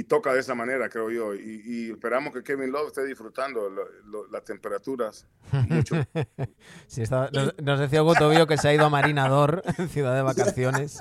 toca 0.05 0.33
de 0.33 0.41
esa 0.41 0.55
manera, 0.55 0.89
creo 0.89 1.11
yo. 1.11 1.35
Y, 1.35 1.91
esperamos 1.91 2.33
que 2.33 2.43
Kevin 2.43 2.73
Love 2.73 2.89
esté 2.89 3.05
disfrutando 3.05 3.71
las 4.31 4.45
temperaturas 4.45 5.27
mucho. 5.69 5.97
nos, 7.63 7.81
decía 7.81 8.01
Gotovio 8.01 8.47
que 8.47 8.57
se 8.57 8.69
ha 8.69 8.75
ido 8.75 8.87
a 8.87 8.89
Marinador, 8.89 9.63
ciudad 9.91 10.15
de 10.15 10.23
vacaciones. 10.23 11.01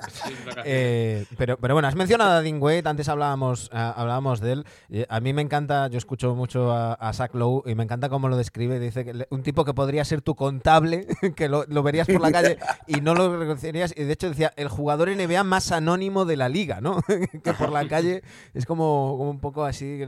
Eh, 0.64 1.24
pero, 1.38 1.56
pero 1.56 1.74
bueno, 1.74 1.88
has 1.88 1.94
mencionado 1.94 2.32
a 2.32 2.42
Dean 2.42 2.60
Wade, 2.60 2.82
antes 2.84 3.08
hablábamos, 3.08 3.70
hablábamos 3.72 4.40
de 4.40 4.52
él. 4.52 4.66
A 5.08 5.20
mí 5.20 5.32
me 5.32 5.40
encanta, 5.40 5.88
yo 5.88 5.96
escucho 5.96 6.34
mucho 6.34 6.72
a, 6.72 7.12
Zach 7.14 7.34
Lowe 7.34 7.62
y 7.66 7.74
me 7.74 7.84
encanta 7.84 8.10
cómo 8.10 8.28
lo 8.28 8.36
describe. 8.36 8.78
Dice 8.78 9.04
que 9.04 9.26
un 9.30 9.42
tipo 9.42 9.64
que 9.64 9.72
podría 9.72 10.04
ser 10.04 10.20
tu 10.20 10.34
contable, 10.34 11.06
que 11.36 11.48
lo, 11.48 11.64
verías 11.82 12.06
por 12.06 12.20
la 12.20 12.30
calle 12.30 12.58
y 12.86 13.00
no 13.00 13.14
lo 13.14 13.38
reconocerías. 13.38 13.94
Y 13.96 14.04
de 14.04 14.12
hecho 14.12 14.28
decía, 14.28 14.52
el 14.56 14.68
jugador 14.68 15.08
NBA 15.08 15.44
más 15.44 15.72
anónimo 15.72 16.26
de 16.26 16.36
la 16.36 16.50
liga, 16.50 16.80
¿no? 16.82 17.00
que 17.42 17.52
por 17.54 17.70
la 17.70 17.88
calle 17.88 18.22
es 18.52 18.66
como 18.66 18.81
como, 18.82 19.30
un 19.30 19.40
poco 19.40 19.64
así, 19.64 19.98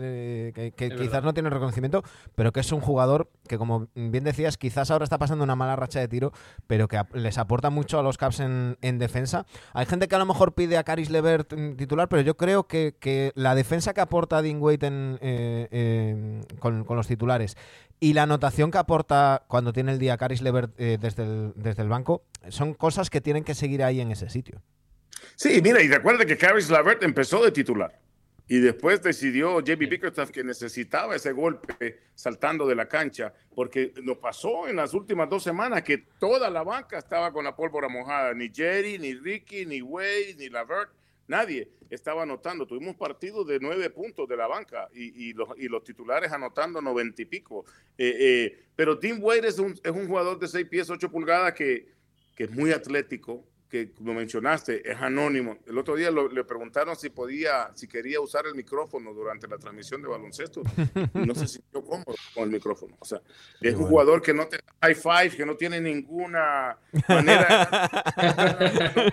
que, 0.55 0.73
quizás 0.77 1.23
no 1.23 1.33
tiene 1.33 1.51
reconocimiento, 1.51 2.03
pero 2.35 2.53
que 2.53 2.61
es 2.61 2.73
un 2.73 2.81
jugador 2.81 3.31
que, 3.49 3.59
como 3.59 3.89
bien 3.95 4.25
decías, 4.25 4.57
quizás 4.57 4.91
ahora 4.91 5.05
está 5.05 5.19
pasando 5.19 5.45
una 5.45 5.57
mala 5.57 5.77
racha 5.77 6.01
de 6.01 6.09
tiro, 6.09 6.33
pero 6.67 6.89
que 6.89 7.01
les 7.15 7.39
aporta 7.39 7.71
mucho 7.71 7.99
a 7.99 8.03
los 8.03 8.19
Caps 8.19 8.41
en, 8.41 8.99
defensa. 8.99 9.47
Hay 9.73 9.87
gente 9.87 10.09
que 10.09 10.15
a 10.15 10.19
lo 10.19 10.27
mejor 10.27 10.55
pide 10.55 10.77
a 10.79 10.85
Caris 10.85 11.11
Levert 11.11 11.53
mm, 11.53 11.77
titular, 11.77 12.09
pero 12.09 12.23
yo 12.23 12.37
creo 12.37 12.67
que, 12.67 12.95
la 13.35 13.55
defensa 13.55 13.95
que 13.95 14.01
aporta 14.01 14.43
Dean 14.43 14.61
Wade 14.61 14.79
eh, 15.21 16.41
con, 16.59 16.85
los 16.89 17.07
titulares 17.07 17.57
y 18.01 18.13
la 18.13 18.25
anotación 18.25 18.71
que 18.71 18.79
aporta 18.79 19.45
cuando 19.49 19.73
tiene 19.73 19.93
el 19.93 19.99
día 19.99 20.17
Caris 20.17 20.43
Levert 20.43 20.73
eh, 20.79 20.99
desde, 21.01 21.23
el, 21.23 21.53
desde 21.57 21.83
el 21.83 21.89
banco 21.89 22.23
son 22.49 22.75
cosas 22.75 23.11
que 23.11 23.21
tienen 23.21 23.45
que 23.45 23.55
seguir 23.55 23.83
ahí 23.83 24.01
en 24.01 24.11
ese 24.11 24.29
sitio. 24.31 24.63
Sí, 25.37 25.61
mira, 25.63 25.83
y 25.83 25.89
recuerda 25.89 26.25
que 26.25 26.37
Caris 26.37 26.71
Levert 26.71 27.03
empezó 27.03 27.45
de 27.45 27.51
titular. 27.51 28.04
Y 28.47 28.59
después 28.59 29.01
decidió 29.03 29.61
JB 29.61 29.89
Bickerstaff 29.89 30.31
que 30.31 30.45
necesitaba 30.45 31.17
ese 31.17 31.33
golpe 31.33 32.01
saltando 32.15 32.67
de 32.67 32.75
la 32.75 32.87
cancha, 32.87 33.33
porque 33.55 33.93
lo 33.97 34.21
pasó 34.21 34.69
en 34.69 34.77
las 34.77 34.93
últimas 34.93 35.31
dos 35.31 35.43
semanas 35.43 35.83
que 35.83 35.99
toda 36.19 36.51
la 36.51 36.63
banca 36.63 36.99
estaba 36.99 37.33
con 37.33 37.45
la 37.45 37.57
pólvora 37.57 37.89
mojada. 37.89 38.35
Ni 38.35 38.51
Jerry, 38.53 38.99
ni 38.99 39.15
Ricky, 39.15 39.65
ni 39.65 39.81
Wade, 39.81 40.37
ni 40.39 40.51
Lavert, 40.51 40.91
nadie 41.27 41.71
estaba 41.89 42.25
anotando. 42.25 42.67
Tuvimos 42.67 42.97
partidos 42.97 43.47
de 43.47 43.59
nueve 43.61 43.89
puntos 43.89 44.29
de 44.29 44.37
la 44.37 44.47
banca 44.47 44.89
y, 44.93 45.33
los, 45.33 45.49
y 45.57 45.69
los, 45.69 45.83
titulares 45.83 46.31
anotando 46.31 46.83
noventa 46.83 47.23
y 47.23 47.25
pico. 47.25 47.65
Eh, 47.97 48.17
eh, 48.19 48.65
pero 48.77 48.99
Tim 48.99 49.23
Wade 49.23 49.49
es 49.49 49.59
un, 49.59 49.73
es 49.83 49.91
un 49.91 50.07
jugador 50.07 50.39
de 50.39 50.49
seis 50.49 50.67
pies, 50.69 50.91
ocho 50.91 51.11
pulgadas 51.11 51.55
que, 51.55 51.89
que 52.35 52.45
es 52.45 52.51
muy 52.51 52.73
atlético, 52.73 53.47
que 53.75 53.91
como 53.91 54.15
mencionaste, 54.15 54.89
es 54.89 54.97
anónimo. 55.01 55.59
El 55.67 55.77
otro 55.79 55.97
día 55.97 56.09
le 56.13 56.45
preguntaron 56.45 56.95
si 56.95 57.11
podía, 57.11 57.73
si 57.75 57.89
quería 57.89 58.21
usar 58.21 58.47
el 58.47 58.55
micrófono 58.55 59.13
durante 59.13 59.49
la 59.49 59.59
transmisión 59.59 60.01
de 60.01 60.07
baloncesto. 60.07 60.63
No 61.15 61.35
se 61.35 61.49
sintió 61.49 61.83
cómodo 61.83 62.15
con 62.33 62.45
el 62.45 62.51
micrófono. 62.51 62.97
O 63.01 63.05
sea, 63.05 63.21
es 63.61 63.75
un 63.75 63.87
jugador 63.87 64.23
que 64.23 64.33
no 64.33 64.47
te 64.47 64.61
high 64.81 64.95
five, 64.95 65.31
que 65.31 65.45
no 65.45 65.57
tiene 65.57 65.81
ninguna 65.81 66.79
manera. 67.09 67.91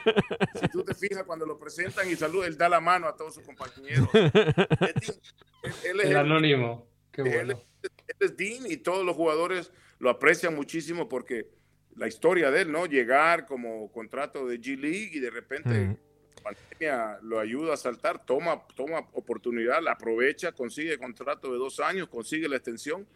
si 0.62 0.68
tú 0.68 0.84
te 0.84 0.94
fijas 0.94 1.24
cuando 1.24 1.48
lo 1.48 1.58
presentan 1.58 2.08
y 2.08 2.16
saluda, 2.16 2.46
él 2.46 2.56
da 2.56 2.70
la 2.70 2.80
mano 2.80 3.08
a 3.08 3.16
todos 3.16 3.34
sus 3.34 3.44
compañeros. 3.44 4.08
Él, 4.14 6.02
es 6.02 6.06
el 6.06 6.18
anónimo. 6.18 6.88
Qué 7.12 7.24
bueno. 7.24 7.60
él 7.82 8.16
es 8.20 8.38
Dean 8.38 8.70
y 8.70 8.78
todos 8.78 9.04
los 9.04 9.16
jugadores 9.16 9.72
lo 9.98 10.12
aprecian 10.12 10.54
muchísimo 10.54 11.10
porque 11.10 11.50
la 11.96 12.08
historia 12.08 12.52
de 12.52 12.62
él, 12.62 12.72
¿no? 12.72 12.86
Llegar 12.86 13.46
como 13.46 13.92
contrato 13.92 14.48
de 14.48 14.60
G 14.60 14.78
League 14.78 15.12
y 15.14 15.20
de 15.20 15.30
repente 15.30 15.98
la 16.36 16.42
pandemia 16.42 17.20
lo 17.22 17.40
ayuda 17.40 17.74
a 17.74 17.78
saltar, 17.78 18.26
toma, 18.26 18.66
toma 18.76 19.00
oportunidad, 19.14 19.82
la 19.82 19.94
aprovecha, 19.94 20.52
consigue 20.52 20.98
contrato 20.98 21.52
de 21.52 21.58
dos 21.58 21.80
años, 21.80 22.08
consigue 22.08 22.48
la 22.48 22.58
extensión. 22.58 23.08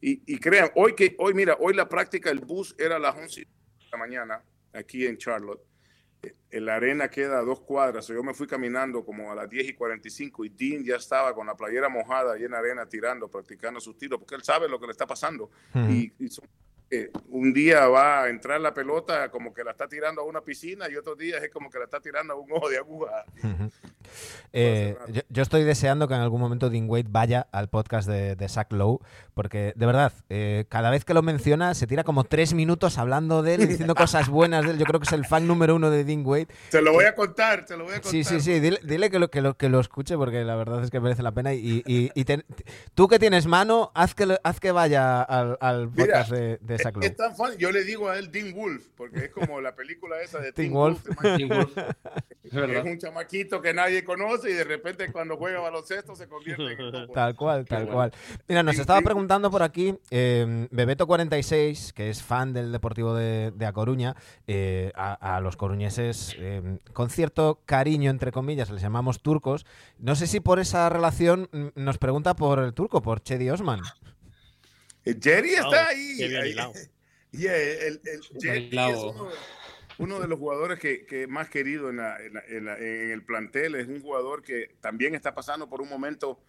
Y, 0.00 0.22
y 0.26 0.38
crean, 0.38 0.70
hoy 0.74 0.94
que, 0.94 1.14
hoy 1.18 1.32
mira, 1.32 1.56
hoy 1.60 1.74
la 1.74 1.88
práctica, 1.88 2.30
el 2.30 2.40
bus 2.40 2.74
era 2.78 2.96
a 2.96 2.98
las 2.98 3.14
11 3.14 3.40
de 3.42 3.46
la 3.92 3.98
mañana 3.98 4.42
aquí 4.72 5.06
en 5.06 5.16
Charlotte. 5.16 5.60
En 6.22 6.32
eh, 6.50 6.60
la 6.60 6.76
arena 6.76 7.08
queda 7.08 7.38
a 7.38 7.42
dos 7.42 7.60
cuadras. 7.60 8.08
Yo 8.08 8.22
me 8.22 8.34
fui 8.34 8.46
caminando 8.46 9.04
como 9.04 9.30
a 9.30 9.34
las 9.34 9.48
10 9.48 9.68
y 9.68 9.74
45 9.74 10.44
y 10.44 10.48
Dean 10.48 10.84
ya 10.84 10.96
estaba 10.96 11.34
con 11.34 11.46
la 11.46 11.56
playera 11.56 11.88
mojada 11.88 12.38
y 12.38 12.44
en 12.44 12.52
la 12.52 12.58
arena 12.58 12.88
tirando, 12.88 13.28
practicando 13.28 13.80
sus 13.80 13.96
tiros, 13.96 14.18
porque 14.18 14.34
él 14.34 14.42
sabe 14.42 14.68
lo 14.68 14.80
que 14.80 14.86
le 14.86 14.92
está 14.92 15.06
pasando. 15.06 15.50
y, 15.88 16.12
y 16.18 16.28
son 16.28 16.48
un 17.30 17.52
día 17.52 17.86
va 17.88 18.24
a 18.24 18.28
entrar 18.28 18.60
la 18.60 18.74
pelota 18.74 19.30
como 19.30 19.52
que 19.54 19.64
la 19.64 19.70
está 19.72 19.88
tirando 19.88 20.20
a 20.22 20.24
una 20.24 20.40
piscina 20.42 20.88
y 20.90 20.96
otro 20.96 21.14
día 21.16 21.38
es 21.38 21.50
como 21.50 21.70
que 21.70 21.78
la 21.78 21.84
está 21.84 22.00
tirando 22.00 22.34
a 22.34 22.36
un 22.36 22.50
ojo 22.52 22.68
de 22.68 22.78
aguja. 22.78 23.24
Eh, 24.52 24.96
yo, 25.08 25.22
yo 25.30 25.42
estoy 25.42 25.64
deseando 25.64 26.06
que 26.06 26.12
en 26.12 26.20
algún 26.20 26.38
momento 26.40 26.68
Dean 26.68 26.84
Wade 26.88 27.06
vaya 27.08 27.46
al 27.52 27.68
podcast 27.68 28.06
de, 28.06 28.36
de 28.36 28.48
Zach 28.48 28.70
Lowe, 28.72 29.00
porque 29.32 29.72
de 29.76 29.86
verdad, 29.86 30.12
eh, 30.28 30.66
cada 30.68 30.90
vez 30.90 31.06
que 31.06 31.14
lo 31.14 31.22
menciona 31.22 31.72
se 31.74 31.86
tira 31.86 32.04
como 32.04 32.24
tres 32.24 32.52
minutos 32.52 32.98
hablando 32.98 33.42
de 33.42 33.54
él, 33.54 33.62
y 33.62 33.66
diciendo 33.66 33.94
cosas 33.94 34.28
buenas 34.28 34.64
de 34.66 34.72
él. 34.72 34.78
Yo 34.78 34.84
creo 34.84 35.00
que 35.00 35.06
es 35.06 35.12
el 35.12 35.24
fan 35.24 35.46
número 35.46 35.74
uno 35.74 35.90
de 35.90 36.04
Dean 36.04 36.26
Wade. 36.26 36.48
Te 36.70 36.82
lo 36.82 36.92
voy 36.92 37.06
a 37.06 37.14
contar, 37.14 37.64
te 37.64 37.76
lo 37.76 37.84
voy 37.84 37.92
a 37.94 38.02
contar. 38.02 38.10
Sí, 38.10 38.24
sí, 38.24 38.40
sí, 38.40 38.60
dile, 38.60 38.78
dile 38.82 39.08
que, 39.08 39.18
lo, 39.18 39.30
que, 39.30 39.40
lo, 39.40 39.56
que 39.56 39.70
lo 39.70 39.80
escuche 39.80 40.16
porque 40.18 40.44
la 40.44 40.56
verdad 40.56 40.84
es 40.84 40.90
que 40.90 41.00
merece 41.00 41.22
la 41.22 41.32
pena. 41.32 41.54
Y, 41.54 41.82
y, 41.86 42.10
y 42.14 42.24
ten- 42.24 42.44
tú 42.94 43.08
que 43.08 43.18
tienes 43.18 43.46
mano, 43.46 43.90
haz 43.94 44.14
que, 44.14 44.36
haz 44.44 44.60
que 44.60 44.72
vaya 44.72 45.22
al, 45.22 45.56
al 45.62 45.90
Mira, 45.90 46.04
podcast 46.04 46.30
de, 46.32 46.58
de 46.60 46.78
Es, 47.00 47.16
tan 47.16 47.36
fun. 47.36 47.50
Yo 47.58 47.70
le 47.72 47.84
digo 47.84 48.08
a 48.08 48.18
él 48.18 48.30
Dean 48.30 48.52
Wolf, 48.52 48.88
porque 48.96 49.26
es 49.26 49.30
como 49.30 49.60
la 49.60 49.74
película 49.74 50.20
esa 50.20 50.38
de 50.40 50.52
Teen 50.52 50.72
Wolf. 50.72 51.04
Wolf. 51.48 51.76
Es 52.42 52.84
un 52.84 52.98
chamaquito 52.98 53.60
que 53.62 53.72
nadie 53.72 54.04
conoce 54.04 54.50
y 54.50 54.54
de 54.54 54.64
repente 54.64 55.10
cuando 55.10 55.36
juega 55.36 55.60
baloncesto 55.60 56.14
se 56.14 56.28
convierte 56.28 56.72
en. 56.72 57.12
Tal 57.12 57.34
cual, 57.34 57.64
tal 57.64 57.84
bueno. 57.84 57.94
cual. 57.94 58.12
Mira, 58.48 58.62
nos 58.62 58.78
estaba 58.78 59.00
preguntando 59.00 59.50
por 59.50 59.62
aquí 59.62 59.94
eh, 60.10 60.68
Bebeto46, 60.70 61.92
que 61.92 62.10
es 62.10 62.22
fan 62.22 62.52
del 62.52 62.72
Deportivo 62.72 63.14
de, 63.14 63.52
de 63.54 63.66
A 63.66 63.72
Coruña, 63.72 64.16
eh, 64.46 64.92
a, 64.94 65.36
a 65.36 65.40
los 65.40 65.56
coruñeses, 65.56 66.36
eh, 66.38 66.78
con 66.92 67.10
cierto 67.10 67.60
cariño, 67.64 68.10
entre 68.10 68.32
comillas, 68.32 68.70
les 68.70 68.82
llamamos 68.82 69.22
turcos. 69.22 69.64
No 69.98 70.14
sé 70.14 70.26
si 70.26 70.40
por 70.40 70.58
esa 70.58 70.88
relación 70.88 71.48
mm, 71.52 71.68
nos 71.76 71.98
pregunta 71.98 72.34
por 72.34 72.58
el 72.58 72.74
turco, 72.74 73.02
por 73.02 73.22
Chedi 73.22 73.50
Osman. 73.50 73.80
Eh, 75.04 75.16
Jerry 75.20 75.54
está 75.54 75.88
ahí. 75.88 76.16
Yeah, 77.32 77.56
el, 77.86 78.00
el- 78.04 78.40
Jerry 78.40 78.70
es 78.78 78.96
uno, 78.96 79.28
uno 79.98 80.20
de 80.20 80.28
los 80.28 80.38
jugadores 80.38 80.78
que, 80.78 81.04
que 81.06 81.26
más 81.26 81.48
querido 81.48 81.90
en, 81.90 81.96
la- 81.96 82.18
en 82.20 82.34
la- 82.34 82.44
en 82.48 82.64
la- 82.64 82.78
en 82.78 83.10
el 83.10 83.22
plantel. 83.24 83.74
Es 83.74 83.88
un 83.88 84.00
jugador 84.00 84.42
que 84.42 84.76
también 84.80 85.14
está 85.14 85.34
pasando 85.34 85.68
por 85.68 85.80
un 85.80 85.88
momento 85.88 86.40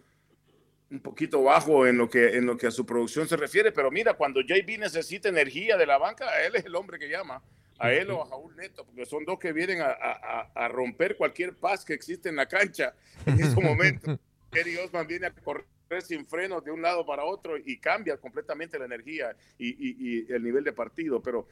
un 0.90 1.00
poquito 1.00 1.42
bajo 1.42 1.86
en 1.86 1.98
lo 1.98 2.08
que 2.08 2.36
en 2.36 2.46
lo 2.46 2.56
que 2.56 2.66
a 2.68 2.70
su 2.70 2.86
producción 2.86 3.26
se 3.26 3.36
refiere, 3.36 3.72
pero 3.72 3.90
mira, 3.90 4.14
cuando 4.14 4.40
JB 4.42 4.78
necesita 4.78 5.28
energía 5.28 5.76
de 5.76 5.86
la 5.86 5.98
banca, 5.98 6.28
a 6.28 6.42
él 6.44 6.54
es 6.54 6.64
el 6.66 6.74
hombre 6.76 6.98
que 6.98 7.08
llama, 7.08 7.42
a 7.78 7.90
él 7.92 8.10
o 8.10 8.22
a 8.22 8.26
Jaúl 8.26 8.54
Neto, 8.54 8.84
porque 8.84 9.04
son 9.06 9.24
dos 9.24 9.38
que 9.40 9.52
vienen 9.52 9.80
a, 9.80 9.86
a- 9.86 10.50
a- 10.54 10.64
a 10.66 10.68
romper 10.68 11.16
cualquier 11.16 11.54
paz 11.56 11.84
que 11.84 11.94
existe 11.94 12.28
en 12.28 12.36
la 12.36 12.46
cancha 12.46 12.94
en 13.26 13.40
ese 13.40 13.58
momento. 13.60 14.16
Kerry 14.52 14.76
Osman 14.76 15.06
viene 15.08 15.26
a 15.26 15.30
correr 15.32 15.64
sin 16.00 16.26
frenos 16.26 16.64
de 16.64 16.70
un 16.70 16.82
lado 16.82 17.04
para 17.06 17.24
otro 17.24 17.56
y 17.56 17.78
cambia 17.78 18.16
completamente 18.16 18.78
la 18.78 18.86
energía 18.86 19.36
y, 19.58 19.68
y- 19.68 19.96
y 20.26 20.32
el 20.32 20.42
nivel 20.42 20.64
de 20.64 20.72
partido, 20.72 21.22
pero 21.22 21.46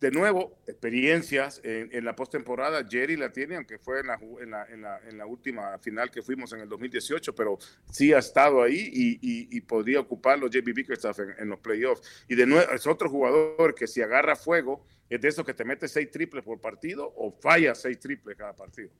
de 0.00 0.10
nuevo, 0.10 0.58
experiencias 0.66 1.60
en, 1.62 1.88
en 1.92 2.04
la 2.04 2.16
postemporada, 2.16 2.84
Jerry 2.88 3.16
la 3.16 3.32
tiene, 3.32 3.54
aunque 3.56 3.78
fue 3.78 4.00
en 4.00 4.06
la, 4.08 4.14
en, 4.40 4.50
la, 4.50 4.66
en, 4.66 4.82
la, 4.82 4.98
en 5.08 5.18
la 5.18 5.26
última 5.26 5.78
final 5.78 6.10
que 6.10 6.22
fuimos 6.22 6.52
en 6.52 6.60
el 6.60 6.68
2018, 6.68 7.34
pero 7.34 7.58
sí 7.90 8.12
ha 8.12 8.18
estado 8.18 8.62
ahí 8.62 8.90
y, 8.92 9.12
y, 9.22 9.48
y 9.56 9.60
podría 9.60 10.00
ocuparlo 10.00 10.48
JB 10.48 10.74
Bickerstaff 10.74 11.20
en, 11.20 11.34
en 11.38 11.48
los 11.48 11.60
playoffs. 11.60 12.24
Y 12.28 12.34
de 12.34 12.46
nuevo, 12.46 12.68
es 12.72 12.84
otro 12.86 13.08
jugador 13.08 13.74
que 13.76 13.86
si 13.86 14.02
agarra 14.02 14.34
fuego, 14.34 14.84
es 15.08 15.20
de 15.20 15.28
esos 15.28 15.44
que 15.44 15.54
te 15.54 15.64
mete 15.64 15.86
seis 15.86 16.10
triples 16.10 16.42
por 16.42 16.60
partido 16.60 17.12
o 17.16 17.30
falla 17.40 17.74
seis 17.74 17.98
triples 18.00 18.36
cada 18.36 18.54
partido. 18.56 18.90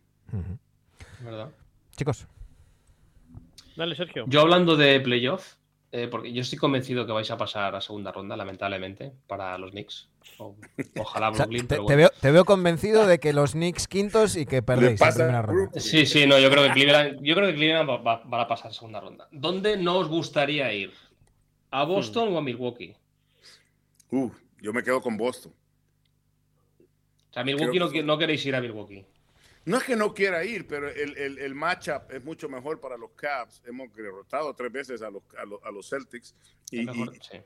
¿Verdad? 1.25 1.51
Chicos, 1.97 2.27
Dale, 3.77 3.95
Sergio. 3.95 4.25
Yo 4.29 4.41
hablando 4.41 4.77
de 4.77 5.01
playoff, 5.01 5.55
eh, 5.93 6.09
porque 6.09 6.33
yo 6.33 6.41
estoy 6.43 6.59
convencido 6.59 7.07
que 7.07 7.13
vais 7.13 7.31
a 7.31 7.37
pasar 7.37 7.75
a 7.75 7.81
segunda 7.81 8.13
ronda, 8.13 8.37
lamentablemente, 8.37 9.13
para 9.27 9.57
los 9.59 9.71
Knicks. 9.71 10.09
O- 10.39 10.57
ojalá 10.99 11.29
o 11.31 11.35
sea, 11.35 11.45
Brooklyn, 11.47 11.69
te, 11.69 11.75
pero 11.77 11.87
te 11.87 11.97
veo, 11.97 12.11
te 12.21 12.31
veo 12.31 12.45
convencido 12.45 13.07
de 13.07 13.19
que 13.19 13.33
los 13.33 13.53
Knicks 13.53 13.89
quintos 13.89 14.37
y 14.37 14.47
que 14.47 14.63
perdéis 14.63 14.99
pasa 15.01 15.19
primera 15.25 15.43
ronda. 15.43 15.81
Sí, 15.81 16.07
sí, 16.07 16.27
no, 16.27 16.39
yo 16.39 16.51
creo 16.51 16.65
que 16.65 16.73
Cleveland, 16.73 17.19
yo 17.23 17.35
creo 17.35 17.49
que 17.49 17.55
Cleveland 17.55 17.89
va, 17.91 18.41
a 18.43 18.49
pasar 18.49 18.71
a 18.71 18.75
segunda 18.75 19.01
ronda. 19.01 19.29
¿Dónde 19.31 19.77
no 19.77 19.99
os 19.99 20.09
gustaría 20.09 20.73
ir? 20.73 20.93
¿A 21.71 21.85
Boston 21.85 22.35
o 22.35 22.39
a 22.39 22.43
Milwaukee? 22.43 22.95
Uh, 24.11 24.31
yo 24.61 24.73
me 24.73 24.83
quedo 24.83 25.01
con 25.01 25.17
Boston. 25.17 25.53
O 27.31 27.33
sea, 27.33 27.45
Milwaukee 27.45 27.79
que- 27.91 28.03
no 28.03 28.19
queréis 28.19 28.45
ir 28.45 28.55
a 28.55 28.61
Milwaukee. 28.61 29.07
No 29.65 29.77
es 29.79 29.85
que 29.85 29.95
no 29.97 30.13
quiera 30.13 30.45
ir, 30.45 30.67
pero 30.67 30.89
el, 30.89 31.17
el, 31.17 31.39
el 31.39 31.55
matchup 31.55 32.11
es 32.11 32.25
mucho 32.25 32.49
mejor 32.49 32.81
para 32.81 32.97
los 32.97 33.13
Cavs. 33.13 33.63
Hemos 33.65 33.95
derrotado 33.95 34.55
tres 34.55 34.73
veces 34.73 35.03
a 35.03 35.11
los, 35.11 35.23
a 35.39 35.45
los, 35.45 35.63
a 35.63 35.71
los 35.71 35.89
Celtics 35.89 36.35
y, 36.71 36.85
mejor, 36.85 37.15
y- 37.15 37.21
sí. 37.21 37.39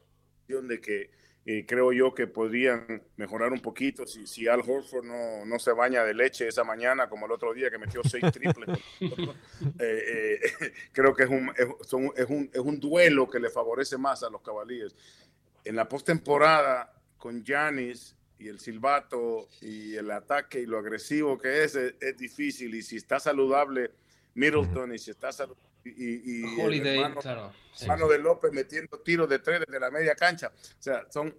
de 0.49 0.81
que 0.81 1.11
eh, 1.45 1.65
creo 1.67 1.93
yo 1.93 2.13
que 2.15 2.27
podrían 2.27 3.03
mejorar 3.17 3.53
un 3.53 3.61
poquito 3.61 4.05
si, 4.07 4.27
si 4.27 4.49
Al 4.49 4.61
Horford 4.61 5.05
no, 5.05 5.45
no 5.45 5.59
se 5.61 5.71
baña 5.73 6.03
de 6.05 6.13
leche 6.15 6.49
esa 6.49 6.65
mañana 6.65 7.09
como 7.09 7.27
el 7.27 7.33
otro 7.33 7.53
día 7.55 7.71
que 7.71 7.79
metió 7.79 8.03
seis 8.03 8.25
triples. 8.33 8.79
Eh, 9.01 9.11
eh, 9.81 10.41
creo 10.93 11.15
que 11.15 11.25
es 11.25 11.31
un, 11.31 11.53
es, 11.57 11.69
son- 11.87 12.13
es 12.17 12.27
un, 12.29 12.51
es 12.53 12.61
un 12.61 12.81
duelo 12.81 13.29
que 13.29 13.39
le 13.39 13.51
favorece 13.51 13.97
más 13.99 14.23
a 14.23 14.31
los 14.31 14.41
Cavaliers. 14.43 14.95
En 15.65 15.77
la 15.77 15.89
postemporada 15.89 16.93
con 17.19 17.45
Giannis 17.45 18.16
y 18.39 18.49
el 18.49 18.61
silbato 18.61 19.49
y 19.61 19.97
el 19.97 20.11
ataque 20.11 20.61
y 20.61 20.67
lo 20.67 20.79
agresivo 20.79 21.39
que 21.39 21.65
es, 21.65 21.75
es, 21.75 21.95
es 22.01 22.17
difícil. 22.17 22.75
Y 22.75 22.83
si 22.83 22.97
está 22.97 23.19
saludable 23.19 23.93
Middleton 24.35 24.95
y 24.95 24.99
si 24.99 25.11
está 25.11 25.33
saludable 25.33 25.65
y, 25.85 25.91
y- 26.41 26.45
el 26.55 26.61
Holiday, 26.61 26.97
hermano- 26.99 27.21
claro. 27.21 27.53
sí. 27.73 27.87
mano 27.87 28.09
de 28.09 28.19
López 28.19 28.53
metiendo 28.53 28.99
tiros 29.01 29.29
de 29.29 29.39
tres 29.39 29.61
desde 29.67 29.79
la 29.81 29.91
media 29.91 30.15
cancha. 30.15 30.53
O 30.55 30.83
sea, 30.83 31.07
son 31.11 31.35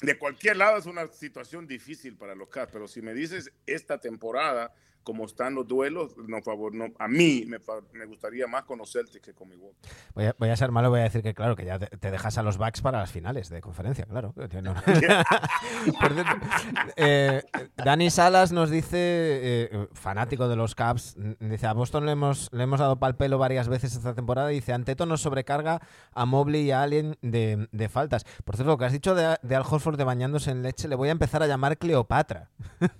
de 0.00 0.18
cualquier 0.18 0.56
lado 0.56 0.78
es 0.78 0.86
una 0.86 1.06
situación 1.12 1.66
difícil 1.66 2.16
para 2.16 2.34
los 2.34 2.48
Cavs, 2.48 2.72
pero 2.72 2.88
si 2.88 3.02
me 3.02 3.12
dices 3.12 3.52
esta 3.66 3.98
temporada, 4.00 4.74
como 5.02 5.24
están 5.24 5.54
los 5.54 5.66
duelos, 5.66 6.14
no, 6.28 6.42
favor, 6.42 6.74
no, 6.74 6.86
a 6.98 7.08
mí 7.08 7.44
me, 7.46 7.58
gustaría 8.06 8.46
más 8.46 8.64
con 8.64 8.78
los 8.78 8.92
Celtics 8.92 9.24
que 9.24 9.34
con 9.34 9.48
Milwaukee. 9.48 9.88
Voy 10.14 10.26
a, 10.26 10.36
voy 10.38 10.48
a 10.50 10.56
ser 10.56 10.70
malo, 10.70 10.90
voy 10.90 11.00
a 11.00 11.04
decir 11.04 11.22
que 11.22 11.34
claro, 11.34 11.56
que 11.56 11.64
ya 11.64 11.78
te, 11.78 11.86
te 11.96 12.10
dejas 12.10 12.36
a 12.38 12.42
los 12.42 12.58
Bucks 12.58 12.82
para 12.82 12.98
las 12.98 13.10
finales 13.10 13.48
de 13.48 13.60
conferencia, 13.60 14.04
claro. 14.06 14.34
No- 14.62 14.74
eh, 16.96 17.42
Dani 17.76 18.10
Salas 18.10 18.52
nos 18.52 18.70
dice, 18.70 18.88
eh, 18.92 19.88
fanático 19.92 20.48
de 20.48 20.56
los 20.56 20.74
Cavs, 20.74 21.16
n- 21.16 21.36
dice, 21.40 21.66
a 21.66 21.72
Boston 21.72 22.06
le 22.06 22.12
hemos, 22.12 22.48
le 22.52 22.64
hemos 22.64 22.80
dado 22.80 22.98
pal 22.98 23.16
pelo 23.16 23.38
varias 23.38 23.68
veces 23.68 23.94
esta 23.96 24.14
temporada, 24.14 24.52
y 24.52 24.56
dice, 24.56 24.72
Anteto 24.72 25.06
nos 25.06 25.22
sobrecarga 25.22 25.80
a 26.12 26.24
Mobley 26.26 26.62
y 26.66 26.70
a 26.72 26.82
Allen 26.82 27.16
de, 27.22 27.68
de 27.72 27.88
faltas. 27.88 28.24
Por 28.44 28.56
cierto, 28.56 28.72
lo 28.72 28.78
que 28.78 28.84
has 28.84 28.92
dicho 28.92 29.14
de, 29.14 29.36
de 29.42 29.56
Al 29.56 29.64
Horford 29.68 29.96
de 29.96 30.04
bañándose 30.04 30.50
en 30.50 30.62
leche, 30.62 30.88
le 30.88 30.96
voy 30.96 31.08
a 31.08 31.12
empezar 31.12 31.42
a 31.42 31.46
llamar 31.46 31.78
Cleopatra. 31.78 32.50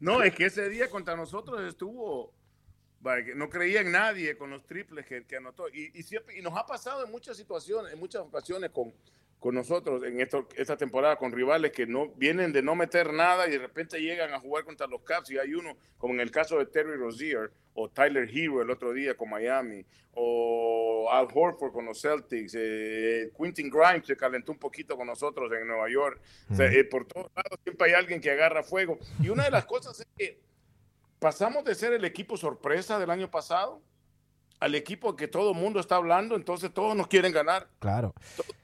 No, 0.00 0.22
es 0.22 0.34
que 0.34 0.46
ese 0.46 0.68
día 0.68 0.90
contra 0.90 1.16
nosotros 1.16 1.62
estuvo, 1.62 2.34
no 3.36 3.48
creía 3.48 3.80
en 3.80 3.92
nadie 3.92 4.36
con 4.36 4.50
los 4.50 4.66
triples 4.66 5.06
que, 5.06 5.36
anotó. 5.36 5.68
Y, 5.68 5.92
y 6.36 6.42
nos 6.42 6.56
ha 6.56 6.66
pasado 6.66 7.04
en 7.04 7.10
muchas 7.10 7.36
situaciones, 7.36 7.92
en 7.92 7.98
muchas 7.98 8.22
ocasiones 8.22 8.70
con, 8.70 8.92
con 9.44 9.56
nosotros 9.56 10.02
en 10.04 10.22
esto, 10.22 10.48
esta 10.56 10.74
temporada 10.78 11.16
con 11.16 11.30
rivales 11.30 11.70
que 11.70 11.86
no 11.86 12.08
vienen 12.16 12.50
de 12.50 12.62
no 12.62 12.74
meter 12.74 13.12
nada 13.12 13.46
y 13.46 13.50
de 13.50 13.58
repente 13.58 14.00
llegan 14.00 14.32
a 14.32 14.40
jugar 14.40 14.64
contra 14.64 14.86
los 14.86 15.02
Cavs 15.02 15.30
y 15.30 15.36
hay 15.36 15.52
uno, 15.52 15.76
como 15.98 16.14
en 16.14 16.20
el 16.20 16.30
caso 16.30 16.56
de 16.56 16.64
Terry 16.64 16.96
Rozier 16.96 17.52
o 17.74 17.90
Tyler 17.90 18.26
Hero 18.26 18.62
el 18.62 18.70
otro 18.70 18.94
día 18.94 19.14
con 19.14 19.28
Miami 19.28 19.84
o 20.14 21.10
Al 21.12 21.28
Horford 21.30 21.72
con 21.74 21.84
los 21.84 22.00
Celtics, 22.00 22.54
eh, 22.56 23.32
Quentin 23.38 23.68
Grimes 23.68 24.06
se 24.06 24.16
calentó 24.16 24.50
un 24.50 24.58
poquito 24.58 24.96
con 24.96 25.08
nosotros 25.08 25.52
en 25.52 25.66
Nueva 25.66 25.90
York. 25.90 26.18
O 26.50 26.54
sea, 26.54 26.72
eh, 26.72 26.84
por 26.84 27.06
todos 27.06 27.30
lados 27.36 27.60
siempre 27.62 27.88
hay 27.88 27.92
alguien 28.00 28.22
que 28.22 28.30
agarra 28.30 28.62
fuego. 28.62 28.98
Y 29.20 29.28
una 29.28 29.44
de 29.44 29.50
las 29.50 29.66
cosas 29.66 30.00
es 30.00 30.06
que 30.16 30.40
pasamos 31.18 31.66
de 31.66 31.74
ser 31.74 31.92
el 31.92 32.06
equipo 32.06 32.38
sorpresa 32.38 32.98
del 32.98 33.10
año 33.10 33.30
pasado 33.30 33.82
al 34.64 34.74
equipo 34.74 35.14
que 35.14 35.28
todo 35.28 35.50
el 35.50 35.58
mundo 35.58 35.78
está 35.78 35.96
hablando, 35.96 36.36
entonces 36.36 36.72
todos 36.72 36.96
nos 36.96 37.06
quieren 37.06 37.32
ganar 37.32 37.68
Claro. 37.80 38.14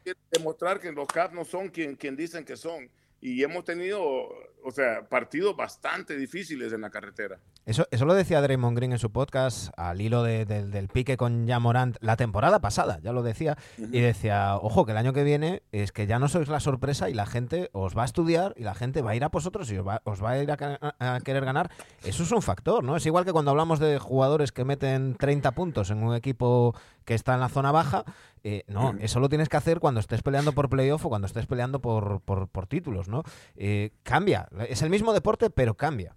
quieren 0.02 0.22
demostrar 0.30 0.80
que 0.80 0.90
los 0.92 1.06
Cavs 1.06 1.34
no 1.34 1.44
son 1.44 1.68
quien, 1.68 1.94
quien 1.94 2.16
dicen 2.16 2.42
que 2.42 2.56
son. 2.56 2.88
Y 3.20 3.42
hemos 3.42 3.64
tenido, 3.64 4.30
o 4.64 4.70
sea, 4.70 5.08
partidos 5.08 5.56
bastante 5.56 6.16
difíciles 6.16 6.72
en 6.72 6.80
la 6.80 6.90
carretera. 6.90 7.38
Eso, 7.66 7.86
eso 7.90 8.04
lo 8.06 8.14
decía 8.14 8.40
Draymond 8.40 8.76
Green 8.76 8.92
en 8.92 8.98
su 8.98 9.10
podcast, 9.12 9.70
al 9.76 10.00
hilo 10.00 10.22
de- 10.22 10.44
del- 10.46 10.70
del 10.70 10.88
pique 10.88 11.16
con 11.16 11.46
Jamorant 11.46 11.96
la 12.00 12.16
temporada 12.16 12.60
pasada, 12.60 12.98
ya 13.02 13.12
lo 13.12 13.22
decía, 13.22 13.56
y 13.78 14.00
decía, 14.00 14.56
ojo, 14.56 14.86
que 14.86 14.92
el 14.92 14.98
año 14.98 15.12
que 15.12 15.24
viene 15.24 15.62
es 15.72 15.92
que 15.92 16.06
ya 16.06 16.18
no 16.18 16.28
sois 16.28 16.48
la 16.48 16.60
sorpresa 16.60 17.10
y 17.10 17.14
la 17.14 17.26
gente 17.26 17.68
os 17.72 17.96
va 17.96 18.02
a 18.02 18.06
estudiar 18.06 18.54
y 18.56 18.62
la 18.64 18.74
gente 18.74 19.02
va 19.02 19.10
a 19.10 19.14
ir 19.16 19.24
a 19.24 19.28
vosotros 19.28 19.70
y 19.70 19.78
os 19.78 19.86
va, 19.86 20.00
os 20.04 20.22
va 20.24 20.30
a 20.30 20.42
ir 20.42 20.50
a 20.50 21.20
querer 21.20 21.44
ganar. 21.44 21.70
Eso 22.04 22.22
es 22.22 22.32
un 22.32 22.42
factor, 22.42 22.82
¿no? 22.82 22.96
Es 22.96 23.06
igual 23.06 23.24
que 23.24 23.32
cuando 23.32 23.50
hablamos 23.50 23.78
de 23.78 23.98
jugadores 23.98 24.52
que 24.52 24.64
meten 24.64 25.14
30 25.16 25.52
puntos 25.52 25.90
en 25.90 26.02
un 26.02 26.14
equipo 26.14 26.74
que 27.04 27.14
está 27.14 27.34
en 27.34 27.40
la 27.40 27.48
zona 27.48 27.72
baja, 27.72 28.04
eh, 28.44 28.62
no, 28.68 28.94
eso 29.00 29.20
lo 29.20 29.28
tienes 29.28 29.48
que 29.48 29.56
hacer 29.56 29.80
cuando 29.80 30.00
estés 30.00 30.22
peleando 30.22 30.52
por 30.52 30.68
playoff 30.70 31.04
o 31.04 31.08
cuando 31.08 31.26
estés 31.26 31.46
peleando 31.46 31.80
por, 31.80 32.20
por- 32.22 32.48
por 32.48 32.66
títulos, 32.66 33.08
¿no? 33.08 33.22
Eh, 33.56 33.90
cambia, 34.02 34.48
es 34.68 34.82
el 34.82 34.90
mismo 34.90 35.12
deporte, 35.12 35.50
pero 35.50 35.74
cambia. 35.74 36.16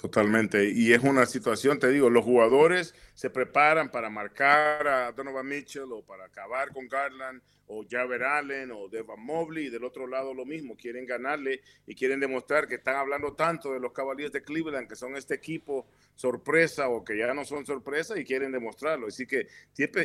Totalmente. 0.00 0.70
Y 0.70 0.92
es 0.92 1.02
una 1.02 1.26
situación, 1.26 1.78
te 1.78 1.88
digo, 1.88 2.08
los 2.08 2.24
jugadores 2.24 2.94
se 3.14 3.30
preparan 3.30 3.90
para 3.90 4.08
marcar 4.08 4.86
a 4.86 5.12
Donovan 5.12 5.46
Mitchell 5.46 5.92
o 5.92 6.02
para 6.02 6.26
acabar 6.26 6.72
con 6.72 6.88
Garland 6.88 7.42
o 7.66 7.84
Javer 7.88 8.22
Allen 8.22 8.70
o 8.70 8.88
Devon 8.88 9.20
Mobley. 9.20 9.66
Y 9.66 9.70
del 9.70 9.84
otro 9.84 10.06
lado 10.06 10.32
lo 10.32 10.46
mismo, 10.46 10.76
quieren 10.76 11.04
ganarle 11.04 11.62
y 11.86 11.94
quieren 11.94 12.20
demostrar 12.20 12.68
que 12.68 12.76
están 12.76 12.96
hablando 12.96 13.32
tanto 13.34 13.72
de 13.72 13.80
los 13.80 13.92
Cavaliers 13.92 14.32
de 14.32 14.42
Cleveland, 14.42 14.88
que 14.88 14.94
son 14.94 15.16
este 15.16 15.34
equipo 15.34 15.86
sorpresa 16.14 16.88
o 16.88 17.04
que 17.04 17.16
ya 17.16 17.34
no 17.34 17.44
son 17.44 17.66
sorpresa 17.66 18.18
y 18.18 18.24
quieren 18.24 18.52
demostrarlo. 18.52 19.08
Así 19.08 19.26
que, 19.26 19.48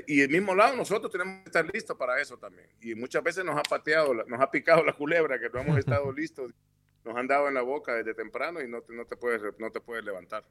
y 0.07 0.21
el 0.21 0.29
mismo 0.29 0.55
lado, 0.55 0.75
nosotros 0.75 1.11
tenemos 1.11 1.43
que 1.43 1.49
estar 1.49 1.69
listos 1.71 1.95
para 1.95 2.19
eso 2.19 2.37
también. 2.37 2.67
Y 2.81 2.95
muchas 2.95 3.23
veces 3.23 3.45
nos 3.45 3.57
ha 3.57 3.63
pateado, 3.63 4.13
nos 4.13 4.41
ha 4.41 4.49
picado 4.49 4.83
la 4.83 4.93
culebra, 4.93 5.39
que 5.39 5.49
no 5.49 5.61
hemos 5.61 5.77
estado 5.77 6.11
listos 6.13 6.51
nos 7.05 7.15
han 7.15 7.27
dado 7.27 7.47
en 7.47 7.53
la 7.53 7.61
boca 7.61 7.93
desde 7.93 8.13
temprano 8.13 8.61
y 8.61 8.67
no 8.67 8.81
te, 8.81 8.93
no 8.93 9.05
te, 9.05 9.15
puedes, 9.15 9.41
no 9.59 9.69
te 9.71 9.79
puedes 9.79 10.03
levantar. 10.03 10.43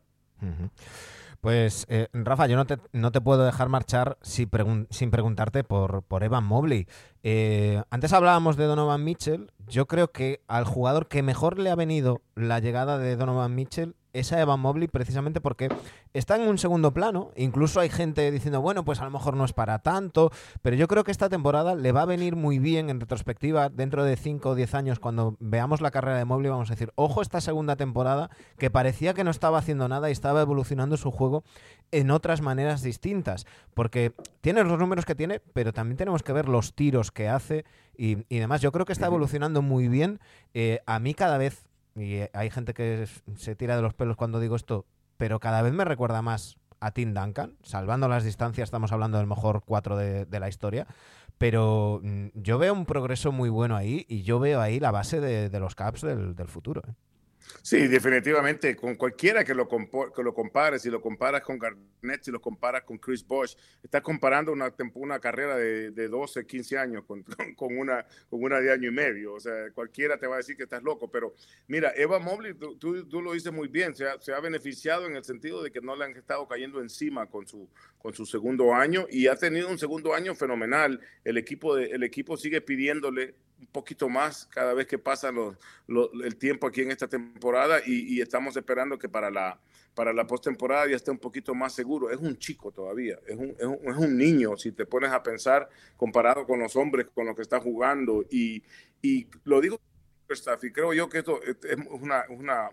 Pues, 1.41 1.87
eh, 1.89 2.09
Rafa, 2.13 2.47
yo 2.47 2.57
no 2.57 2.67
te, 2.67 2.79
no 2.93 3.11
te, 3.11 3.21
puedo 3.21 3.45
dejar 3.45 3.69
marchar 3.69 4.17
sin, 4.23 4.49
sin 4.91 5.11
preguntarte 5.11 5.65
por, 5.65 6.03
por 6.03 6.23
Evan 6.23 6.45
Mobley. 6.45 6.87
Eh, 7.23 7.83
antes 7.91 8.13
hablábamos 8.13 8.57
de 8.57 8.65
Donovan 8.65 9.03
Mitchell. 9.03 9.51
Yo 9.67 9.87
creo 9.87 10.13
que 10.13 10.41
al 10.47 10.65
jugador 10.65 11.09
que 11.09 11.23
mejor 11.23 11.59
le 11.59 11.71
ha 11.71 11.75
venido 11.75 12.23
la 12.35 12.61
llegada 12.61 12.99
de 12.99 13.17
Donovan 13.17 13.55
Mitchell 13.55 13.97
es 14.13 14.33
a 14.33 14.41
Evan 14.41 14.61
Mobley 14.61 14.89
precisamente 14.89 15.41
porque 15.41 15.69
está 16.13 16.37
en 16.37 16.49
un 16.49 16.59
segundo 16.59 16.93
plano. 16.93 17.31
Incluso 17.37 17.81
hay 17.81 17.89
gente 17.89 18.31
diciendo, 18.31 18.61
bueno, 18.61 18.85
pues 18.85 19.01
a 19.01 19.05
lo 19.05 19.11
mejor 19.11 19.37
no 19.37 19.45
es 19.45 19.53
para 19.53 19.81
tanto, 19.81 20.31
pero 20.61 20.77
yo 20.77 20.89
creo 20.89 21.05
que 21.05 21.11
esta 21.11 21.29
temporada 21.29 21.75
le 21.75 21.93
va 21.93 22.03
a 22.03 22.07
venir 22.07 22.37
muy 22.37 22.59
bien 22.59 22.91
en 22.91 23.01
retrospectiva. 23.01 23.69
Dentro 23.69 24.05
de 24.05 24.17
5 24.17 24.51
o 24.51 24.55
10 24.55 24.75
años, 24.75 24.99
cuando 24.99 25.37
veamos 25.41 25.81
la 25.81 25.91
carrera 25.91 26.19
de 26.19 26.25
Mobley, 26.25 26.51
vamos 26.51 26.71
a 26.71 26.75
decir, 26.75 26.93
ojo 26.95 27.23
esta 27.23 27.41
segunda 27.41 27.77
temporada 27.77 28.31
que 28.59 28.71
parecía 28.71 29.15
que 29.15 29.25
no 29.25 29.31
estaba 29.31 29.59
haciendo 29.59 29.89
nada 29.89 30.09
y 30.09 30.13
estaba 30.13 30.43
evolucionando 30.43 30.97
su 30.97 31.11
juego 31.11 31.45
en 31.91 32.11
otras 32.11 32.43
maneras 32.43 32.83
distintas. 32.83 33.47
Porque 33.75 34.13
tiene 34.41 34.65
los 34.65 34.79
números 34.79 35.05
que 35.05 35.15
tiene, 35.15 35.41
pero 35.41 35.73
también 35.73 35.97
tenemos 35.97 36.23
que 36.23 36.33
ver 36.33 36.49
los 36.49 36.75
tiros 36.75 37.11
que 37.11 37.29
hace 37.29 37.65
y, 37.97 38.17
demás. 38.29 38.61
Yo 38.61 38.73
creo 38.73 38.87
que 38.87 38.93
está 38.93 39.07
evolucionando 39.07 39.63
muy 39.63 39.89
bien. 39.89 40.21
Eh, 40.55 40.81
a 40.87 40.99
mí 40.99 41.15
cada 41.15 41.39
vez 41.39 41.67
y 41.97 42.21
hay 42.33 42.51
gente 42.51 42.75
que 42.75 43.07
se 43.37 43.55
tira 43.57 43.77
de 43.77 43.83
los 43.83 43.95
pelos 43.95 44.17
cuando 44.17 44.41
digo 44.41 44.57
esto, 44.57 44.87
pero 45.17 45.41
cada 45.41 45.63
vez 45.63 45.73
me 45.73 45.85
recuerda 45.85 46.23
más 46.23 46.57
a 46.81 46.91
Tim 46.91 47.15
Duncan, 47.15 47.57
salvando 47.63 48.09
las 48.09 48.25
distancias, 48.25 48.67
estamos 48.67 48.91
hablando 48.93 49.19
del 49.19 49.27
mejor 49.27 49.63
cuatro 49.65 49.97
de, 49.97 50.27
la 50.41 50.49
historia, 50.49 50.87
pero 51.39 52.01
mm, 52.03 52.29
yo 52.35 52.59
veo 52.59 52.73
un 52.73 52.87
progreso 52.87 53.31
muy 53.31 53.49
bueno 53.51 53.77
ahí 53.77 54.05
y 54.09 54.23
yo 54.23 54.41
veo 54.41 54.61
ahí 54.61 54.81
la 54.81 54.91
base 54.91 55.21
de, 55.21 55.61
los 55.61 55.75
Caps 55.77 56.03
del, 56.03 56.49
futuro. 56.49 56.83
¿eh? 56.89 56.93
Sí, 57.63 57.87
definitivamente, 57.87 58.75
con 58.77 58.97
cualquiera 58.97 59.45
que 59.45 59.55
lo, 59.55 59.69
que 59.69 60.23
lo 60.23 60.35
compares, 60.35 60.83
si 60.83 60.91
lo 60.91 61.01
comparas 61.01 61.43
con 61.43 61.59
Garnett, 61.59 62.23
si 62.23 62.31
lo 62.31 62.41
comparas 62.41 62.83
con 62.83 62.99
Chris 62.99 63.27
Bosh, 63.27 63.55
estás 63.83 64.03
comparando 64.03 64.53
una, 64.53 64.75
una 64.95 65.19
carrera 65.21 65.57
de, 65.57 65.91
de 65.91 66.09
12, 66.09 66.47
15 66.47 66.79
años 66.79 67.05
con, 67.05 67.23
con, 67.57 67.77
una, 67.77 68.05
con 68.29 68.43
una 68.43 68.61
de 68.61 68.73
año 68.73 68.89
y 68.89 68.93
medio. 68.93 69.35
O 69.35 69.41
sea, 69.41 69.71
cualquiera 69.73 70.19
te 70.19 70.27
va 70.27 70.35
a 70.35 70.39
decir 70.39 70.57
que 70.57 70.65
estás 70.65 70.83
loco. 70.83 71.11
Pero 71.11 71.35
mira, 71.69 71.93
Eva 71.97 72.19
Mobley, 72.19 72.55
tú, 72.55 72.77
tú, 72.79 73.23
lo 73.23 73.33
dices 73.33 73.53
muy 73.53 73.69
bien, 73.69 73.95
se 73.95 74.07
ha, 74.07 74.21
se 74.21 74.33
ha, 74.33 74.41
beneficiado 74.41 75.07
en 75.07 75.17
el 75.17 75.25
sentido 75.25 75.63
de 75.63 75.71
que 75.71 75.81
no 75.81 75.95
le 75.95 76.05
han 76.05 76.17
estado 76.17 76.47
cayendo 76.49 76.81
encima 76.81 77.27
con 77.27 77.47
su, 77.47 77.69
con 77.99 78.13
su 78.13 78.27
segundo 78.27 78.75
año 78.75 79.07
y 79.09 79.29
ha 79.29 79.37
tenido 79.37 79.69
un 79.69 79.79
segundo 79.79 80.15
año 80.15 80.35
fenomenal. 80.35 81.01
El 81.25 81.39
equipo, 81.39 81.77
de, 81.77 81.87
el 81.87 82.03
equipo 82.03 82.37
sigue 82.37 82.61
pidiéndole 82.61 83.35
un 83.63 83.69
poquito 83.69 84.09
más 84.09 84.47
cada 84.47 84.75
vez 84.75 84.87
que 84.87 84.99
pasa 84.99 85.31
el 85.31 86.37
tiempo 86.37 86.67
aquí 86.67 86.83
en 86.83 86.91
esta 86.91 87.07
temporada 87.07 87.81
y, 87.87 88.21
estamos 88.21 88.57
esperando 88.57 88.99
que 88.99 89.09
para 89.09 89.31
la, 89.31 89.59
para 89.95 90.13
la 90.13 90.27
postemporada 90.27 90.89
ya 90.89 90.97
esté 90.97 91.11
un 91.11 91.19
poquito 91.19 91.55
más 91.55 91.73
seguro. 91.73 92.11
Es 92.11 92.19
un 92.19 92.37
chico 92.37 92.73
todavía, 92.73 93.19
es 93.27 93.37
un, 93.37 93.51
es 93.51 93.97
un, 93.97 94.19
niño, 94.19 94.57
si 94.57 94.73
te 94.73 94.85
pones 94.85 95.13
a 95.13 95.23
pensar 95.23 95.69
comparado 95.97 96.45
con 96.45 96.59
los 96.59 96.75
hombres 96.75 97.07
con 97.15 97.27
los 97.27 97.37
que 97.37 97.43
está 97.43 97.61
jugando. 97.61 98.25
Y, 98.31 98.65
y 99.01 99.29
lo 99.45 99.61
digo, 99.61 99.81
y 100.63 100.71
creo 100.73 100.93
yo 100.93 101.09
que 101.09 101.19
esto 101.19 101.41
es 101.43 101.77
una, 101.89 102.25
una, 102.31 102.71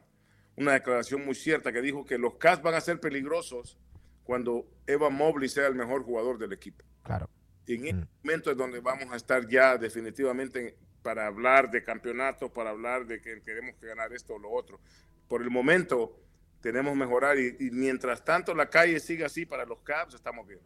una 0.55 0.73
declaración 0.73 1.23
muy 1.23 1.35
cierta 1.35 1.71
que 1.71 1.81
dijo 1.81 2.03
que 2.03 2.17
los 2.17 2.35
Cats 2.35 2.63
van 2.63 2.73
a 2.73 2.81
ser 2.81 2.99
peligrosos 2.99 3.77
cuando 4.23 4.65
Evan 4.87 5.13
Mobley 5.13 5.49
sea 5.49 5.67
el 5.67 5.75
mejor 5.75 6.03
jugador 6.03 6.39
del 6.39 6.53
equipo. 6.53 6.83
Claro. 7.03 7.29
Y 7.69 7.75
en 7.75 7.85
este 7.85 8.07
momento 8.23 8.49
es 8.49 8.57
donde 8.57 8.79
vamos 8.79 9.11
a 9.11 9.15
estar 9.15 9.47
ya 9.47 9.77
definitivamente 9.77 10.75
para 11.03 11.27
hablar 11.27 11.69
de 11.69 11.83
campeonatos, 11.83 12.49
para 12.49 12.71
hablar 12.71 13.05
de 13.05 13.21
que 13.21 13.43
queremos 13.43 13.79
ganar 13.79 14.11
esto 14.11 14.33
o 14.33 14.39
lo 14.39 14.49
otro. 14.49 14.79
Por 15.27 15.43
el 15.43 15.51
momento 15.51 16.19
tenemos 16.61 16.93
que 16.93 16.99
mejorar 16.99 17.37
y, 17.37 17.69
mientras 17.71 18.25
tanto 18.25 18.55
la 18.55 18.71
calle 18.71 18.99
siga 18.99 19.27
así 19.27 19.45
para 19.45 19.65
los 19.65 19.81
Caps, 19.81 20.15
estamos 20.15 20.47
bien. 20.47 20.59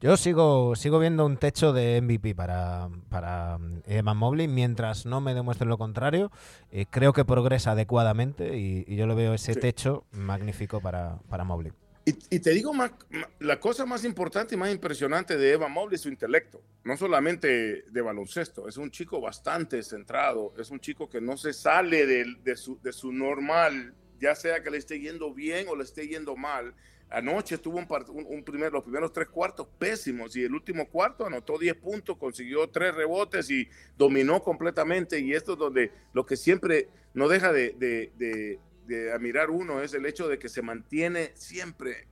Yo 0.00 0.16
sigo, 0.16 0.74
sigo 0.74 0.98
viendo 0.98 1.24
un 1.24 1.36
techo 1.36 1.72
de 1.72 2.02
MVP 2.02 2.34
para, 2.34 2.88
para 3.08 3.58
Evan 3.86 4.16
Mobley. 4.16 4.48
Mientras 4.48 5.06
no 5.06 5.20
me 5.20 5.32
demuestre 5.34 5.68
lo 5.68 5.78
contrario, 5.78 6.32
eh, 6.72 6.86
creo 6.90 7.12
que 7.12 7.24
progresa 7.24 7.70
adecuadamente 7.70 8.58
y, 8.58 8.96
yo 8.96 9.06
lo 9.06 9.14
veo 9.14 9.34
ese 9.34 9.54
techo 9.54 10.04
magnífico 10.10 10.80
para, 10.80 11.20
para 11.28 11.44
Mobley. 11.44 11.72
Y, 12.04 12.40
te 12.40 12.50
digo, 12.50 12.72
más, 12.72 12.90
la 13.38 13.60
cosa 13.60 13.86
más 13.86 14.04
importante 14.04 14.56
y 14.56 14.58
más 14.58 14.72
impresionante 14.72 15.36
de 15.36 15.52
Eva 15.52 15.68
Mobley 15.68 15.94
es 15.94 16.00
su 16.00 16.08
intelecto, 16.08 16.60
no 16.82 16.96
solamente 16.96 17.84
de 17.88 18.00
baloncesto, 18.00 18.66
es 18.68 18.76
un 18.76 18.90
chico 18.90 19.20
bastante 19.20 19.80
centrado, 19.84 20.52
es 20.58 20.70
un 20.72 20.80
chico 20.80 21.08
que 21.08 21.20
no 21.20 21.36
se 21.36 21.52
sale 21.52 22.06
de, 22.06 22.56
su, 22.56 22.80
de 22.82 22.92
su 22.92 23.12
normal, 23.12 23.94
ya 24.20 24.34
sea 24.34 24.64
que 24.64 24.70
le 24.70 24.78
esté 24.78 24.98
yendo 24.98 25.32
bien 25.32 25.68
o 25.68 25.76
le 25.76 25.84
esté 25.84 26.08
yendo 26.08 26.34
mal. 26.34 26.74
Anoche 27.08 27.58
tuvo 27.58 27.78
un, 27.78 27.86
un, 28.26 28.42
primer, 28.42 28.72
los 28.72 28.82
primeros 28.82 29.12
tres 29.12 29.28
cuartos 29.28 29.68
pésimos 29.78 30.34
y 30.34 30.42
el 30.42 30.54
último 30.54 30.88
cuarto 30.88 31.26
anotó 31.26 31.56
10 31.56 31.76
puntos, 31.76 32.16
consiguió 32.16 32.68
tres 32.68 32.94
rebotes 32.94 33.48
y 33.50 33.68
dominó 33.96 34.42
completamente. 34.42 35.20
Y 35.20 35.34
esto 35.34 35.52
es 35.52 35.58
donde 35.58 35.92
lo 36.14 36.24
que 36.24 36.36
siempre 36.36 36.88
no 37.14 37.28
deja 37.28 37.52
de, 37.52 37.76
de 37.78 38.12
de 38.16 38.58
admirar 39.12 39.50
uno 39.50 39.82
es 39.82 39.94
el 39.94 40.06
hecho 40.06 40.28
de 40.28 40.38
que 40.38 40.48
se 40.48 40.62
mantiene 40.62 41.30
siempre, 41.34 42.06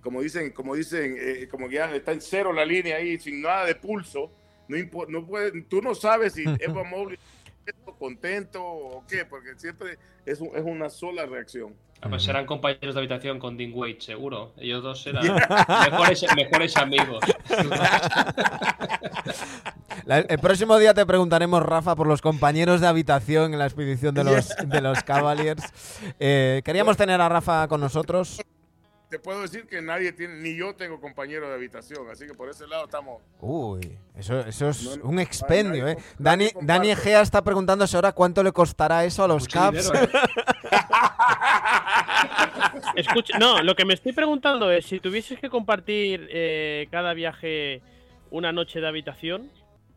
como 0.00 0.20
dicen, 0.20 0.50
como 0.50 0.74
dicen, 0.74 1.16
eh, 1.18 1.48
como 1.50 1.70
ya 1.70 1.94
está 1.94 2.12
en 2.12 2.20
cero 2.20 2.52
la 2.52 2.64
línea 2.64 2.96
ahí, 2.96 3.18
sin 3.18 3.42
nada 3.42 3.66
de 3.66 3.74
pulso. 3.74 4.32
No, 4.68 4.76
no 5.08 5.26
puede, 5.26 5.62
tú 5.62 5.82
no 5.82 5.94
sabes 5.94 6.34
si 6.34 6.44
Eva 6.60 6.84
Mobley 6.84 7.18
contento 7.98 8.64
o 8.64 9.04
qué, 9.06 9.24
porque 9.24 9.54
siempre 9.56 9.98
es, 10.26 10.40
es 10.40 10.64
una 10.64 10.90
sola 10.90 11.26
reacción. 11.26 11.74
Ah, 12.04 12.08
pues 12.08 12.24
serán 12.24 12.46
compañeros 12.46 12.96
de 12.96 13.00
habitación 13.00 13.38
con 13.38 13.56
Dean 13.56 13.70
Wade, 13.72 14.00
seguro. 14.00 14.54
Ellos 14.56 14.82
dos 14.82 15.00
serán 15.04 15.24
mejores, 16.34 16.76
amigos. 16.76 17.24
el 20.06 20.38
próximo 20.40 20.78
día 20.78 20.94
te 20.94 21.06
preguntaremos, 21.06 21.62
Rafa, 21.62 21.94
por 21.94 22.08
los 22.08 22.20
compañeros 22.20 22.80
de 22.80 22.88
habitación 22.88 23.52
en 23.52 23.60
la 23.60 23.66
expedición 23.66 24.16
de 24.16 24.24
los, 24.24 24.48
de 24.66 24.80
los 24.80 25.00
Cavaliers. 25.04 25.62
Eh, 26.18 26.62
queríamos 26.64 26.96
tener 26.96 27.20
a 27.20 27.28
Rafa 27.28 27.68
con 27.68 27.80
nosotros 27.80 28.42
te 29.12 29.18
puedo 29.18 29.42
decir 29.42 29.66
que 29.66 29.82
nadie 29.82 30.10
tiene, 30.12 30.36
ni 30.36 30.56
yo 30.56 30.74
tengo 30.74 30.98
compañero 30.98 31.46
de 31.46 31.54
habitación, 31.54 32.08
así 32.10 32.26
que 32.26 32.32
por 32.32 32.48
ese 32.48 32.66
lado 32.66 32.86
estamos. 32.86 33.20
Uy, 33.42 33.98
eso, 34.16 34.40
eso 34.40 34.70
es 34.70 34.98
un 35.02 35.18
expendio, 35.18 35.86
¿eh? 35.86 35.98
Dani, 36.18 36.48
Dani 36.62 36.92
Egea 36.92 37.20
está 37.20 37.44
preguntándose 37.44 37.94
ahora 37.94 38.12
cuánto 38.12 38.42
le 38.42 38.52
costará 38.52 39.04
eso 39.04 39.22
a 39.22 39.28
los 39.28 39.46
Caps. 39.46 39.92
¿eh? 39.94 40.08
Escucha, 42.96 43.38
no, 43.38 43.62
lo 43.62 43.76
que 43.76 43.84
me 43.84 43.92
estoy 43.92 44.14
preguntando 44.14 44.70
es 44.70 44.86
si 44.86 44.98
tuvieses 44.98 45.38
que 45.38 45.50
compartir 45.50 46.26
eh, 46.30 46.88
cada 46.90 47.12
viaje 47.12 47.82
una 48.30 48.50
noche 48.50 48.80
de 48.80 48.88
habitación, 48.88 49.50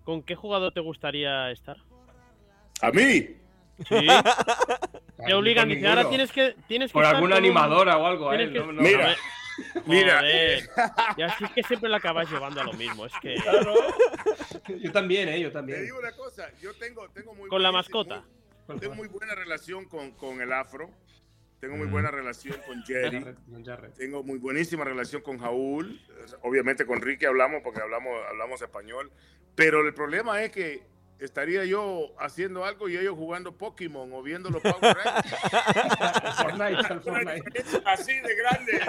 ¿con 0.03 0.23
qué 0.23 0.35
jugador 0.35 0.73
te 0.73 0.81
gustaría 0.81 1.51
estar? 1.51 1.77
¿A 2.81 2.91
mí? 2.91 3.29
Sí. 3.87 4.07
Te 5.25 5.33
obligan, 5.33 5.69
dice, 5.69 5.87
ahora 5.87 6.09
tienes 6.09 6.31
que. 6.31 6.55
Tienes 6.67 6.91
que 6.91 6.93
Por 6.93 7.05
alguna 7.05 7.37
animadora 7.37 7.97
o 7.97 8.05
algo, 8.05 8.33
¿eh? 8.33 8.47
mira. 8.47 9.15
Mira. 9.85 10.21
Y 11.15 11.21
así 11.21 11.45
es 11.45 11.51
que 11.51 11.63
siempre 11.63 11.89
la 11.89 11.95
acabas 11.97 12.29
llevando 12.29 12.59
a 12.59 12.65
lo 12.65 12.73
mismo. 12.73 13.05
Es 13.05 13.13
que. 13.21 13.35
Yo 14.81 14.91
también, 14.91 15.29
¿eh? 15.29 15.39
Yo 15.39 15.49
también. 15.51 15.79
Te 15.79 15.83
digo 15.85 15.99
una 15.99 16.11
cosa, 16.11 16.49
yo 16.61 16.73
tengo, 16.73 17.07
tengo 17.11 17.33
muy 17.33 17.49
Con 17.49 17.63
la 17.63 17.71
mascota. 17.71 18.25
tengo 18.79 18.95
muy 18.95 19.07
buena 19.07 19.33
relación 19.33 19.85
con, 19.85 20.11
con 20.11 20.41
el 20.41 20.51
afro. 20.51 20.89
Tengo 21.59 21.77
muy 21.77 21.87
buena 21.87 22.11
relación 22.11 22.57
con 22.67 22.83
Jerry. 22.83 23.25
Tengo 23.97 24.23
muy 24.23 24.37
buenísima 24.39 24.83
relación 24.83 25.21
con 25.21 25.39
Jaúl. 25.39 26.01
Obviamente 26.43 26.85
con 26.85 27.01
Ricky 27.01 27.25
hablamos 27.25 27.61
porque 27.63 27.81
hablamos, 27.81 28.11
hablamos 28.29 28.61
español. 28.61 29.11
Pero 29.55 29.79
el 29.87 29.93
problema 29.93 30.43
es 30.43 30.51
que 30.51 30.83
estaría 31.19 31.65
yo 31.65 32.13
haciendo 32.19 32.65
algo 32.65 32.89
y 32.89 32.97
ellos 32.97 33.15
jugando 33.15 33.57
Pokémon 33.57 34.11
o 34.13 34.21
viendo 34.21 34.49
los 34.49 34.61
Power 34.61 34.97
Fortnite, 36.37 36.77
Así 37.85 38.19
de 38.19 38.35
grande. 38.35 38.81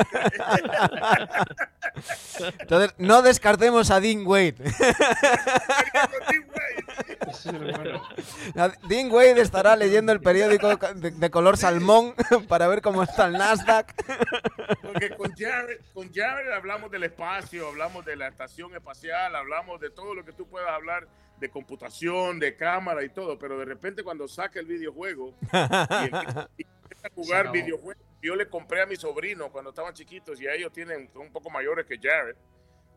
Entonces, 2.58 2.94
no 2.98 3.22
descartemos 3.22 3.90
a 3.90 4.00
Dean 4.00 4.26
Wade. 4.26 4.56
Dean 8.88 9.10
Wade 9.10 9.40
estará 9.40 9.76
leyendo 9.76 10.12
el 10.12 10.20
periódico 10.20 10.76
de, 10.76 11.10
de 11.10 11.30
color 11.30 11.56
salmón 11.56 12.14
para 12.48 12.66
ver 12.68 12.82
cómo 12.82 13.02
está 13.02 13.26
el 13.26 13.32
Nasdaq. 13.34 13.94
Porque 14.82 15.10
con 15.10 15.32
Jared, 15.32 15.80
con 15.94 16.12
Jared 16.12 16.50
hablamos 16.52 16.90
del 16.90 17.04
espacio, 17.04 17.68
hablamos 17.68 18.04
de 18.04 18.16
la 18.16 18.28
estación 18.28 18.74
espacial, 18.74 19.34
hablamos 19.36 19.80
de 19.80 19.90
todo 19.90 20.14
lo 20.14 20.24
que 20.24 20.32
tú 20.32 20.46
puedas 20.48 20.70
hablar 20.70 21.06
de 21.38 21.50
computación, 21.50 22.38
de 22.38 22.56
cámara 22.56 23.04
y 23.04 23.10
todo, 23.10 23.38
pero 23.38 23.58
de 23.58 23.64
repente 23.64 24.02
cuando 24.02 24.26
saca 24.28 24.58
el 24.60 24.66
videojuego 24.66 25.34
y 25.40 25.46
empieza, 26.04 26.48
y 26.56 26.64
a 27.04 27.10
jugar 27.14 27.52
videojuegos, 27.52 28.02
yo 28.22 28.34
le 28.34 28.48
compré 28.48 28.82
a 28.82 28.86
mi 28.86 28.96
sobrino 28.96 29.50
cuando 29.50 29.70
estaban 29.70 29.94
chiquitos 29.94 30.40
y 30.40 30.46
a 30.46 30.54
ellos 30.54 30.72
tienen, 30.72 31.08
son 31.12 31.22
un 31.22 31.32
poco 31.32 31.50
mayores 31.50 31.86
que 31.86 31.98
Jared. 31.98 32.36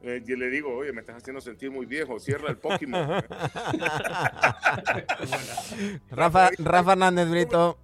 Eh, 0.02 0.22
yo 0.26 0.38
le 0.38 0.50
digo, 0.50 0.74
oye, 0.74 0.94
me 0.94 1.02
estás 1.02 1.18
haciendo 1.18 1.42
sentir 1.42 1.70
muy 1.70 1.86
viejo, 1.86 2.18
cierra 2.22 2.50
el 2.50 2.58
Pokémon. 2.58 3.22
Rafa, 6.10 6.52
Rafa 6.58 6.92
Hernández 6.94 7.30
Brito. 7.30 7.78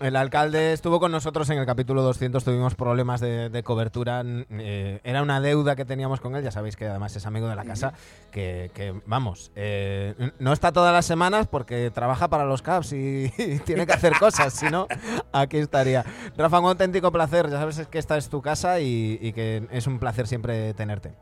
El 0.00 0.16
alcalde, 0.16 0.72
estuvo 0.72 1.00
con 1.00 1.12
nosotros 1.12 1.48
en 1.50 1.58
el 1.58 1.66
capítulo 1.66 2.02
200, 2.02 2.44
tuvimos 2.44 2.74
problemas 2.74 3.20
de, 3.20 3.48
de 3.48 3.62
cobertura. 3.62 4.22
eh, 4.24 5.00
era 5.04 5.22
una 5.22 5.40
deuda 5.40 5.76
que 5.76 5.84
teníamos 5.84 6.20
con 6.20 6.36
él, 6.36 6.42
ya 6.44 6.50
sabéis 6.50 6.76
que 6.76 6.86
además 6.86 7.14
es 7.16 7.26
amigo 7.26 7.48
de 7.48 7.56
la 7.56 7.64
casa, 7.64 7.92
que, 8.30 8.70
que, 8.74 9.00
vamos, 9.06 9.50
eh, 9.56 10.14
no 10.38 10.52
está 10.52 10.72
todas 10.72 10.92
las 10.92 11.06
semanas 11.06 11.46
porque 11.46 11.90
trabaja 11.90 12.28
para 12.28 12.44
los 12.44 12.62
Caps 12.62 12.92
y, 12.92 13.32
y 13.38 13.58
tiene 13.60 13.86
que 13.86 13.92
hacer 13.92 14.14
cosas, 14.18 14.52
si 14.52 14.70
no, 14.70 14.86
aquí 15.32 15.58
estaría. 15.58 16.04
Rafa, 16.36 16.60
un 16.60 16.66
auténtico 16.66 17.10
placer, 17.12 17.50
ya 17.50 17.58
sabes 17.58 17.86
que 17.86 17.98
esta 17.98 18.16
es 18.16 18.28
tu 18.28 18.42
casa 18.42 18.80
y, 18.80 19.18
y 19.20 19.32
que 19.32 19.66
es 19.70 19.86
un 19.86 19.98
placer 19.98 20.26
siempre 20.26 20.74
tenerte. 20.74 21.14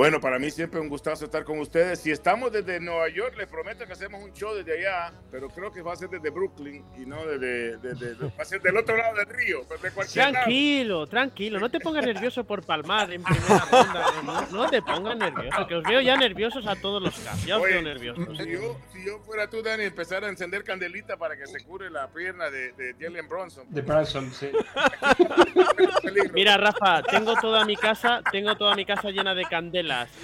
Bueno, 0.00 0.18
para 0.18 0.38
mí 0.38 0.50
siempre 0.50 0.80
un 0.80 0.88
gustazo 0.88 1.26
estar 1.26 1.44
con 1.44 1.58
ustedes. 1.58 2.00
Si 2.00 2.10
estamos 2.10 2.50
desde 2.50 2.80
Nueva 2.80 3.10
York, 3.10 3.34
les 3.36 3.46
prometo 3.46 3.84
que 3.84 3.92
hacemos 3.92 4.24
un 4.24 4.32
show 4.32 4.54
desde 4.54 4.78
allá, 4.78 5.12
pero 5.30 5.50
creo 5.50 5.70
que 5.70 5.82
va 5.82 5.92
a 5.92 5.96
ser 5.96 6.08
desde 6.08 6.30
Brooklyn 6.30 6.82
y 6.96 7.00
no 7.04 7.26
desde, 7.26 7.76
desde- 7.76 8.14
va 8.14 8.30
a 8.38 8.44
ser 8.46 8.62
del 8.62 8.78
otro 8.78 8.96
lado 8.96 9.14
del 9.16 9.26
río, 9.26 9.62
pues 9.68 9.82
de 9.82 9.90
cualquier 9.90 10.24
lado. 10.24 10.32
Tranquilo, 10.32 11.06
tranquilo, 11.06 11.60
no 11.60 11.68
te 11.70 11.80
pongas 11.80 12.06
nervioso 12.06 12.44
por 12.44 12.64
palmar 12.64 13.12
en 13.12 13.22
primera 13.22 13.58
ronda. 13.70 14.06
No, 14.24 14.46
no 14.62 14.70
te 14.70 14.80
pongas 14.80 15.18
nervioso, 15.18 15.66
que 15.66 15.74
os 15.74 15.84
veo 15.84 16.00
ya 16.00 16.16
nerviosos 16.16 16.66
a 16.66 16.76
todos 16.76 17.02
los 17.02 17.18
casos. 17.18 17.44
Ya 17.44 17.58
os 17.58 17.62
Oye, 17.62 17.74
veo 17.74 17.82
nerviosos. 17.82 18.38
Si 18.38 18.52
yo, 18.52 18.78
si 18.94 19.04
yo 19.04 19.18
fuera 19.18 19.50
tú, 19.50 19.62
Dani, 19.62 19.84
empezar 19.84 20.24
a 20.24 20.30
encender 20.30 20.64
candelita 20.64 21.18
para 21.18 21.36
que 21.36 21.46
se 21.46 21.62
cure 21.62 21.90
la 21.90 22.08
pierna 22.08 22.48
de, 22.48 22.72
de 22.72 22.94
Jalen 22.98 23.28
Bronson. 23.28 23.66
De 23.68 23.82
Branson, 23.82 24.32
sí. 24.32 24.50
Mira, 26.32 26.56
Rafa, 26.56 27.02
tengo 27.02 27.34
toda 27.36 27.66
mi 27.66 27.76
casa, 27.76 28.22
tengo 28.32 28.56
toda 28.56 28.74
mi 28.74 28.86
casa 28.86 29.10
llena 29.10 29.34
de 29.34 29.44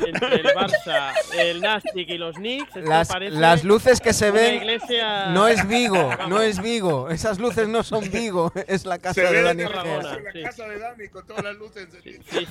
Entre 0.04 0.34
el 0.36 0.46
Barça, 0.46 1.12
el 1.38 1.60
Nastic 1.60 2.08
y 2.08 2.18
los 2.18 2.36
Knicks. 2.36 2.76
Las, 2.76 3.08
las 3.30 3.64
luces 3.64 4.00
que 4.00 4.12
se 4.12 4.30
ven 4.30 4.56
iglesia- 4.62 5.26
no 5.30 5.48
es 5.48 5.66
Vigo, 5.66 6.10
no 6.28 6.40
es 6.42 6.60
Vigo. 6.62 7.10
Esas 7.10 7.38
luces 7.38 7.68
no 7.68 7.82
son 7.82 8.10
Vigo, 8.10 8.52
es 8.68 8.84
la 8.86 8.98
casa 8.98 9.14
se 9.14 9.22
de 9.32 9.42
Dani 9.42 9.62
desde 9.62 9.74
la, 10.02 10.18
Sí. 10.32 10.42
casa 10.42 10.68
de 10.68 10.78
Dani 10.78 11.08
con 11.08 11.26
todas 11.26 11.44
las 11.44 11.56
luces. 11.56 11.88
Sí, 12.02 12.16
sí, 12.30 12.46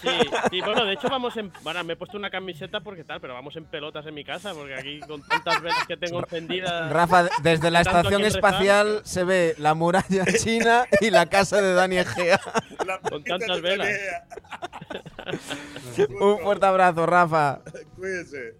sí. 0.51 0.61
Bueno, 0.61 0.85
de 0.85 0.93
hecho 0.93 1.07
vamos 1.09 1.35
en... 1.37 1.51
Bueno, 1.63 1.83
me 1.83 1.93
he 1.93 1.95
puesto 1.95 2.17
una 2.17 2.29
camiseta 2.29 2.79
porque 2.81 3.03
tal, 3.03 3.21
pero 3.21 3.33
vamos 3.33 3.55
en 3.55 3.65
pelotas 3.65 4.05
en 4.05 4.13
mi 4.13 4.23
casa 4.23 4.53
porque 4.53 4.73
aquí 4.75 4.99
con 5.01 5.21
tantas 5.27 5.61
velas 5.61 5.85
que 5.87 5.97
tengo 5.97 6.19
encendidas... 6.19 6.91
Rafa, 6.91 7.27
desde 7.41 7.71
la 7.71 7.81
estación 7.81 8.21
rezar. 8.21 8.37
espacial 8.37 9.01
se 9.03 9.23
ve 9.23 9.55
la 9.57 9.73
muralla 9.73 10.25
china 10.43 10.85
y 11.01 11.09
la 11.09 11.25
casa 11.27 11.61
de 11.61 11.73
Dani 11.73 11.97
Egea. 11.97 12.39
Con 13.09 13.23
tantas 13.23 13.61
velas. 13.61 13.89
Un 16.19 16.39
fuerte 16.39 16.65
abrazo, 16.65 17.04
Rafa. 17.05 17.61
Cuídense. 17.95 18.55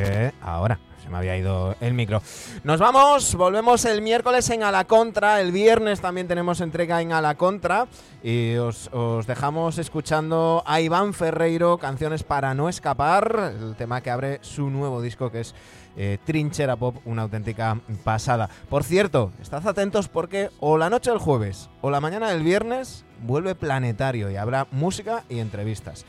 Eh, 0.00 0.30
ahora, 0.40 0.78
se 1.02 1.08
me 1.08 1.16
había 1.16 1.36
ido 1.36 1.74
el 1.80 1.92
micro. 1.92 2.22
Nos 2.62 2.78
vamos, 2.78 3.34
volvemos 3.34 3.84
el 3.84 4.00
miércoles 4.00 4.48
en 4.50 4.62
A 4.62 4.70
la 4.70 4.84
Contra. 4.84 5.40
El 5.40 5.50
viernes 5.50 6.00
también 6.00 6.28
tenemos 6.28 6.60
entrega 6.60 7.02
en 7.02 7.12
A 7.12 7.20
la 7.20 7.34
Contra. 7.34 7.88
Y 8.22 8.54
os, 8.56 8.88
os 8.92 9.26
dejamos 9.26 9.78
escuchando 9.78 10.62
a 10.66 10.80
Iván 10.80 11.14
Ferreiro, 11.14 11.78
Canciones 11.78 12.22
para 12.22 12.54
no 12.54 12.68
escapar, 12.68 13.54
el 13.60 13.74
tema 13.74 14.00
que 14.00 14.10
abre 14.10 14.38
su 14.42 14.70
nuevo 14.70 15.02
disco 15.02 15.32
que 15.32 15.40
es 15.40 15.54
eh, 15.98 16.18
Trinchera 16.24 16.76
Pop, 16.76 16.96
una 17.04 17.22
auténtica 17.22 17.78
pasada. 18.04 18.48
Por 18.70 18.84
cierto, 18.84 19.32
estad 19.42 19.66
atentos 19.66 20.08
porque 20.08 20.50
o 20.60 20.78
la 20.78 20.88
noche 20.88 21.10
del 21.10 21.18
jueves 21.18 21.68
o 21.80 21.90
la 21.90 22.00
mañana 22.00 22.30
del 22.30 22.42
viernes 22.44 23.04
vuelve 23.20 23.56
Planetario 23.56 24.30
y 24.30 24.36
habrá 24.36 24.68
música 24.70 25.24
y 25.28 25.40
entrevistas. 25.40 26.06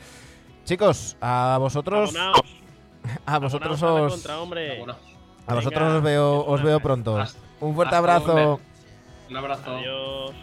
Chicos, 0.64 1.16
a 1.20 1.56
vosotros, 1.58 2.14
Abonaos, 2.14 2.40
a 3.26 3.38
vosotros 3.40 3.82
abonaos 3.82 4.06
os, 4.06 4.12
contra, 4.20 4.40
hombre. 4.40 4.78
Bueno, 4.78 4.94
a 5.46 5.54
vosotros 5.54 5.82
Venga, 5.82 5.96
os 5.96 6.02
veo, 6.02 6.46
os 6.46 6.62
veo 6.62 6.80
pronto. 6.80 7.18
Un 7.60 7.74
fuerte 7.74 7.96
abrazo. 7.96 8.60
un 9.28 9.36
abrazo. 9.36 9.76
Adiós. 9.76 10.34